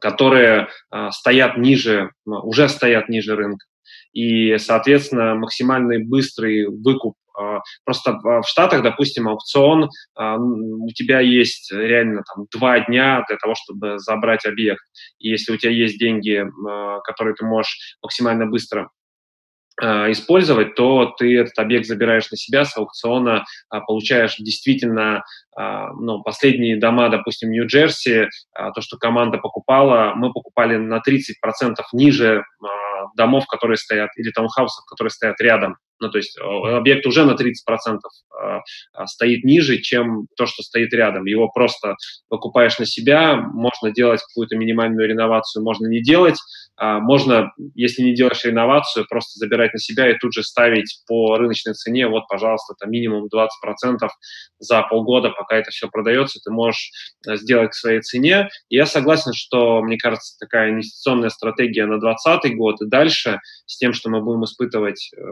которые 0.00 0.68
э, 0.92 1.08
стоят 1.10 1.56
ниже, 1.56 2.10
ну, 2.24 2.38
уже 2.40 2.68
стоят 2.68 3.08
ниже 3.08 3.34
рынка. 3.34 3.66
И, 4.12 4.56
соответственно, 4.58 5.34
максимальный 5.34 6.04
быстрый 6.04 6.66
выкуп. 6.66 7.14
Э, 7.38 7.58
просто 7.84 8.12
в 8.22 8.44
Штатах, 8.46 8.82
допустим, 8.82 9.28
аукцион, 9.28 9.84
э, 9.84 10.36
у 10.36 10.88
тебя 10.94 11.20
есть 11.20 11.72
реально 11.72 12.22
там 12.34 12.46
два 12.52 12.80
дня 12.80 13.24
для 13.28 13.36
того, 13.38 13.54
чтобы 13.54 13.98
забрать 13.98 14.46
объект. 14.46 14.82
И 15.18 15.28
если 15.28 15.52
у 15.52 15.56
тебя 15.56 15.72
есть 15.72 15.98
деньги, 15.98 16.44
которые 17.04 17.34
ты 17.34 17.44
можешь 17.44 17.96
максимально 18.02 18.46
быстро 18.46 18.90
использовать, 19.80 20.74
то 20.74 21.06
ты 21.18 21.38
этот 21.38 21.58
объект 21.58 21.86
забираешь 21.86 22.30
на 22.30 22.36
себя 22.36 22.64
с 22.64 22.76
аукциона, 22.76 23.44
а, 23.68 23.80
получаешь 23.80 24.36
действительно 24.38 25.24
а, 25.56 25.92
ну, 25.92 26.22
последние 26.22 26.78
дома, 26.78 27.08
допустим, 27.08 27.50
Нью-Джерси, 27.50 28.28
а, 28.54 28.72
то, 28.72 28.80
что 28.80 28.96
команда 28.96 29.38
покупала, 29.38 30.12
мы 30.14 30.32
покупали 30.32 30.76
на 30.76 31.00
30% 31.00 31.34
ниже 31.92 32.44
домов, 33.16 33.46
которые 33.46 33.76
стоят, 33.76 34.10
или 34.16 34.30
таунхаусов, 34.30 34.84
которые 34.86 35.10
стоят 35.10 35.40
рядом. 35.40 35.76
Ну, 36.00 36.08
то 36.08 36.16
есть 36.16 36.36
объект 36.38 37.06
уже 37.06 37.24
на 37.24 37.32
30% 37.32 37.36
э, 37.36 38.58
стоит 39.04 39.44
ниже, 39.44 39.78
чем 39.78 40.26
то, 40.34 40.46
что 40.46 40.62
стоит 40.62 40.94
рядом. 40.94 41.26
Его 41.26 41.48
просто 41.50 41.96
покупаешь 42.28 42.78
на 42.78 42.86
себя, 42.86 43.36
можно 43.36 43.90
делать 43.90 44.22
какую-то 44.22 44.56
минимальную 44.56 45.06
реновацию, 45.06 45.62
можно 45.62 45.86
не 45.88 46.02
делать, 46.02 46.38
а 46.76 46.98
можно, 46.98 47.52
если 47.74 48.02
не 48.02 48.14
делаешь 48.14 48.42
реновацию, 48.44 49.04
просто 49.10 49.38
забирать 49.38 49.74
на 49.74 49.78
себя 49.78 50.10
и 50.10 50.16
тут 50.16 50.32
же 50.32 50.42
ставить 50.42 51.02
по 51.06 51.36
рыночной 51.36 51.74
цене, 51.74 52.08
вот, 52.08 52.26
пожалуйста, 52.26 52.74
там 52.80 52.90
минимум 52.90 53.26
20% 53.26 54.08
за 54.58 54.82
полгода, 54.84 55.28
пока 55.28 55.56
это 55.56 55.70
все 55.70 55.88
продается, 55.88 56.40
ты 56.42 56.50
можешь 56.50 56.90
э, 57.28 57.36
сделать 57.36 57.72
к 57.72 57.74
своей 57.74 58.00
цене. 58.00 58.48
И 58.70 58.76
я 58.76 58.86
согласен, 58.86 59.34
что, 59.34 59.82
мне 59.82 59.98
кажется, 59.98 60.38
такая 60.40 60.70
инвестиционная 60.70 61.28
стратегия 61.28 61.84
на 61.84 62.00
2020 62.00 62.56
год 62.56 62.80
и 62.80 62.86
дальше, 62.90 63.40
с 63.66 63.76
тем, 63.78 63.92
что 63.92 64.10
мы 64.10 64.20
будем 64.20 64.44
испытывать 64.44 65.10
э, 65.16 65.22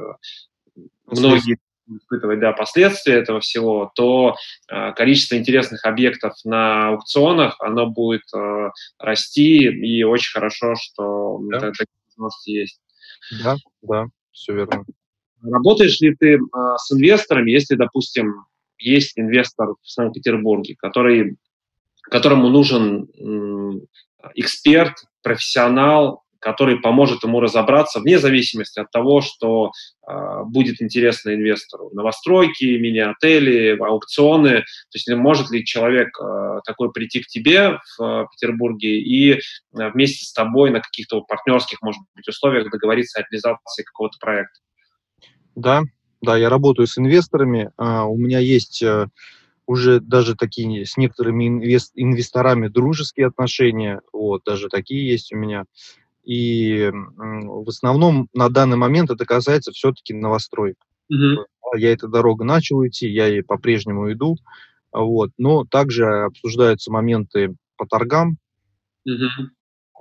многие 1.07 1.59
испытывать 1.97 2.41
да, 2.41 2.53
последствия 2.53 3.15
этого 3.15 3.41
всего, 3.41 3.91
то 3.95 4.37
э, 4.69 4.93
количество 4.93 5.37
интересных 5.37 5.85
объектов 5.85 6.35
на 6.45 6.89
аукционах, 6.89 7.57
оно 7.61 7.87
будет 7.87 8.23
э, 8.35 8.71
расти, 8.99 9.65
и 9.65 10.03
очень 10.05 10.33
хорошо, 10.33 10.75
что 10.77 11.39
да. 11.51 11.61
такие 11.61 11.87
возможности 12.09 12.51
есть. 12.51 12.81
Да, 13.43 13.57
да, 13.83 14.07
все 14.33 14.55
верно. 14.55 14.85
Работаешь 15.43 16.01
ли 16.01 16.15
ты 16.15 16.35
э, 16.35 16.39
с 16.77 16.93
инвесторами, 16.93 17.51
если, 17.51 17.77
допустим, 17.77 18.45
есть 18.79 19.19
инвестор 19.19 19.75
в 19.83 19.91
Санкт-Петербурге, 19.91 20.77
который, 20.79 21.37
которому 22.03 22.49
нужен 22.49 23.05
э, 23.05 23.87
эксперт, 24.35 24.95
профессионал, 25.23 26.23
который 26.41 26.81
поможет 26.81 27.23
ему 27.25 27.41
разобраться 27.41 28.01
вне 28.01 28.19
зависимости 28.19 28.79
от 28.79 28.91
того, 28.91 29.21
что 29.21 29.71
э, 30.07 30.43
будет 30.45 30.81
интересно 30.81 31.35
инвестору. 31.35 31.91
Новостройки, 31.93 32.65
мини-отели, 32.79 33.77
аукционы. 33.79 34.61
То 34.61 34.95
есть 34.95 35.09
может 35.09 35.51
ли 35.51 35.65
человек 35.65 36.09
э, 36.21 36.61
такой 36.65 36.93
прийти 36.93 37.21
к 37.21 37.27
тебе 37.27 37.79
в 37.99 38.03
э, 38.03 38.27
Петербурге 38.33 39.01
и 39.01 39.33
э, 39.33 39.39
вместе 39.73 40.25
с 40.25 40.33
тобой 40.33 40.71
на 40.71 40.81
каких-то 40.81 41.21
партнерских, 41.23 41.83
может 41.83 42.01
быть, 42.15 42.29
условиях 42.29 42.71
договориться 42.71 43.21
о 43.21 43.23
реализации 43.23 43.83
какого-то 43.83 44.19
проекта? 44.21 44.61
Да, 45.55 45.83
да, 46.21 46.37
я 46.37 46.49
работаю 46.49 46.87
с 46.87 46.99
инвесторами. 46.99 47.71
Uh, 47.79 48.05
у 48.05 48.17
меня 48.17 48.39
есть 48.39 48.83
uh, 48.83 49.09
уже 49.67 50.01
даже 50.01 50.35
такие 50.35 50.87
с 50.87 50.97
некоторыми 50.97 51.47
инвест, 51.47 51.93
инвесторами 51.95 52.69
дружеские 52.69 53.27
отношения. 53.27 54.01
Вот, 54.13 54.43
даже 54.45 54.69
такие 54.69 55.09
есть 55.09 55.33
у 55.33 55.37
меня. 55.37 55.65
И 56.29 56.91
в 56.93 57.69
основном 57.71 58.29
на 58.35 58.51
данный 58.51 58.77
момент 58.77 59.11
это 59.11 59.25
касается 59.25 59.73
все-таки 59.73 60.13
новостроек. 60.13 60.77
Угу. 61.09 61.79
Я 61.79 61.91
эта 61.91 62.07
дорога 62.07 62.45
начал 62.45 62.87
идти, 62.87 63.09
я 63.09 63.29
и 63.35 63.41
по-прежнему 63.41 64.13
иду. 64.13 64.37
Вот. 64.93 65.31
Но 65.39 65.65
также 65.65 66.05
обсуждаются 66.05 66.93
моменты 66.93 67.57
по 67.79 67.87
торгам. 67.87 68.37
Угу. 69.07 69.49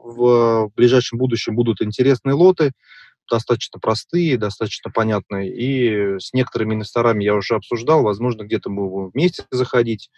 В 0.03 0.71
ближайшем 0.75 1.17
будущем 1.17 1.55
будут 1.55 1.81
интересные 1.81 2.33
лоты, 2.33 2.73
достаточно 3.31 3.79
простые, 3.79 4.37
достаточно 4.37 4.91
понятные. 4.91 5.49
И 5.55 6.19
с 6.19 6.33
некоторыми 6.33 6.73
инвесторами 6.73 7.23
я 7.23 7.35
уже 7.35 7.55
обсуждал, 7.55 8.03
возможно, 8.03 8.43
где-то 8.43 8.69
мы 8.69 8.89
будем 8.89 9.11
вместе 9.11 9.45
заходить, 9.49 10.09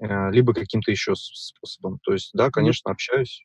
э, 0.00 0.32
либо 0.32 0.52
каким-то 0.52 0.90
еще 0.90 1.14
способом. 1.14 2.00
То 2.02 2.12
есть, 2.12 2.30
да, 2.34 2.50
конечно, 2.50 2.90
общаюсь. 2.90 3.44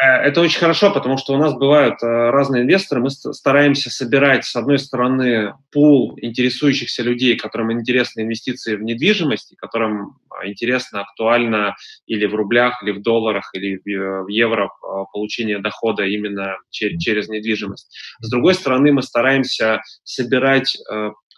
Э, 0.00 0.22
это 0.22 0.40
очень 0.40 0.58
хорошо, 0.58 0.90
потому 0.90 1.18
что 1.18 1.34
у 1.34 1.36
нас 1.36 1.54
бывают 1.54 2.02
э, 2.02 2.06
разные 2.06 2.62
инвесторы. 2.62 3.02
Мы 3.02 3.10
стараемся 3.10 3.90
собирать, 3.90 4.44
с 4.44 4.56
одной 4.56 4.78
стороны, 4.78 5.54
пул 5.70 6.16
интересующихся 6.20 7.02
людей, 7.02 7.36
которым 7.36 7.72
интересны 7.72 8.22
инвестиции 8.22 8.76
в 8.76 8.82
недвижимость, 8.82 9.54
которым 9.58 10.16
а, 10.30 10.46
интересно, 10.46 11.02
актуально 11.02 11.76
или 12.06 12.24
в 12.26 12.34
рублях, 12.34 12.82
или 12.82 12.92
в 12.92 13.02
долларах, 13.02 13.50
или 13.52 13.76
в 13.76 13.88
э, 13.88 14.32
евро 14.32 14.70
получение 15.12 15.58
дохода 15.58 16.04
именно 16.04 16.56
через 16.70 17.28
недвижимость. 17.28 17.94
С 18.20 18.30
другой 18.30 18.54
стороны, 18.54 18.92
мы 18.92 19.02
стараемся 19.02 19.82
собирать 20.04 20.76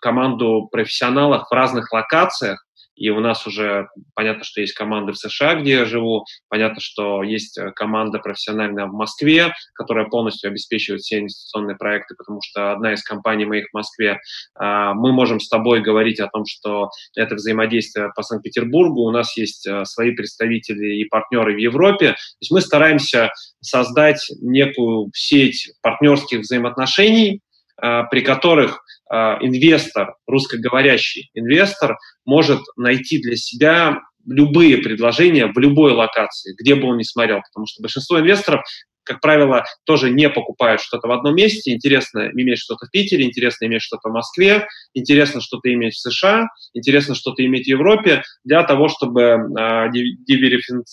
команду 0.00 0.68
профессионалов 0.70 1.46
в 1.48 1.54
разных 1.54 1.92
локациях, 1.92 2.64
и 3.02 3.10
у 3.10 3.18
нас 3.18 3.48
уже 3.48 3.88
понятно, 4.14 4.44
что 4.44 4.60
есть 4.60 4.74
команды 4.74 5.10
в 5.10 5.18
США, 5.18 5.56
где 5.56 5.72
я 5.72 5.84
живу, 5.84 6.24
понятно, 6.48 6.80
что 6.80 7.24
есть 7.24 7.58
э, 7.58 7.72
команда 7.72 8.20
профессиональная 8.20 8.86
в 8.86 8.92
Москве, 8.92 9.52
которая 9.74 10.04
полностью 10.04 10.48
обеспечивает 10.48 11.00
все 11.00 11.18
инвестиционные 11.18 11.76
проекты, 11.76 12.14
потому 12.14 12.38
что 12.44 12.70
одна 12.70 12.92
из 12.92 13.02
компаний 13.02 13.44
моих 13.44 13.66
в 13.70 13.74
Москве, 13.74 14.20
а, 14.54 14.94
мы 14.94 15.10
можем 15.10 15.40
с 15.40 15.48
тобой 15.48 15.80
говорить 15.80 16.20
о 16.20 16.28
том, 16.28 16.44
что 16.46 16.90
это 17.16 17.34
взаимодействие 17.34 18.12
по 18.14 18.22
Санкт-Петербургу, 18.22 19.00
у 19.00 19.10
нас 19.10 19.36
есть 19.36 19.66
э, 19.66 19.84
свои 19.84 20.12
представители 20.12 21.00
и 21.00 21.04
партнеры 21.04 21.54
в 21.54 21.58
Европе, 21.58 22.12
то 22.12 22.38
есть 22.40 22.52
мы 22.52 22.60
стараемся 22.60 23.30
создать 23.60 24.24
некую 24.40 25.10
сеть 25.12 25.72
партнерских 25.82 26.42
взаимоотношений, 26.42 27.40
а, 27.82 28.04
при 28.04 28.20
которых 28.20 28.84
инвестор, 29.12 30.14
русскоговорящий 30.26 31.30
инвестор, 31.34 31.98
может 32.24 32.60
найти 32.76 33.20
для 33.20 33.36
себя 33.36 34.00
любые 34.26 34.78
предложения 34.78 35.46
в 35.46 35.58
любой 35.58 35.92
локации, 35.92 36.54
где 36.58 36.74
бы 36.74 36.88
он 36.88 36.96
ни 36.96 37.02
смотрел, 37.02 37.40
потому 37.42 37.66
что 37.66 37.82
большинство 37.82 38.18
инвесторов 38.18 38.62
как 39.04 39.20
правило, 39.20 39.64
тоже 39.84 40.10
не 40.10 40.28
покупают 40.28 40.80
что-то 40.80 41.08
в 41.08 41.12
одном 41.12 41.34
месте. 41.34 41.72
Интересно 41.72 42.30
иметь 42.32 42.58
что-то 42.58 42.86
в 42.86 42.90
Питере, 42.90 43.24
интересно 43.24 43.66
иметь 43.66 43.82
что-то 43.82 44.08
в 44.08 44.12
Москве, 44.12 44.66
интересно 44.94 45.40
что-то 45.40 45.72
иметь 45.72 45.94
в 45.94 46.00
США, 46.00 46.46
интересно 46.72 47.14
что-то 47.14 47.44
иметь 47.44 47.66
в 47.66 47.68
Европе 47.68 48.22
для 48.44 48.62
того, 48.62 48.88
чтобы 48.88 49.22
э, 49.22 49.90
диверифин... 49.92 50.84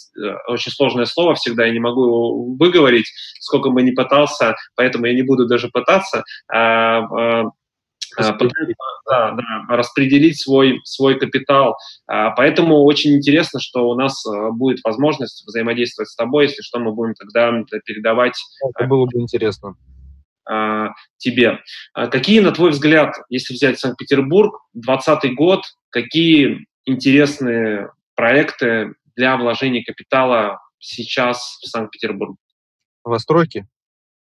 очень 0.48 0.72
сложное 0.72 1.06
слово 1.06 1.36
всегда, 1.36 1.66
я 1.66 1.72
не 1.72 1.80
могу 1.80 2.06
его 2.06 2.46
выговорить, 2.56 3.12
сколько 3.40 3.70
бы 3.70 3.82
ни 3.82 3.92
пытался, 3.92 4.56
поэтому 4.76 5.06
я 5.06 5.14
не 5.14 5.24
буду 5.24 5.48
даже 5.48 5.70
пытаться. 5.70 6.24
Э, 6.54 7.44
распределить, 8.20 8.76
да, 9.10 9.32
да, 9.32 9.76
распределить 9.76 10.42
свой, 10.42 10.80
свой 10.84 11.20
капитал. 11.20 11.78
А, 12.08 12.32
поэтому 12.32 12.84
очень 12.84 13.16
интересно, 13.16 13.60
что 13.60 13.90
у 13.90 13.96
нас 13.96 14.26
а, 14.26 14.52
будет 14.52 14.80
возможность 14.84 15.44
взаимодействовать 15.46 16.10
с 16.10 16.16
тобой, 16.16 16.46
если 16.46 16.62
что, 16.62 16.80
мы 16.80 16.94
будем 16.94 17.14
тогда 17.16 17.52
передавать... 17.86 18.34
Это 18.76 18.88
было 18.88 19.06
бы 19.06 19.20
интересно 19.20 19.76
тебе. 21.20 21.60
Какие, 21.94 22.40
на 22.40 22.52
твой 22.52 22.72
взгляд, 22.72 23.14
если 23.30 23.54
взять 23.54 23.78
Санкт-Петербург, 23.78 24.60
2020 24.74 25.36
год, 25.36 25.62
какие 25.92 26.66
интересные 26.86 27.92
проекты 28.16 28.96
для 29.16 29.38
вложения 29.38 29.84
капитала 29.84 30.60
сейчас 30.80 31.60
в 31.62 31.68
Санкт-Петербург? 31.68 32.36
Новостройки? 33.06 33.68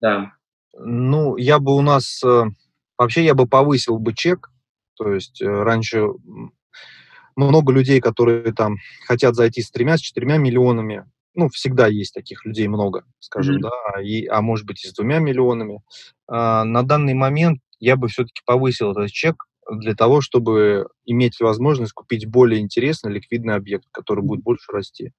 Да. 0.02 0.34
Ну, 0.74 1.38
я 1.38 1.60
бы 1.60 1.76
у 1.76 1.82
нас 1.82 2.22
э, 2.24 2.44
Вообще 2.98 3.24
я 3.24 3.34
бы 3.34 3.48
повысил 3.48 4.00
бы 4.00 4.14
чек 4.14 4.50
То 4.98 5.14
есть 5.14 5.42
э, 5.42 5.46
раньше 5.46 6.08
много 7.36 7.72
людей, 7.72 8.02
которые 8.02 8.52
там 8.52 8.78
хотят 9.06 9.36
зайти 9.36 9.62
с 9.62 9.70
тремя, 9.70 9.98
с 9.98 10.02
четырьмя 10.02 10.38
миллионами. 10.38 11.06
Ну, 11.36 11.50
всегда 11.50 11.86
есть 11.86 12.16
таких 12.16 12.46
людей 12.46 12.68
много, 12.68 13.06
скажем, 13.20 13.58
mm-hmm. 13.58 13.70
да, 13.94 14.02
и, 14.02 14.26
а 14.26 14.42
может 14.42 14.66
быть 14.66 14.84
и 14.84 14.88
с 14.88 14.94
двумя 14.94 15.20
миллионами. 15.20 15.82
А, 16.28 16.64
на 16.64 16.82
данный 16.82 17.14
момент 17.14 17.60
я 17.80 17.96
бы 17.96 18.08
все-таки 18.08 18.42
повысил 18.44 18.92
этот 18.92 19.12
чек 19.12 19.46
для 19.70 19.94
того, 19.94 20.22
чтобы 20.22 20.88
иметь 21.06 21.40
возможность 21.40 21.94
купить 21.94 22.26
более 22.26 22.60
интересный 22.60 23.12
ликвидный 23.12 23.54
объект, 23.54 23.86
который 23.92 24.24
будет 24.24 24.42
больше 24.42 24.72
расти. 24.72 25.12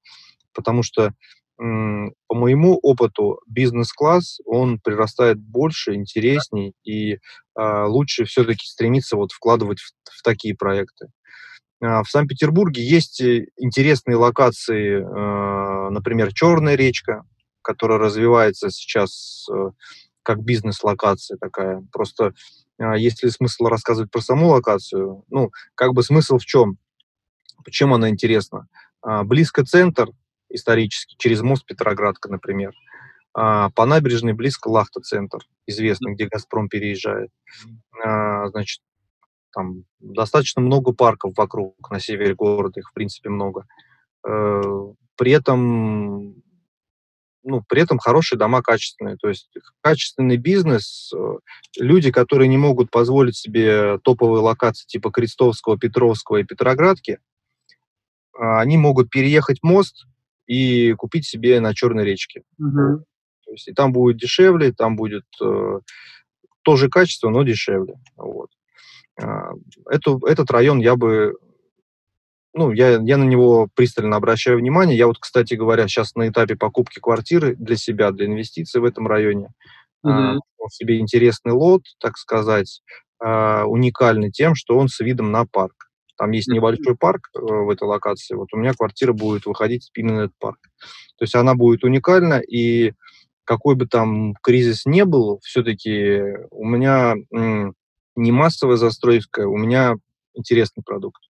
Потому 0.53 0.83
что 0.83 1.15
по 1.59 2.35
моему 2.35 2.79
опыту, 2.83 3.41
бизнес-класс, 3.47 4.39
он 4.45 4.79
прирастает 4.79 5.39
больше, 5.39 5.95
интересней, 5.95 6.75
и 6.85 7.15
э, 7.15 7.19
лучше 7.57 8.25
все-таки 8.27 8.65
стремиться 8.65 9.17
вот 9.17 9.33
вкладывать 9.33 9.81
в, 9.81 9.91
в 10.05 10.23
такие 10.23 10.55
проекты. 10.55 11.09
Э, 11.83 12.03
в 12.03 12.07
Санкт-Петербурге 12.09 12.83
есть 12.87 13.21
э, 13.21 13.47
интересные 13.57 14.17
локации, 14.17 15.01
э, 15.01 15.91
например, 15.91 16.33
Черная 16.33 16.77
речка, 16.77 17.25
которая 17.63 17.99
развивается 17.99 18.71
сейчас 18.71 19.47
э, 19.53 19.71
как 20.23 20.45
бизнес-локация 20.45 21.39
такая. 21.39 21.83
Просто 21.91 22.35
э, 22.79 22.99
есть 22.99 23.25
ли 23.25 23.31
смысл 23.31 23.65
рассказывать 23.65 24.13
про 24.13 24.21
саму 24.21 24.49
локацию? 24.49 25.25
Ну, 25.29 25.51
как 25.75 25.93
бы 25.93 26.05
смысл 26.05 26.39
в 26.39 26.45
чем? 26.45 26.79
Почему 27.65 27.97
она 27.97 28.11
интересна? 28.11 28.69
Э, 29.05 29.25
близко 29.25 29.65
центр, 29.65 30.11
исторически, 30.51 31.17
через 31.19 31.43
мост 31.43 31.65
Петроградка, 31.67 32.31
например. 32.31 32.73
А, 33.35 33.71
по 33.71 33.87
набережной 33.87 34.33
близко 34.33 34.69
Лахта-центр, 34.69 35.39
известный, 35.67 36.15
где 36.15 36.27
«Газпром» 36.27 36.69
переезжает. 36.69 37.31
А, 38.05 38.49
значит, 38.49 38.81
там 39.53 39.85
достаточно 40.01 40.63
много 40.63 40.93
парков 40.93 41.35
вокруг, 41.37 41.91
на 41.91 42.01
севере 42.01 42.35
города, 42.35 42.81
их, 42.81 42.91
в 42.91 42.93
принципе, 42.95 43.29
много. 43.31 43.67
Э, 44.27 44.63
при 45.17 45.33
этом 45.33 46.43
ну, 47.45 47.63
при 47.67 47.83
этом 47.83 47.99
хорошие 47.99 48.39
дома 48.39 48.63
качественные. 48.63 49.17
То 49.17 49.29
есть 49.29 49.51
качественный 49.81 50.37
бизнес, 50.37 51.13
э, 51.17 51.39
люди, 51.79 52.11
которые 52.11 52.49
не 52.49 52.59
могут 52.59 52.91
позволить 52.91 53.37
себе 53.37 53.99
топовые 54.01 54.43
локации 54.43 54.87
типа 54.87 55.11
Крестовского, 55.11 55.79
Петровского 55.79 56.37
и 56.37 56.45
Петроградки, 56.45 57.19
а, 58.39 58.61
они 58.61 58.77
могут 58.77 59.11
переехать 59.11 59.63
мост 59.63 60.07
и 60.49 60.95
купить 60.95 61.27
себе 61.27 61.61
на 61.61 61.75
Черной 61.75 62.05
речке. 62.05 62.43
Угу. 62.59 63.05
То 63.45 63.53
есть 63.53 63.69
и 63.69 63.73
там 63.73 63.93
будет 63.93 64.17
дешевле, 64.17 64.73
там 64.73 64.97
будет 64.97 65.25
э, 65.41 65.81
тоже 66.63 66.89
качество, 66.89 67.29
но 67.29 67.45
дешевле. 67.45 67.95
Вот. 68.17 68.51
Э, 69.23 69.53
эту, 69.89 70.19
этот 70.27 70.51
район 70.51 70.81
я 70.81 70.97
бы 70.97 71.35
ну, 72.55 72.73
я, 72.73 72.99
я 72.99 73.19
на 73.19 73.25
него 73.25 73.69
пристально 73.75 74.17
обращаю 74.17 74.59
внимание. 74.59 74.97
Я 74.97 75.07
вот, 75.07 75.19
кстати 75.19 75.55
говоря, 75.55 75.87
сейчас 75.87 76.15
на 76.17 76.29
этапе 76.29 76.57
покупки 76.57 76.99
квартиры 76.99 77.55
для 77.55 77.77
себя, 77.77 78.11
для 78.11 78.27
инвестиций 78.27 78.81
в 78.81 78.85
этом 78.85 79.07
районе. 79.07 79.51
Mm-hmm. 80.05 80.37
Uh, 80.37 80.69
себе 80.71 80.99
интересный 80.99 81.53
лот, 81.53 81.83
так 82.01 82.17
сказать, 82.17 82.83
uh, 83.23 83.65
уникальный 83.65 84.31
тем, 84.31 84.55
что 84.55 84.77
он 84.77 84.89
с 84.89 84.99
видом 85.01 85.31
на 85.31 85.45
парк. 85.45 85.88
Там 86.19 86.33
есть 86.33 86.49
небольшой 86.49 86.97
парк 86.97 87.31
э, 87.35 87.41
в 87.41 87.71
этой 87.71 87.85
локации. 87.85 88.35
Вот 88.35 88.49
у 88.53 88.57
меня 88.57 88.75
квартира 88.75 89.13
будет 89.13 89.47
выходить 89.47 89.91
именно 89.95 90.23
этот 90.23 90.39
парк. 90.39 90.59
То 91.17 91.25
есть 91.25 91.35
она 91.35 91.55
будет 91.55 91.85
уникальна, 91.85 92.41
и 92.41 92.93
какой 93.45 93.77
бы 93.77 93.87
там 93.87 94.35
кризис 94.43 94.85
не 94.85 95.05
был, 95.05 95.41
все-таки 95.43 96.21
у 96.51 96.67
меня 96.67 97.15
не 97.31 98.33
массовая 98.33 98.77
застройка, 98.77 99.49
у 99.49 99.57
меня 99.57 99.95
интересный 100.35 100.83
продукт. 100.85 101.23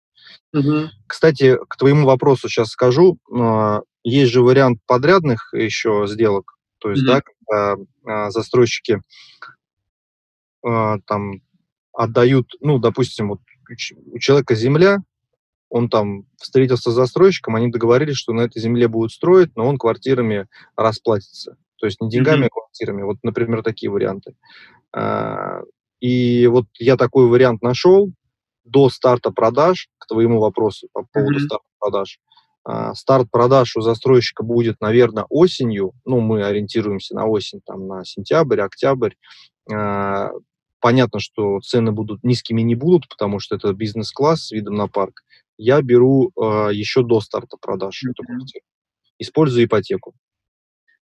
Угу. 0.54 0.90
Кстати, 1.06 1.58
к 1.68 1.78
твоему 1.78 2.06
вопросу 2.06 2.50
сейчас 2.50 2.70
скажу. 2.70 3.20
Есть 4.04 4.32
же 4.32 4.42
вариант 4.42 4.80
подрядных 4.88 5.54
еще 5.54 6.06
сделок. 6.08 6.58
То 6.80 6.92
есть, 6.92 7.04
угу. 7.04 7.12
да, 7.12 7.22
когда 7.22 7.78
а, 8.06 8.32
застройщики 8.32 9.02
а, 10.66 10.98
там 11.06 11.42
отдают, 11.94 12.54
ну, 12.62 12.78
допустим, 12.78 13.30
вот 13.30 13.40
у 13.70 14.20
человека 14.20 14.56
земля, 14.56 15.00
он 15.70 15.90
там 15.90 16.26
встретился 16.38 16.92
с 16.92 16.96
застройщиком, 16.96 17.56
они 17.56 17.70
договорились, 17.70 18.16
что 18.16 18.34
на 18.34 18.42
этой 18.42 18.62
земле 18.62 18.88
будут 18.88 19.12
строить, 19.12 19.56
но 19.56 19.68
он 19.68 19.78
квартирами 19.78 20.48
расплатится. 20.76 21.58
То 21.78 21.86
есть 21.86 22.02
не 22.02 22.10
деньгами, 22.10 22.46
mm-hmm. 22.46 22.48
а 22.48 22.60
квартирами. 22.60 23.04
Вот, 23.04 23.18
например, 23.24 23.64
такие 23.64 23.92
варианты. 23.92 24.36
А, 24.94 25.62
и 26.00 26.48
вот 26.48 26.66
я 26.80 26.96
такой 26.98 27.28
вариант 27.28 27.62
нашел 27.62 28.12
до 28.64 28.90
старта 28.90 29.32
продаж, 29.32 29.90
к 29.98 30.08
твоему 30.08 30.40
вопросу 30.40 30.88
по 30.94 31.06
поводу 31.12 31.40
mm-hmm. 31.40 31.46
старта 31.46 31.68
продаж. 31.80 32.20
А, 32.64 32.94
старт 32.96 33.30
продаж 33.30 33.76
у 33.76 33.82
застройщика 33.82 34.44
будет, 34.44 34.82
наверное, 34.82 35.26
осенью. 35.30 35.94
Ну, 36.06 36.20
мы 36.20 36.44
ориентируемся 36.44 37.16
на 37.16 37.26
осень, 37.26 37.62
там, 37.66 37.88
на 37.88 38.06
сентябрь, 38.06 38.62
октябрь. 38.62 39.14
А, 40.88 40.90
понятно, 40.90 41.20
что 41.20 41.60
цены 41.60 41.92
будут 41.92 42.24
низкими 42.24 42.62
не 42.62 42.76
будут, 42.76 43.10
потому 43.10 43.40
что 43.40 43.56
это 43.56 43.74
бизнес-класс 43.74 44.48
с 44.48 44.52
видом 44.52 44.76
на 44.76 44.88
парк. 44.88 45.24
Я 45.58 45.82
беру 45.82 46.30
э, 46.30 46.70
еще 46.72 47.04
до 47.04 47.20
старта 47.20 47.58
продаж 47.60 48.04
mm-hmm. 48.04 48.12
эту 48.12 48.24
квартиру. 48.24 48.66
Использую 49.20 49.66
ипотеку. 49.66 50.14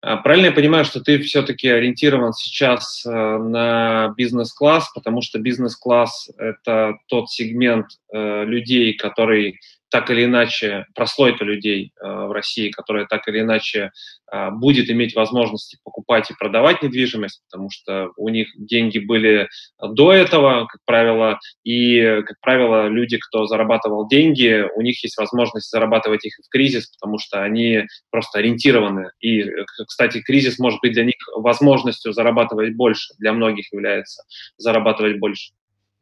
А, 0.01 0.16
правильно 0.18 0.47
я 0.47 0.53
понимаю, 0.53 0.85
что 0.85 1.01
ты 1.01 1.18
все-таки 1.18 1.68
ориентирован 1.68 2.32
сейчас 2.32 3.05
э, 3.05 3.11
на 3.11 4.14
бизнес-класс, 4.16 4.91
потому 4.95 5.20
что 5.22 5.39
бизнес-класс– 5.39 6.30
это 6.39 6.95
тот 7.09 7.30
сегмент 7.30 7.87
э, 8.12 8.45
людей, 8.45 8.95
который 8.95 9.61
так 9.95 10.11
или 10.11 10.24
иначе, 10.24 10.86
прослойка 10.92 11.45
людей 11.45 11.92
э, 12.03 12.05
в 12.05 12.32
России, 12.32 12.68
которая 12.68 13.07
так 13.07 13.28
или 13.28 13.42
иначе 13.42 13.92
э, 14.32 14.51
будет 14.51 14.90
иметь 14.90 15.14
возможности 15.14 15.78
покупать 15.84 16.32
и 16.32 16.34
продавать 16.34 16.82
недвижимость, 16.82 17.42
потому 17.49 17.70
что 17.70 18.11
у 18.16 18.28
них 18.28 18.49
деньги 18.57 18.99
были 18.99 19.49
до 19.80 20.12
этого, 20.12 20.66
как 20.66 20.80
правило, 20.84 21.38
и, 21.62 22.22
как 22.26 22.40
правило, 22.40 22.88
люди, 22.88 23.18
кто 23.18 23.47
зарабатывал 23.47 24.09
деньги, 24.09 24.64
у 24.74 24.80
них 24.80 25.01
есть 25.05 25.16
возможность 25.16 25.70
зарабатывать 25.70 26.24
их 26.24 26.34
в 26.45 26.49
кризис, 26.51 26.88
потому 26.99 27.20
что 27.20 27.45
они 27.45 27.84
просто 28.11 28.40
ориентированы. 28.40 29.12
И, 29.20 29.49
кстати, 29.86 30.22
кризис 30.22 30.59
может 30.59 30.80
быть 30.82 30.95
для 30.95 31.05
них 31.05 31.14
возможностью 31.36 32.12
зарабатывать 32.12 32.74
больше, 32.74 33.14
для 33.20 33.32
многих 33.32 33.72
является 33.72 34.24
зарабатывать 34.57 35.20
больше. 35.20 35.53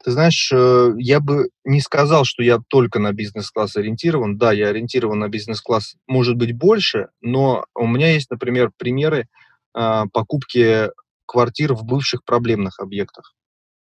Ты 0.03 0.11
знаешь, 0.11 0.51
э, 0.53 0.93
я 0.97 1.21
бы 1.21 1.49
не 1.63 1.79
сказал, 1.79 2.25
что 2.25 2.43
я 2.43 2.59
только 2.67 2.99
на 2.99 3.13
бизнес-класс 3.13 3.77
ориентирован. 3.77 4.37
Да, 4.37 4.51
я 4.51 4.67
ориентирован 4.67 5.19
на 5.19 5.29
бизнес-класс, 5.29 5.95
может 6.07 6.35
быть, 6.35 6.51
больше, 6.57 7.07
но 7.21 7.65
у 7.73 7.87
меня 7.87 8.11
есть, 8.11 8.29
например, 8.29 8.71
примеры 8.77 9.29
а, 9.73 10.07
покупки 10.11 10.89
квартир 11.25 11.73
в 11.73 11.85
бывших 11.85 12.25
проблемных 12.25 12.81
объектах. 12.81 13.33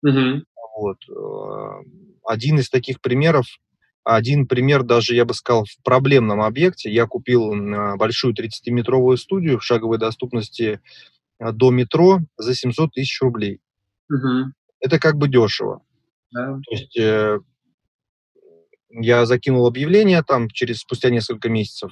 Угу. 0.03 0.43
Вот. 0.77 0.97
Э, 1.09 1.83
один 2.23 2.59
из 2.59 2.69
таких 2.69 3.01
примеров, 3.01 3.47
один 4.03 4.45
пример 4.45 4.83
даже, 4.83 5.15
я 5.15 5.25
бы 5.25 5.33
сказал, 5.33 5.65
в 5.65 5.83
проблемном 5.83 6.41
объекте. 6.41 6.91
Я 6.91 7.07
купил 7.07 7.51
большую 7.97 8.35
30-метровую 8.35 9.17
студию 9.17 9.57
в 9.57 9.63
шаговой 9.63 9.97
доступности 9.97 10.81
до 11.39 11.71
метро 11.71 12.19
за 12.37 12.53
700 12.53 12.93
тысяч 12.93 13.19
рублей. 13.21 13.59
Угу. 14.11 14.53
Это 14.81 14.99
как 14.99 15.15
бы 15.15 15.27
дешево. 15.27 15.81
Да. 16.31 16.59
То 16.65 16.71
есть 16.71 16.97
э, 16.97 17.39
я 18.89 19.25
закинул 19.25 19.67
объявление 19.67 20.23
там 20.23 20.49
через 20.49 20.79
спустя 20.79 21.09
несколько 21.09 21.49
месяцев, 21.49 21.91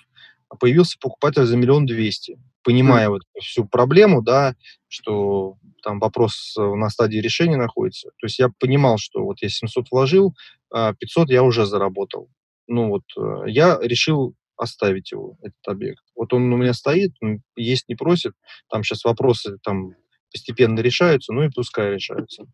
а 0.50 0.56
появился 0.56 0.98
покупатель 1.00 1.46
за 1.46 1.58
миллион 1.58 1.86
двести, 1.86 2.40
понимая 2.64 3.08
mm. 3.08 3.10
вот 3.10 3.22
всю 3.40 3.66
проблему, 3.66 4.22
да, 4.22 4.56
что 4.88 5.58
там 5.84 6.00
вопрос 6.00 6.56
э, 6.58 6.62
на 6.62 6.90
стадии 6.90 7.20
решения 7.20 7.58
находится. 7.58 8.10
То 8.20 8.26
есть 8.26 8.40
я 8.40 8.50
понимал, 8.60 8.98
что 8.98 9.24
вот 9.24 9.42
я 9.42 9.50
700 9.50 9.92
вложил, 9.92 10.36
500 10.72 11.30
а 11.30 11.34
я 11.34 11.44
уже 11.44 11.66
заработал. 11.66 12.30
Ну 12.68 12.90
вот 12.90 13.04
э, 13.18 13.50
я 13.50 13.80
решил 13.82 14.36
оставить 14.58 15.12
его, 15.12 15.38
этот 15.42 15.68
объект. 15.68 16.04
Вот 16.16 16.34
он 16.34 16.52
у 16.52 16.58
меня 16.58 16.74
стоит, 16.74 17.14
есть 17.56 17.88
не 17.88 17.96
просит, 17.96 18.34
там 18.70 18.84
сейчас 18.84 19.06
вопросы 19.06 19.58
там 19.64 19.94
постепенно 20.32 20.80
решаются, 20.80 21.34
ну 21.34 21.44
и 21.44 21.50
пускай 21.50 21.92
решаются. 21.92 22.46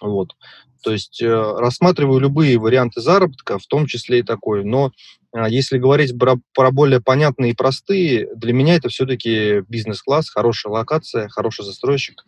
Вот. 0.00 0.34
То 0.82 0.92
есть 0.92 1.20
э, 1.22 1.28
рассматриваю 1.28 2.20
любые 2.20 2.58
варианты 2.58 3.00
заработка, 3.00 3.58
в 3.58 3.66
том 3.66 3.86
числе 3.86 4.20
и 4.20 4.22
такой. 4.22 4.64
Но 4.64 4.92
э, 5.34 5.44
если 5.48 5.78
говорить 5.78 6.18
про, 6.18 6.36
про 6.54 6.70
более 6.70 7.00
понятные 7.00 7.52
и 7.52 7.54
простые, 7.54 8.34
для 8.34 8.52
меня 8.52 8.76
это 8.76 8.88
все-таки 8.88 9.60
бизнес-класс, 9.68 10.30
хорошая 10.30 10.72
локация, 10.72 11.28
хороший 11.28 11.64
застройщик. 11.64 12.24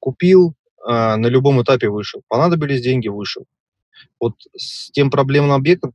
Купил, 0.00 0.54
э, 0.84 1.16
на 1.16 1.26
любом 1.26 1.62
этапе 1.62 1.88
вышел. 1.88 2.22
Понадобились 2.28 2.82
деньги, 2.82 3.08
вышел. 3.08 3.46
Вот 4.20 4.34
с 4.56 4.90
тем 4.90 5.10
проблемным 5.10 5.52
объектом 5.52 5.94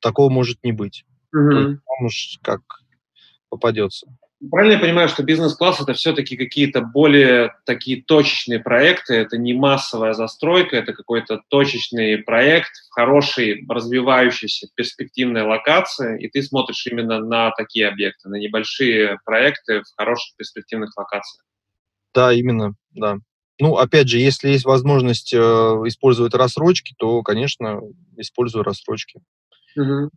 такого 0.00 0.30
может 0.30 0.62
не 0.64 0.72
быть. 0.72 1.04
Угу. 1.32 1.78
Уж 2.04 2.38
как 2.42 2.62
попадется. 3.48 4.08
Правильно 4.50 4.74
я 4.74 4.78
понимаю, 4.78 5.08
что 5.08 5.24
бизнес-класс 5.24 5.80
это 5.80 5.94
все-таки 5.94 6.36
какие-то 6.36 6.80
более 6.80 7.54
такие 7.66 8.02
точечные 8.02 8.60
проекты, 8.60 9.14
это 9.14 9.36
не 9.36 9.52
массовая 9.52 10.12
застройка, 10.12 10.76
это 10.76 10.92
какой-то 10.92 11.42
точечный 11.48 12.18
проект 12.18 12.70
в 12.88 12.94
хорошей, 12.94 13.64
развивающейся, 13.68 14.68
перспективной 14.76 15.42
локации, 15.42 16.22
и 16.22 16.28
ты 16.28 16.42
смотришь 16.42 16.86
именно 16.86 17.18
на 17.18 17.50
такие 17.50 17.88
объекты, 17.88 18.28
на 18.28 18.36
небольшие 18.36 19.18
проекты 19.24 19.80
в 19.80 19.96
хороших 19.96 20.36
перспективных 20.36 20.96
локациях. 20.96 21.44
Да, 22.14 22.32
именно, 22.32 22.74
да. 22.92 23.16
Ну, 23.58 23.76
опять 23.76 24.08
же, 24.08 24.18
если 24.18 24.50
есть 24.50 24.64
возможность 24.64 25.34
э, 25.34 25.38
использовать 25.38 26.34
рассрочки, 26.34 26.94
то, 26.96 27.22
конечно, 27.22 27.80
использую 28.16 28.62
рассрочки. 28.62 29.20
Угу. 29.76 30.10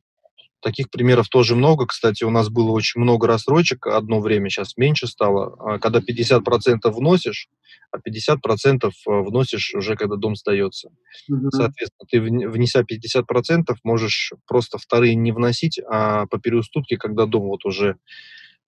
Таких 0.61 0.91
примеров 0.91 1.27
тоже 1.27 1.55
много. 1.55 1.87
Кстати, 1.87 2.23
у 2.23 2.29
нас 2.29 2.49
было 2.49 2.71
очень 2.71 3.01
много 3.01 3.27
рассрочек 3.27 3.87
одно 3.87 4.19
время, 4.19 4.49
сейчас 4.49 4.77
меньше 4.77 5.07
стало. 5.07 5.55
А 5.59 5.79
когда 5.79 5.99
50% 5.99 6.91
вносишь, 6.91 7.49
а 7.91 7.97
50% 7.97 8.85
э, 8.85 8.89
вносишь 9.05 9.73
уже, 9.73 9.95
когда 9.95 10.17
дом 10.17 10.35
сдается. 10.35 10.89
Mm-hmm. 11.29 11.49
Соответственно, 11.51 12.07
ты, 12.09 12.21
внеся 12.21 12.81
50%, 12.81 13.75
можешь 13.83 14.33
просто 14.47 14.77
вторые 14.77 15.15
не 15.15 15.31
вносить, 15.31 15.79
а 15.89 16.27
по 16.27 16.39
переуступке, 16.39 16.97
когда 16.97 17.25
дом 17.25 17.47
вот 17.47 17.65
уже 17.65 17.97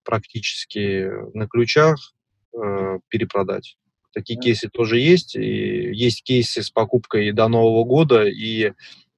практически 0.02 1.08
на 1.36 1.46
ключах, 1.46 2.14
э, 2.54 2.98
перепродать. 3.08 3.76
Такие 4.14 4.38
mm-hmm. 4.38 4.42
кейсы 4.42 4.68
тоже 4.70 4.98
есть. 4.98 5.36
И 5.36 5.92
есть 5.92 6.22
кейсы 6.22 6.62
с 6.62 6.70
покупкой 6.70 7.32
до 7.32 7.48
Нового 7.48 7.84
года, 7.84 8.24
и 8.24 8.72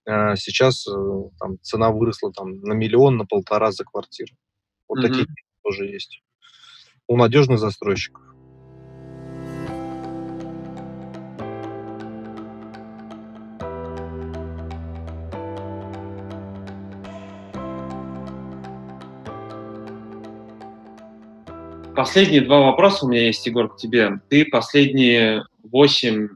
сейчас 0.06 0.86
э, 0.86 0.92
там, 1.38 1.58
цена 1.62 1.90
выросла 1.90 2.32
там, 2.32 2.60
на 2.60 2.74
миллион, 2.74 3.16
на 3.16 3.26
полтора 3.26 3.72
за 3.72 3.84
квартиру. 3.84 4.34
Вот 4.88 4.98
mm-hmm. 4.98 5.08
такие 5.08 5.26
тоже 5.62 5.86
есть. 5.86 6.22
У 7.06 7.16
надежных 7.16 7.58
застройщиков. 7.58 8.22
Последние 21.96 22.40
два 22.40 22.60
вопроса 22.60 23.06
у 23.06 23.08
меня 23.08 23.26
есть, 23.26 23.46
Егор, 23.46 23.72
к 23.72 23.76
тебе. 23.76 24.20
Ты 24.28 24.44
последние 24.44 25.46
восемь 25.62 26.28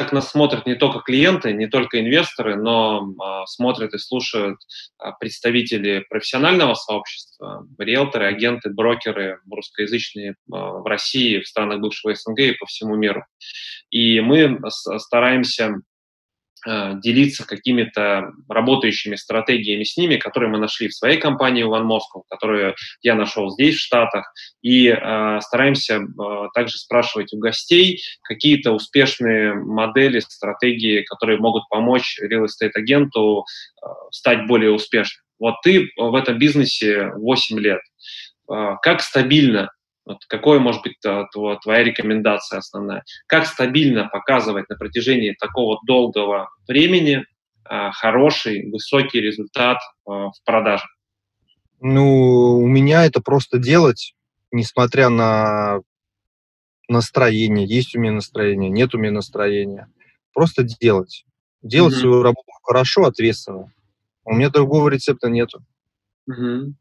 как 0.00 0.12
нас 0.12 0.30
смотрят 0.30 0.64
не 0.64 0.76
только 0.76 1.00
клиенты, 1.00 1.52
не 1.52 1.66
только 1.66 2.00
инвесторы, 2.00 2.56
но 2.56 3.12
а, 3.18 3.44
смотрят 3.44 3.92
и 3.92 3.98
слушают 3.98 4.58
а, 4.96 5.12
представители 5.12 6.06
профессионального 6.08 6.72
сообщества, 6.72 7.66
риэлторы, 7.78 8.24
агенты, 8.24 8.70
брокеры 8.70 9.40
русскоязычные 9.50 10.36
а, 10.50 10.78
в 10.78 10.86
России, 10.86 11.40
в 11.40 11.46
странах 11.46 11.80
бывшего 11.80 12.14
СНГ 12.14 12.38
и 12.38 12.52
по 12.52 12.64
всему 12.64 12.96
миру. 12.96 13.26
И 13.90 14.20
мы 14.20 14.58
стараемся 14.70 15.74
Э, 15.74 15.89
делиться 16.66 17.46
какими-то 17.46 18.32
работающими 18.48 19.16
стратегиями 19.16 19.84
с 19.84 19.96
ними, 19.96 20.16
которые 20.16 20.50
мы 20.50 20.58
нашли 20.58 20.88
в 20.88 20.94
своей 20.94 21.18
компании 21.18 21.64
One 21.64 21.86
Moscow, 21.86 22.22
которые 22.28 22.74
я 23.02 23.14
нашел 23.14 23.50
здесь, 23.50 23.76
в 23.76 23.80
Штатах, 23.80 24.32
и 24.62 24.88
э, 24.88 25.40
стараемся 25.40 25.96
э, 25.96 26.48
также 26.54 26.78
спрашивать 26.78 27.32
у 27.32 27.38
гостей 27.38 28.02
какие-то 28.22 28.72
успешные 28.72 29.54
модели, 29.54 30.20
стратегии, 30.20 31.02
которые 31.02 31.38
могут 31.38 31.68
помочь 31.68 32.18
real 32.22 32.44
estate 32.44 32.72
агенту 32.74 33.44
э, 33.82 33.86
стать 34.10 34.46
более 34.46 34.72
успешным. 34.72 35.22
Вот 35.38 35.54
ты 35.62 35.90
в 35.96 36.14
этом 36.14 36.38
бизнесе 36.38 37.10
8 37.16 37.58
лет. 37.58 37.80
Э, 38.52 38.76
как 38.82 39.00
стабильно 39.00 39.70
вот 40.04 40.24
какой 40.26 40.58
может 40.58 40.82
быть 40.82 40.98
твоя 41.00 41.84
рекомендация 41.84 42.58
основная? 42.58 43.04
Как 43.26 43.46
стабильно 43.46 44.08
показывать 44.08 44.68
на 44.68 44.76
протяжении 44.76 45.36
такого 45.38 45.78
долгого 45.86 46.50
времени 46.66 47.24
а, 47.64 47.92
хороший, 47.92 48.70
высокий 48.70 49.20
результат 49.20 49.78
а, 50.06 50.30
в 50.30 50.44
продаже? 50.44 50.84
Ну, 51.80 52.58
у 52.58 52.66
меня 52.66 53.04
это 53.06 53.20
просто 53.20 53.58
делать, 53.58 54.14
несмотря 54.50 55.08
на 55.08 55.80
настроение. 56.88 57.66
Есть 57.66 57.94
у 57.94 58.00
меня 58.00 58.12
настроение, 58.12 58.68
нет 58.68 58.94
у 58.94 58.98
меня 58.98 59.12
настроения. 59.12 59.90
Просто 60.34 60.62
делать. 60.62 61.24
Делать 61.62 61.94
mm-hmm. 61.94 62.00
свою 62.00 62.22
работу 62.22 62.48
хорошо, 62.62 63.04
ответственно. 63.04 63.72
У 64.24 64.34
меня 64.34 64.50
другого 64.50 64.88
рецепта 64.88 65.28
нету. 65.28 65.64
Mm-hmm. 66.28 66.72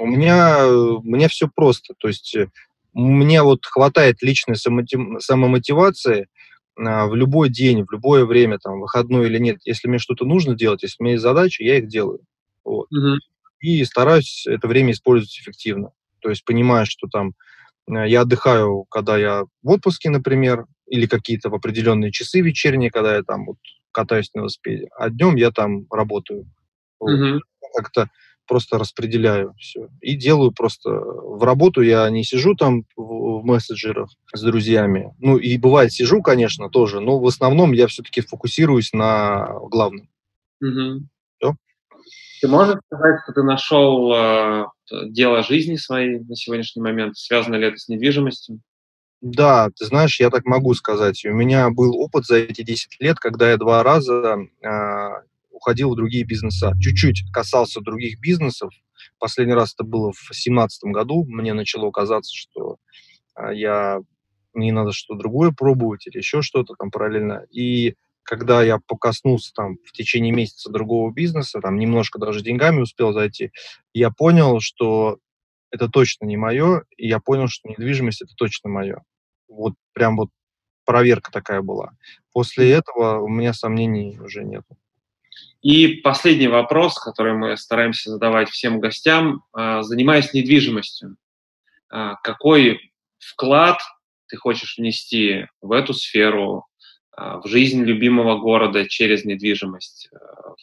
У 0.00 0.06
меня, 0.06 0.66
у 0.66 1.02
меня 1.02 1.28
все 1.28 1.48
просто. 1.54 1.94
То 1.98 2.08
есть 2.08 2.34
э, 2.34 2.48
мне 2.94 3.42
вот 3.42 3.66
хватает 3.66 4.22
личной 4.22 4.56
самомотивации 4.56 6.28
а, 6.76 7.06
в 7.06 7.14
любой 7.14 7.50
день, 7.50 7.84
в 7.84 7.92
любое 7.92 8.24
время, 8.24 8.58
там, 8.58 8.80
выходной 8.80 9.26
или 9.26 9.38
нет. 9.38 9.58
Если 9.64 9.88
мне 9.88 9.98
что-то 9.98 10.24
нужно 10.24 10.54
делать, 10.54 10.82
если 10.82 10.96
у 10.98 11.04
меня 11.04 11.12
есть 11.12 11.22
задачи, 11.22 11.62
я 11.62 11.78
их 11.78 11.88
делаю. 11.88 12.20
Вот. 12.64 12.86
Угу. 12.90 13.18
И 13.60 13.84
стараюсь 13.84 14.46
это 14.46 14.66
время 14.68 14.92
использовать 14.92 15.38
эффективно. 15.38 15.90
То 16.20 16.30
есть 16.30 16.44
понимаю, 16.44 16.86
что 16.86 17.06
там 17.06 17.34
э, 17.90 18.08
я 18.08 18.22
отдыхаю, 18.22 18.84
когда 18.90 19.18
я 19.18 19.42
в 19.62 19.70
отпуске, 19.70 20.08
например, 20.08 20.64
или 20.86 21.06
какие-то 21.06 21.50
в 21.50 21.54
определенные 21.54 22.10
часы 22.10 22.40
вечерние, 22.40 22.90
когда 22.90 23.16
я 23.16 23.22
там 23.22 23.44
вот 23.44 23.58
катаюсь 23.92 24.30
на 24.34 24.40
велосипеде, 24.40 24.88
а 24.96 25.10
днем 25.10 25.36
я 25.36 25.50
там 25.50 25.86
работаю. 25.90 26.46
Вот. 26.98 27.12
Угу. 27.12 27.40
Как-то 27.76 28.08
просто 28.46 28.78
распределяю 28.78 29.54
все. 29.58 29.88
И 30.00 30.16
делаю 30.16 30.52
просто 30.52 30.90
в 30.90 31.42
работу 31.44 31.82
я 31.82 32.08
не 32.10 32.24
сижу 32.24 32.54
там 32.54 32.84
в, 32.96 33.40
в 33.40 33.44
мессенджерах 33.44 34.10
с 34.34 34.42
друзьями. 34.42 35.14
Ну, 35.18 35.36
и 35.36 35.56
бывает 35.56 35.92
сижу, 35.92 36.22
конечно, 36.22 36.68
тоже, 36.68 37.00
но 37.00 37.18
в 37.18 37.26
основном 37.26 37.72
я 37.72 37.86
все-таки 37.86 38.20
фокусируюсь 38.20 38.92
на 38.92 39.46
главном. 39.70 40.08
Угу. 40.60 41.06
Все. 41.38 41.54
Ты 42.40 42.48
можешь 42.48 42.78
сказать, 42.86 43.20
что 43.22 43.32
ты 43.32 43.42
нашел 43.42 44.12
э, 44.12 44.66
дело 45.08 45.42
жизни 45.42 45.76
своей 45.76 46.20
на 46.20 46.34
сегодняшний 46.34 46.82
момент? 46.82 47.16
Связано 47.16 47.56
ли 47.56 47.66
это 47.66 47.76
с 47.76 47.88
недвижимостью? 47.88 48.60
Да, 49.20 49.68
ты 49.78 49.84
знаешь, 49.84 50.18
я 50.18 50.30
так 50.30 50.46
могу 50.46 50.72
сказать. 50.74 51.24
У 51.26 51.32
меня 51.32 51.68
был 51.70 51.94
опыт 52.00 52.24
за 52.24 52.36
эти 52.36 52.62
10 52.62 53.00
лет, 53.00 53.18
когда 53.18 53.50
я 53.50 53.58
два 53.58 53.82
раза 53.82 54.38
э, 54.62 54.68
уходил 55.60 55.92
в 55.92 55.96
другие 55.96 56.24
бизнеса. 56.24 56.72
Чуть-чуть 56.80 57.30
касался 57.32 57.80
других 57.80 58.18
бизнесов. 58.20 58.72
Последний 59.18 59.54
раз 59.54 59.74
это 59.74 59.84
было 59.84 60.12
в 60.12 60.18
2017 60.26 60.84
году. 60.84 61.24
Мне 61.26 61.52
начало 61.52 61.90
казаться, 61.90 62.34
что 62.34 62.76
а, 63.34 63.52
я 63.52 64.00
мне 64.52 64.72
надо 64.72 64.92
что-то 64.92 65.20
другое 65.20 65.52
пробовать 65.52 66.06
или 66.06 66.18
еще 66.18 66.42
что-то 66.42 66.74
там 66.78 66.90
параллельно. 66.90 67.46
И 67.50 67.94
когда 68.22 68.62
я 68.62 68.78
покоснулся 68.78 69.52
там 69.54 69.76
в 69.84 69.92
течение 69.92 70.32
месяца 70.32 70.70
другого 70.70 71.12
бизнеса, 71.12 71.60
там 71.60 71.78
немножко 71.78 72.18
даже 72.18 72.42
деньгами 72.42 72.80
успел 72.80 73.12
зайти, 73.12 73.52
я 73.92 74.10
понял, 74.10 74.60
что 74.60 75.18
это 75.70 75.88
точно 75.88 76.26
не 76.26 76.36
мое, 76.36 76.82
и 76.96 77.06
я 77.06 77.20
понял, 77.20 77.48
что 77.48 77.68
недвижимость 77.68 78.22
это 78.22 78.32
точно 78.36 78.70
мое. 78.70 79.04
Вот 79.48 79.74
прям 79.92 80.16
вот 80.16 80.30
проверка 80.84 81.30
такая 81.30 81.62
была. 81.62 81.92
После 82.32 82.70
этого 82.70 83.20
у 83.20 83.28
меня 83.28 83.52
сомнений 83.52 84.18
уже 84.18 84.44
нет. 84.44 84.64
И 85.62 85.88
последний 85.88 86.48
вопрос, 86.48 86.98
который 86.98 87.34
мы 87.34 87.56
стараемся 87.56 88.10
задавать 88.10 88.48
всем 88.48 88.80
гостям, 88.80 89.44
а, 89.52 89.82
занимаясь 89.82 90.32
недвижимостью, 90.32 91.16
а, 91.90 92.14
какой 92.16 92.92
вклад 93.18 93.80
ты 94.28 94.36
хочешь 94.36 94.78
внести 94.78 95.48
в 95.60 95.72
эту 95.72 95.92
сферу, 95.92 96.64
а, 97.12 97.40
в 97.40 97.46
жизнь 97.46 97.82
любимого 97.82 98.38
города 98.38 98.88
через 98.88 99.24
недвижимость, 99.24 100.08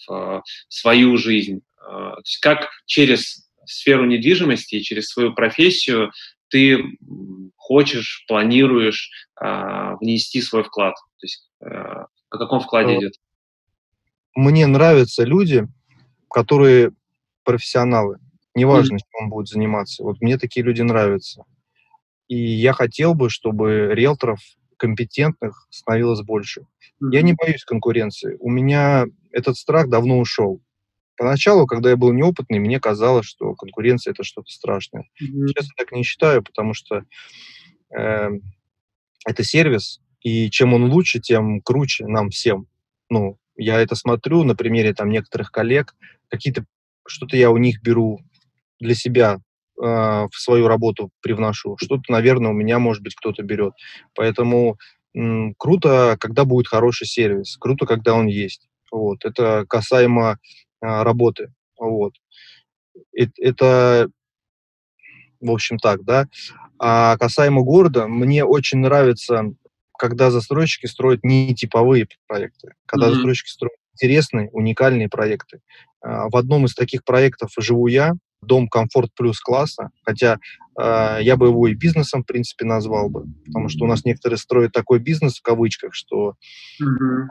в 0.07 0.43
свою 0.69 1.17
жизнь? 1.17 1.61
То 1.79 2.19
есть 2.23 2.39
как 2.39 2.69
через 2.85 3.49
сферу 3.65 4.05
недвижимости 4.05 4.75
и 4.75 4.83
через 4.83 5.09
свою 5.09 5.33
профессию 5.33 6.11
ты 6.49 6.83
хочешь, 7.55 8.25
планируешь 8.27 9.11
внести 9.39 10.41
свой 10.41 10.63
вклад? 10.63 10.95
То 10.95 11.23
есть 11.23 11.49
о 11.59 12.37
каком 12.37 12.59
вкладе 12.59 12.97
идет? 12.97 13.13
Мне 14.37 14.67
нравятся 14.67 15.23
люди, 15.23 15.67
которые 16.29 16.91
профессионалы. 17.43 18.19
Неважно, 18.53 18.99
чем 18.99 19.23
он 19.23 19.29
будет 19.29 19.47
заниматься. 19.47 20.03
Вот 20.03 20.21
мне 20.21 20.37
такие 20.37 20.63
люди 20.63 20.83
нравятся. 20.83 21.43
И 22.27 22.37
я 22.37 22.73
хотел 22.73 23.15
бы, 23.15 23.31
чтобы 23.31 23.89
риэлторов 23.93 24.39
компетентных 24.77 25.67
становилось 25.71 26.21
больше. 26.21 26.67
Я 27.01 27.23
не 27.23 27.33
боюсь 27.33 27.63
конкуренции. 27.63 28.37
У 28.39 28.51
меня 28.51 29.05
этот 29.31 29.57
страх 29.57 29.89
давно 29.89 30.19
ушел. 30.19 30.61
Поначалу, 31.15 31.65
когда 31.65 31.89
я 31.89 31.97
был 31.97 32.13
неопытный, 32.13 32.59
мне 32.59 32.79
казалось, 32.79 33.25
что 33.25 33.55
конкуренция 33.55 34.11
это 34.11 34.23
что-то 34.23 34.51
страшное. 34.51 35.09
Сейчас 35.17 35.65
я 35.65 35.71
так 35.75 35.91
не 35.91 36.03
считаю, 36.03 36.43
потому 36.43 36.75
что 36.75 37.05
э, 37.97 38.29
это 39.25 39.43
сервис, 39.43 39.99
и 40.21 40.51
чем 40.51 40.75
он 40.75 40.91
лучше, 40.91 41.19
тем 41.19 41.59
круче 41.61 42.05
нам 42.05 42.29
всем. 42.29 42.67
Ну, 43.09 43.39
я 43.57 43.79
это 43.79 43.95
смотрю 43.95 44.43
на 44.43 44.55
примере 44.55 44.93
там 44.93 45.09
некоторых 45.09 45.51
коллег, 45.51 45.95
какие-то 46.29 46.65
что-то 47.05 47.37
я 47.37 47.51
у 47.51 47.57
них 47.57 47.81
беру 47.81 48.19
для 48.79 48.93
себя 48.95 49.39
в 49.77 50.29
свою 50.31 50.67
работу 50.67 51.11
привношу, 51.21 51.77
что-то, 51.77 52.11
наверное, 52.11 52.49
у 52.49 52.53
меня, 52.53 52.79
может 52.79 53.03
быть, 53.03 53.15
кто-то 53.15 53.43
берет. 53.43 53.73
Поэтому 54.15 54.77
круто, 55.57 56.17
когда 56.19 56.45
будет 56.45 56.67
хороший 56.67 57.07
сервис, 57.07 57.57
круто, 57.57 57.85
когда 57.85 58.15
он 58.15 58.27
есть. 58.27 58.67
Вот. 58.91 59.23
Это 59.25 59.65
касаемо 59.67 60.39
а, 60.81 61.03
работы. 61.03 61.53
Вот. 61.77 62.13
Это, 63.13 64.09
в 65.39 65.51
общем, 65.51 65.77
так, 65.77 66.03
да. 66.03 66.27
А 66.79 67.17
касаемо 67.17 67.61
города, 67.63 68.07
мне 68.07 68.43
очень 68.43 68.79
нравится, 68.79 69.51
когда 69.97 70.31
застройщики 70.31 70.85
строят 70.85 71.23
не 71.23 71.53
типовые 71.53 72.07
проекты, 72.27 72.73
когда 72.85 73.07
mm-hmm. 73.07 73.13
застройщики 73.13 73.49
строят 73.49 73.77
интересные, 73.93 74.49
уникальные 74.51 75.09
проекты. 75.09 75.61
А, 76.01 76.29
в 76.29 76.35
одном 76.35 76.65
из 76.65 76.75
таких 76.75 77.03
проектов 77.03 77.51
живу 77.57 77.87
я, 77.87 78.13
дом 78.41 78.67
комфорт 78.67 79.11
плюс 79.15 79.39
класса, 79.39 79.89
хотя 80.03 80.37
э, 80.79 81.17
я 81.21 81.35
бы 81.37 81.47
его 81.47 81.67
и 81.67 81.73
бизнесом, 81.73 82.21
в 82.21 82.27
принципе, 82.27 82.65
назвал 82.65 83.09
бы, 83.09 83.25
потому 83.45 83.67
что 83.67 83.85
у 83.85 83.87
нас 83.87 84.05
некоторые 84.05 84.37
строят 84.37 84.71
такой 84.73 84.99
бизнес 84.99 85.39
в 85.39 85.41
кавычках, 85.41 85.95
что 85.95 86.35
mm-hmm. 86.81 87.25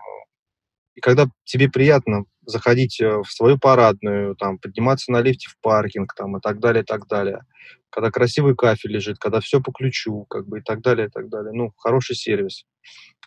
и 0.97 1.01
когда 1.01 1.29
тебе 1.45 1.69
приятно 1.69 2.25
заходить 2.47 3.01
э, 3.01 3.19
в 3.23 3.31
свою 3.31 3.59
парадную, 3.59 4.37
там, 4.37 4.59
подниматься 4.59 5.13
на 5.13 5.21
лифте 5.21 5.49
в 5.49 5.61
паркинг, 5.61 6.15
там, 6.15 6.37
и 6.37 6.41
так 6.41 6.61
далее, 6.61 6.83
и 6.83 6.87
так 6.87 7.07
далее, 7.07 7.43
когда 7.91 8.11
красивый 8.11 8.55
кафель 8.55 8.93
лежит, 8.93 9.19
когда 9.19 9.41
все 9.41 9.61
по 9.61 9.73
ключу, 9.73 10.25
как 10.31 10.47
бы, 10.47 10.59
и 10.59 10.63
так 10.63 10.81
далее, 10.83 11.09
и 11.09 11.11
так 11.11 11.29
далее, 11.29 11.53
ну, 11.53 11.73
хороший 11.77 12.17
сервис. 12.17 12.65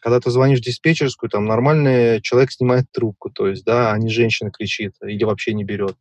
Когда 0.01 0.19
ты 0.19 0.31
звонишь 0.31 0.59
в 0.59 0.63
диспетчерскую, 0.63 1.29
там 1.29 1.45
нормальный 1.45 2.21
человек 2.21 2.51
снимает 2.51 2.85
трубку, 2.91 3.29
то 3.29 3.47
есть, 3.47 3.65
да, 3.65 3.91
а 3.91 3.97
не 3.97 4.09
женщина 4.09 4.51
кричит 4.51 4.93
или 5.03 5.23
вообще 5.23 5.53
не 5.53 5.63
берет. 5.63 5.97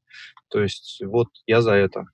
То 0.49 0.63
есть 0.63 1.03
вот 1.05 1.29
я 1.47 1.63
за 1.63 1.73
это. 1.73 2.05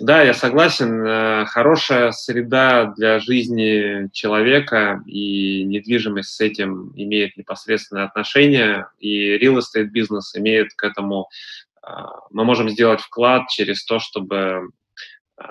Да, 0.00 0.22
я 0.22 0.32
согласен. 0.32 1.04
Э, 1.04 1.44
хорошая 1.46 2.12
среда 2.12 2.92
для 2.96 3.18
жизни 3.18 4.08
человека 4.12 5.02
и 5.06 5.64
недвижимость 5.64 6.34
с 6.34 6.40
этим 6.40 6.92
имеет 6.94 7.36
непосредственное 7.36 8.04
отношение, 8.04 8.86
и 8.98 9.36
real 9.38 9.58
estate 9.58 9.86
бизнес 9.86 10.36
имеет 10.36 10.72
к 10.74 10.84
этому... 10.84 11.28
Э, 11.82 11.90
мы 12.30 12.44
можем 12.44 12.68
сделать 12.68 13.00
вклад 13.00 13.48
через 13.48 13.84
то, 13.84 13.98
чтобы 13.98 14.70
э, 15.36 15.42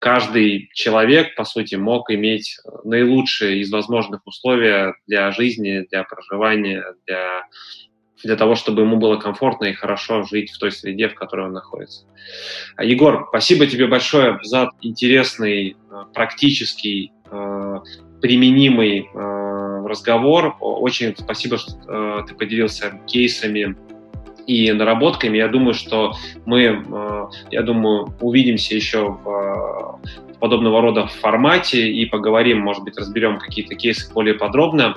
каждый 0.00 0.70
человек, 0.72 1.36
по 1.36 1.44
сути, 1.44 1.76
мог 1.76 2.10
иметь 2.10 2.58
наилучшие 2.82 3.60
из 3.60 3.70
возможных 3.70 4.26
условий 4.26 4.92
для 5.06 5.30
жизни, 5.30 5.86
для 5.88 6.02
проживания, 6.02 6.84
для 7.06 7.44
для 8.24 8.36
того, 8.36 8.54
чтобы 8.54 8.82
ему 8.82 8.96
было 8.96 9.16
комфортно 9.16 9.66
и 9.66 9.72
хорошо 9.72 10.22
жить 10.24 10.50
в 10.50 10.58
той 10.58 10.72
среде, 10.72 11.08
в 11.08 11.14
которой 11.14 11.46
он 11.46 11.52
находится. 11.52 12.04
А, 12.76 12.84
Егор, 12.84 13.26
спасибо 13.28 13.66
тебе 13.66 13.86
большое 13.86 14.38
за 14.42 14.70
интересный, 14.80 15.76
э, 15.90 16.04
практический, 16.12 17.12
э, 17.30 17.78
применимый 18.20 19.08
разговор. 19.14 20.56
Очень 20.60 21.14
спасибо, 21.16 21.56
что 21.56 22.24
ты 22.26 22.34
поделился 22.34 23.00
кейсами 23.06 23.76
и 24.44 24.72
наработками. 24.72 25.36
Я 25.38 25.46
думаю, 25.46 25.72
что 25.72 26.14
мы, 26.44 26.84
я 27.52 27.62
думаю, 27.62 28.12
увидимся 28.20 28.74
еще 28.74 29.18
в 29.22 30.00
подобного 30.40 30.82
рода 30.82 31.06
формате 31.06 31.92
и 31.92 32.06
поговорим, 32.06 32.58
может 32.58 32.82
быть, 32.82 32.98
разберем 32.98 33.38
какие-то 33.38 33.76
кейсы 33.76 34.12
более 34.12 34.34
подробно. 34.34 34.96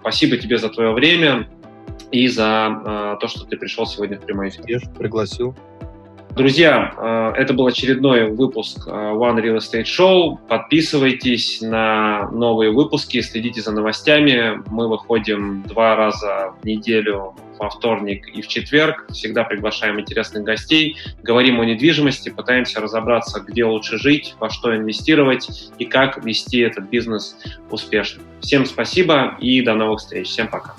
Спасибо 0.00 0.36
тебе 0.36 0.58
за 0.58 0.68
твое 0.68 0.92
время 0.92 1.48
и 2.10 2.28
за 2.28 2.82
э, 2.84 3.16
то, 3.20 3.28
что 3.28 3.44
ты 3.44 3.56
пришел 3.56 3.86
сегодня 3.86 4.18
в 4.18 4.24
прямой 4.24 4.48
эфир. 4.48 4.64
Я 4.66 4.80
пригласил. 4.98 5.54
Друзья, 6.38 6.94
э, 6.96 7.40
это 7.40 7.52
был 7.52 7.66
очередной 7.66 8.30
выпуск 8.30 8.86
э, 8.86 8.90
One 8.90 9.42
Real 9.42 9.56
Estate 9.56 9.82
Show. 9.82 10.38
Подписывайтесь 10.48 11.60
на 11.60 12.30
новые 12.30 12.70
выпуски, 12.70 13.20
следите 13.22 13.60
за 13.60 13.72
новостями. 13.72 14.62
Мы 14.68 14.88
выходим 14.88 15.64
два 15.64 15.96
раза 15.96 16.54
в 16.62 16.64
неделю 16.64 17.34
во 17.58 17.70
вторник 17.70 18.28
и 18.28 18.40
в 18.40 18.46
четверг. 18.46 19.06
Всегда 19.10 19.42
приглашаем 19.42 19.98
интересных 19.98 20.44
гостей. 20.44 20.96
Говорим 21.24 21.60
о 21.60 21.64
недвижимости, 21.64 22.28
пытаемся 22.28 22.80
разобраться, 22.80 23.40
где 23.40 23.64
лучше 23.64 23.98
жить, 23.98 24.36
во 24.38 24.48
что 24.48 24.76
инвестировать 24.76 25.70
и 25.78 25.86
как 25.86 26.24
вести 26.24 26.60
этот 26.60 26.88
бизнес 26.88 27.36
успешно. 27.68 28.22
Всем 28.40 28.64
спасибо 28.64 29.36
и 29.40 29.60
до 29.62 29.74
новых 29.74 29.98
встреч. 29.98 30.28
Всем 30.28 30.46
пока. 30.46 30.76